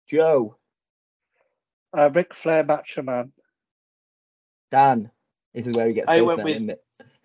[0.06, 0.56] Joe,
[1.96, 3.32] Uh, Ric Flair Macho Man.
[4.70, 5.10] Dan.
[5.54, 6.84] This is where he gets I both went now, with- isn't it?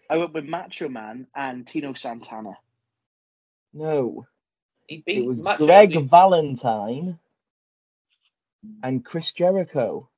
[0.09, 2.49] I went with Macho Man and Tito Santana.
[2.49, 2.55] Oh,
[3.73, 4.25] No.
[4.87, 6.07] He beat It was Macho Greg Man.
[6.09, 7.19] Valentine
[8.83, 10.09] and Chris Jericho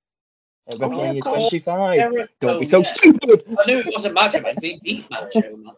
[0.68, 1.98] at Oh, yeah, WrestleMania of 25.
[1.98, 2.84] Jericho, Don't be so yeah.
[2.94, 3.44] stupid.
[3.60, 5.76] I knew it wasn't Macho Man 'cause he beat Macho Man.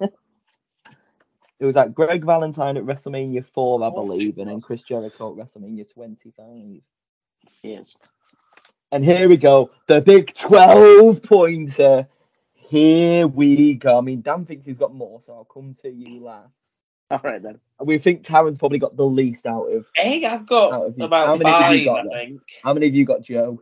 [1.59, 4.61] It was like Greg Valentine at WrestleMania 4, I Of believe, and then.
[4.61, 6.81] Chris Jericho at WrestleMania 25.
[7.63, 7.95] Yes.
[8.91, 12.07] And here we go, the big 12 pointer.
[12.53, 13.97] Here we go.
[13.97, 16.51] I mean, Dan thinks he's got more, so I'll come to you last.
[17.09, 17.59] All right then.
[17.79, 19.89] And we think Taron's probably got the least out of.
[19.95, 21.03] Hey, I've Out got of you.
[21.03, 22.11] How about many have five, you got I then?
[22.29, 22.41] think.
[22.63, 23.61] How many have you got, Joe?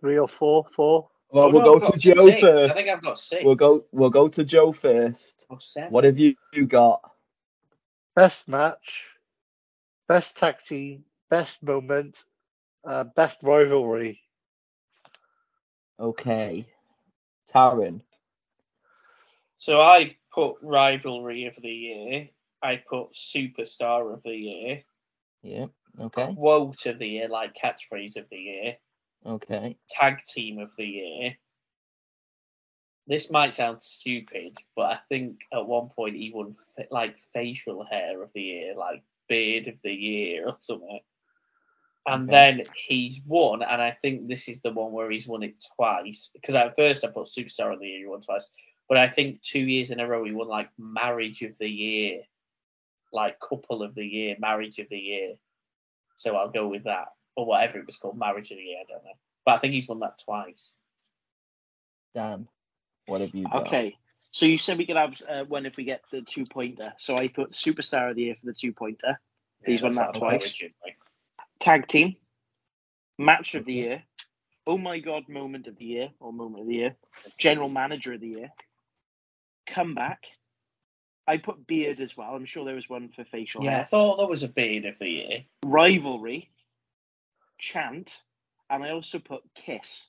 [0.00, 1.08] Three or four, four.
[1.30, 2.36] Well, Oh, we'll no, I've go to got Joe six.
[2.36, 2.74] I first.
[2.74, 3.44] think I've got six.
[3.44, 3.84] We'll go.
[3.92, 5.46] We'll go to Joe first.
[5.50, 5.92] Oh, seven.
[5.92, 7.00] What have you, you got?
[8.16, 9.04] Best match.
[10.08, 11.04] Best tag team.
[11.30, 12.16] Best moment.
[12.84, 14.20] Uh, best rivalry.
[16.00, 16.66] Okay,
[17.52, 18.02] Taron.
[19.56, 22.28] So I put rivalry of the year.
[22.62, 24.84] I put superstar of the year.
[25.42, 25.66] Yeah.
[26.00, 26.34] Okay.
[26.34, 28.76] Quote of the year, like catchphrase of the year.
[29.26, 29.76] Okay.
[29.90, 31.36] Tag team of the year.
[33.08, 37.84] This might sound stupid, but I think at one point he won fa- like facial
[37.84, 41.00] hair of the year, like beard of the year or something.
[42.08, 42.32] And Okay.
[42.32, 46.30] then he's won, and I think this is the one where he's won it twice.
[46.32, 48.48] Because at first I put superstar of the year, he won twice.
[48.88, 52.22] But I think two years in a row he won like marriage of the year,
[53.12, 55.34] like couple of the year, marriage of the year.
[56.16, 58.78] So I'll go with that, or whatever it was called, marriage of the year.
[58.80, 60.74] I don't know, but I think he's won that twice.
[62.14, 62.48] Dan.
[63.06, 63.66] What have you got?
[63.66, 63.96] Okay.
[64.30, 66.92] So you said we could have uh, one if we get the two pointer.
[66.98, 69.20] So I put superstar of the year for the two pointer.
[69.64, 70.62] He's won that what I twice.
[71.60, 72.16] Originally- Tag team.
[73.18, 74.02] Match of the year.
[74.66, 76.96] Oh my god, moment of the year or moment of the year.
[77.38, 78.50] General manager of the year.
[79.66, 80.24] Comeback.
[81.26, 82.34] I put beard as well.
[82.34, 84.98] I'm sure there was one for facial Yeah, I thought there was a beard of
[84.98, 85.44] the year.
[85.64, 86.50] Rivalry.
[87.58, 88.16] Chant.
[88.70, 90.06] And I also put kiss.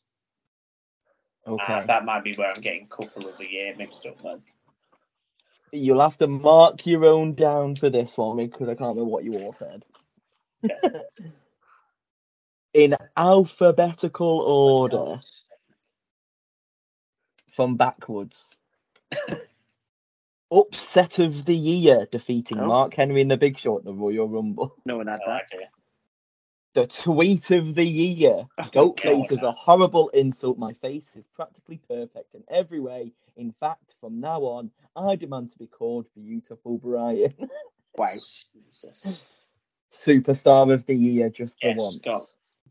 [1.48, 1.64] Okay.
[1.68, 4.42] Ah, that might be where I'm getting couple of the year mixed up then.
[5.72, 9.24] You'll have to mark your own down for this one because I can't remember what
[9.24, 9.86] you all said.
[12.74, 15.20] In alphabetical oh order
[17.52, 18.48] from backwards.
[20.52, 22.68] Upset of the year, defeating Oh.
[22.68, 24.76] Mark Henry in the Big Show at the Royal Rumble.
[24.86, 25.54] No one had oh, that.
[25.54, 25.70] idea.
[26.74, 28.46] The tweet of the year.
[28.58, 30.58] Oh my Goatface is a horrible insult.
[30.58, 33.12] My face is practically perfect in every way.
[33.36, 37.34] In fact, from now on, I demand to be called Beautiful Brian.
[37.98, 38.08] Wow.
[38.54, 39.22] Jesus.
[39.92, 41.98] Superstar of the year, just for Yes, once.
[41.98, 42.20] go.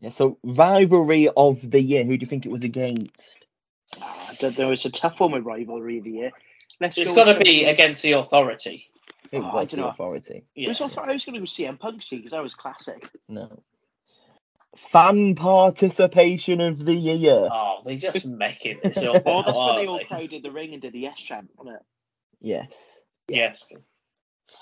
[0.01, 2.03] Yeah, so rivalry of the year.
[2.05, 3.35] Who do you think it was against?
[4.01, 4.71] Ah, I don't know.
[4.71, 6.31] It's a tough one with rivalry of the year.
[6.79, 8.89] Let's It's go got to be something- against the authority.
[9.31, 9.83] It Oh, I was dunno.
[9.83, 10.45] the authority.
[10.55, 10.69] It Yeah.
[10.69, 13.09] was also, I was going to go CM Punk see because that was classic.
[13.27, 13.61] No.
[14.77, 17.49] Fan participation of the year.
[17.51, 19.23] Oh, they just making this up.
[19.25, 20.05] Oh, now, that's when they all they?
[20.05, 21.81] crowded the ring and did the yes chant, wasn't it?
[22.39, 22.71] Yes.
[23.27, 23.65] Yes.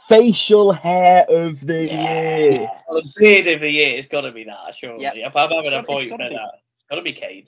[0.08, 2.52] Facial hair of the year.
[2.52, 2.70] Yeah.
[2.88, 5.04] Well, the beard of the year has got to be that, surely.
[5.04, 5.14] Yep.
[5.18, 6.30] If I'm having It's a point for be.
[6.30, 7.48] that, it's got to be Kane.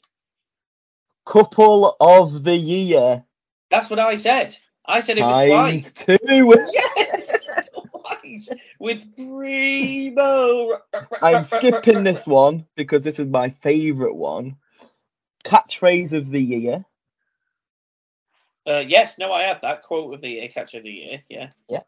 [1.26, 3.24] Couple of the year.
[3.70, 4.58] That's what I said.
[4.86, 6.20] I said it was Times twice.
[6.20, 6.54] two.
[6.74, 8.50] Yes, twice
[8.80, 10.80] with Primo.
[11.22, 14.56] I'm skipping this one because this is my favourite one.
[15.46, 16.86] Catchphrase of the year.
[18.68, 21.24] Uh, yes, no, I have that quote of the year, catch of the year.
[21.30, 21.50] Yeah.
[21.68, 21.82] Yeah.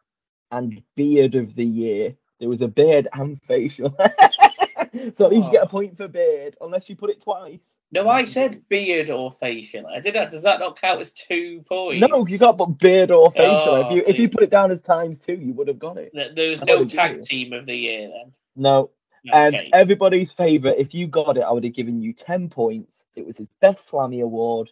[0.52, 2.16] And beard of the year.
[2.40, 3.96] There was a beard and facial.
[4.00, 5.68] so at least you get a oh.
[5.68, 7.80] point for beard, unless you put it twice.
[7.92, 9.86] No, I said beard or facial.
[9.88, 10.32] I did that.
[10.32, 12.06] Does that not count as two points?
[12.08, 13.76] No, you got but beard or facial.
[13.76, 15.98] Oh, if you if you put it down as times two, you would have got
[15.98, 16.12] it.
[16.14, 18.32] Th- There was I no tag team of the year then.
[18.56, 18.92] No,
[19.32, 19.70] and Okay.
[19.74, 20.80] everybody's favourite.
[20.80, 23.06] If you got it, I would have given you ten points.
[23.16, 24.70] It was his best Slammy award.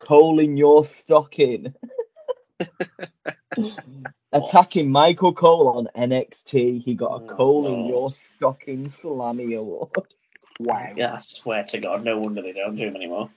[0.00, 1.74] Cole in your stocking.
[4.34, 9.90] Attacking Michael Cole on NXT, he got a Oh, Cole in your stocking Slammy award.
[10.60, 10.92] Wow.
[10.94, 13.28] Yeah, I swear to God, no wonder they don't do them anymore.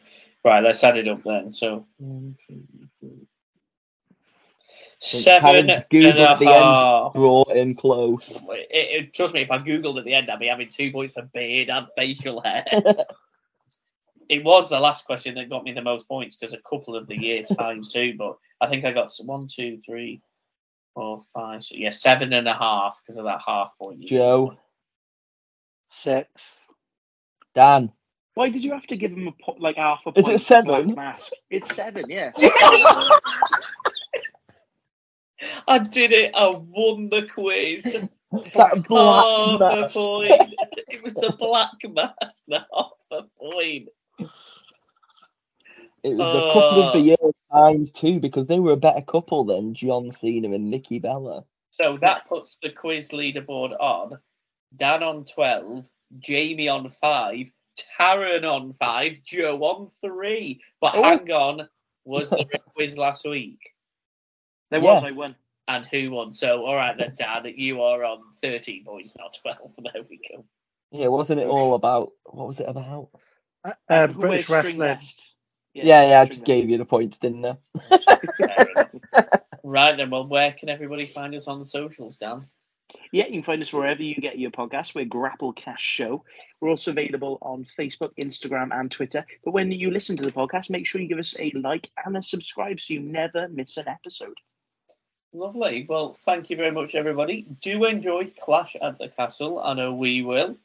[0.46, 1.52] Right, let's add it up then.
[1.52, 2.64] So one, two,
[3.00, 3.28] three.
[5.00, 7.14] seven Karen's and a at the end.
[7.14, 8.30] Brought in close.
[8.52, 11.14] It, it, trust me, if I googled at the end, I'd be having two points
[11.14, 12.66] for beard and facial hair.
[14.30, 17.08] it was the last question that got me the most points because a couple of
[17.08, 20.22] the year times two, but I think I got one, two, three,
[20.98, 24.02] four, five, six, yeah, seven and a half because of that half point.
[24.02, 24.58] Joe.
[26.02, 26.28] Six.
[27.54, 27.92] Dan.
[28.34, 30.28] Why did you have to give him a po- like half a point?
[30.30, 30.96] Is it seven?
[30.96, 31.34] Mask.
[31.52, 32.32] It's seven, yeah.
[35.68, 36.32] I did it.
[36.34, 37.96] I won the quiz.
[38.56, 39.94] That black half a mask.
[39.94, 40.54] point.
[40.90, 42.44] It was the black mask.
[42.50, 43.88] The half a point.
[46.08, 47.02] It was a couple of the Uh.
[47.02, 47.18] year
[47.52, 51.46] times two because they were a better couple than John Cena and Nikki Bella.
[51.72, 54.20] So that puts the quiz leaderboard on.
[54.76, 55.88] Dan on 12,
[56.20, 57.52] Jamie on 5,
[58.00, 60.62] Taryn on 5, Joe on 3.
[60.82, 61.04] But Oh.
[61.04, 61.70] hang on,
[62.06, 63.60] was there a quiz last week?
[64.72, 64.94] There Yeah.
[64.96, 65.36] was, I won.
[65.68, 66.32] And who won?
[66.34, 69.76] So, all right then, Dan, you are on 13 points, not 12.
[69.94, 70.46] There we go.
[70.92, 73.10] Yeah, wasn't it all about what was it about?
[73.66, 74.80] Uh, Uh, British who wrestling.
[74.80, 75.36] vest?
[75.84, 76.46] Yeah, yeah, I just vest.
[76.46, 77.58] gave you the points, didn't I?
[79.68, 82.48] Right then, well, where can everybody find us on the socials, Dan?
[83.12, 84.96] Yeah, you can find us wherever you get your podcasts.
[84.96, 86.24] We're Grapple Cash Show.
[86.62, 89.26] We're also available on Facebook, Instagram, and Twitter.
[89.44, 92.16] But when you listen to the podcast, make sure you give us a like and
[92.16, 94.38] a subscribe so you never miss an episode.
[95.34, 95.86] Lovely.
[95.88, 97.46] Well, thank you very much, everybody.
[97.62, 99.60] Do enjoy Clash at the Castle.
[99.60, 100.56] I know we will.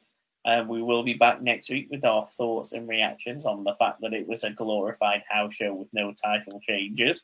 [0.45, 4.01] And we will be back next week with our thoughts and reactions on the fact
[4.01, 7.23] that it was a glorified house show with no title changes.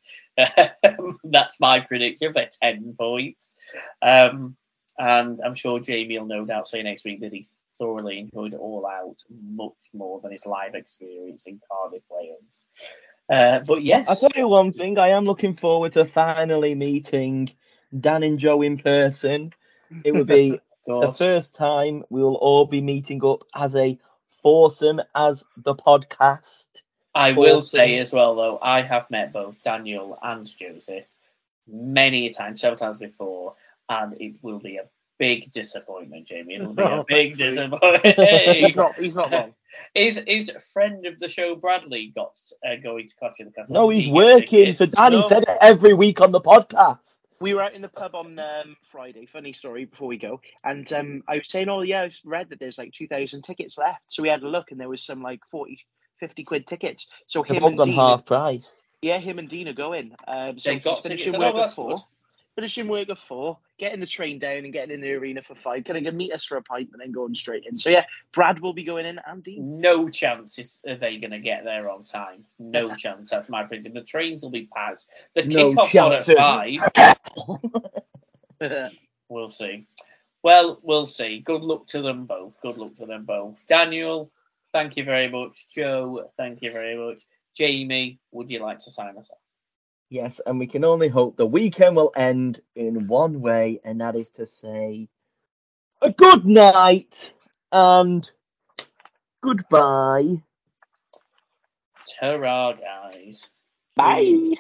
[1.24, 3.56] That's my prediction for 10 points.
[4.02, 4.56] Um,
[4.98, 7.46] and I'm sure Jamie will no doubt say next week that he
[7.78, 12.64] thoroughly enjoyed All Out much more than his live experience in Cardiff, Wales.
[13.30, 14.10] Uh, but yes.
[14.10, 17.52] I'll tell you one thing, I am looking forward to finally meeting
[17.98, 19.54] Dan and Joe in person.
[20.04, 20.60] It would be of
[20.90, 23.98] the first time we will all be meeting up as a
[24.42, 26.68] foursome as the podcast.
[27.16, 31.08] I will say as well, though, I have met both Daniel and Joseph
[31.68, 33.56] many times, several times before,
[33.90, 34.84] and it will be a
[35.18, 36.56] big disappointment, Jamie.
[36.56, 38.06] It'll be a Oh, big disappointment.
[38.06, 38.96] He's not.
[38.96, 39.54] He's not wrong.
[39.96, 43.74] is is friend of the show Bradley got uh, going to Clash of the Castle?
[43.74, 44.96] No, he's he working for tickets?
[44.96, 45.12] Dan.
[45.12, 45.30] No.
[45.30, 47.19] said it every week on the podcast.
[47.42, 49.26] We were out in the pub on um, Friday.
[49.26, 52.60] Funny story before we go, and um, I was saying, "Oh yeah, I've read that
[52.60, 55.40] there's like 2,000 tickets left." So we had a look, and there was some like
[55.52, 55.80] 40,
[56.20, 57.08] 50 quid tickets.
[57.28, 58.82] So They've him all and gone Dean, half price.
[59.02, 60.16] yeah, him and Dean are going.
[60.28, 61.38] Um, so They he's got finishing tickets.
[61.38, 61.90] work Oh, at that's four.
[61.96, 62.00] good.
[62.60, 65.86] Finishing work at four, getting the train down and getting in the arena for five.
[65.86, 67.78] Going to meet us for a pint and then going straight in.
[67.78, 68.04] So yeah,
[68.34, 69.80] Brad will be going in and Dean.
[69.80, 72.44] No chance is are they going to get there on time.
[72.60, 73.30] No chance.
[73.30, 73.94] That's my prediction.
[73.94, 75.06] The trains will be packed.
[75.36, 76.84] The No kickoff's on at chance.
[78.60, 78.92] five.
[79.30, 79.88] We'll see.
[80.44, 81.40] Well, we'll see.
[81.40, 82.60] Good luck to them both.
[82.62, 83.66] Good luck to them both.
[83.68, 84.34] Daniel,
[84.74, 85.70] thank you very much.
[85.70, 87.22] Joe, thank you very much.
[87.56, 89.38] Jamie, would you like to sign us off?
[90.10, 94.16] Yes, and we can only hope the weekend will end in one way, and that
[94.16, 95.10] is to say
[96.02, 97.34] a good night
[97.72, 98.32] and
[99.42, 100.44] goodbye.
[102.20, 103.50] Ta-ra, guys.
[103.96, 104.56] Bye.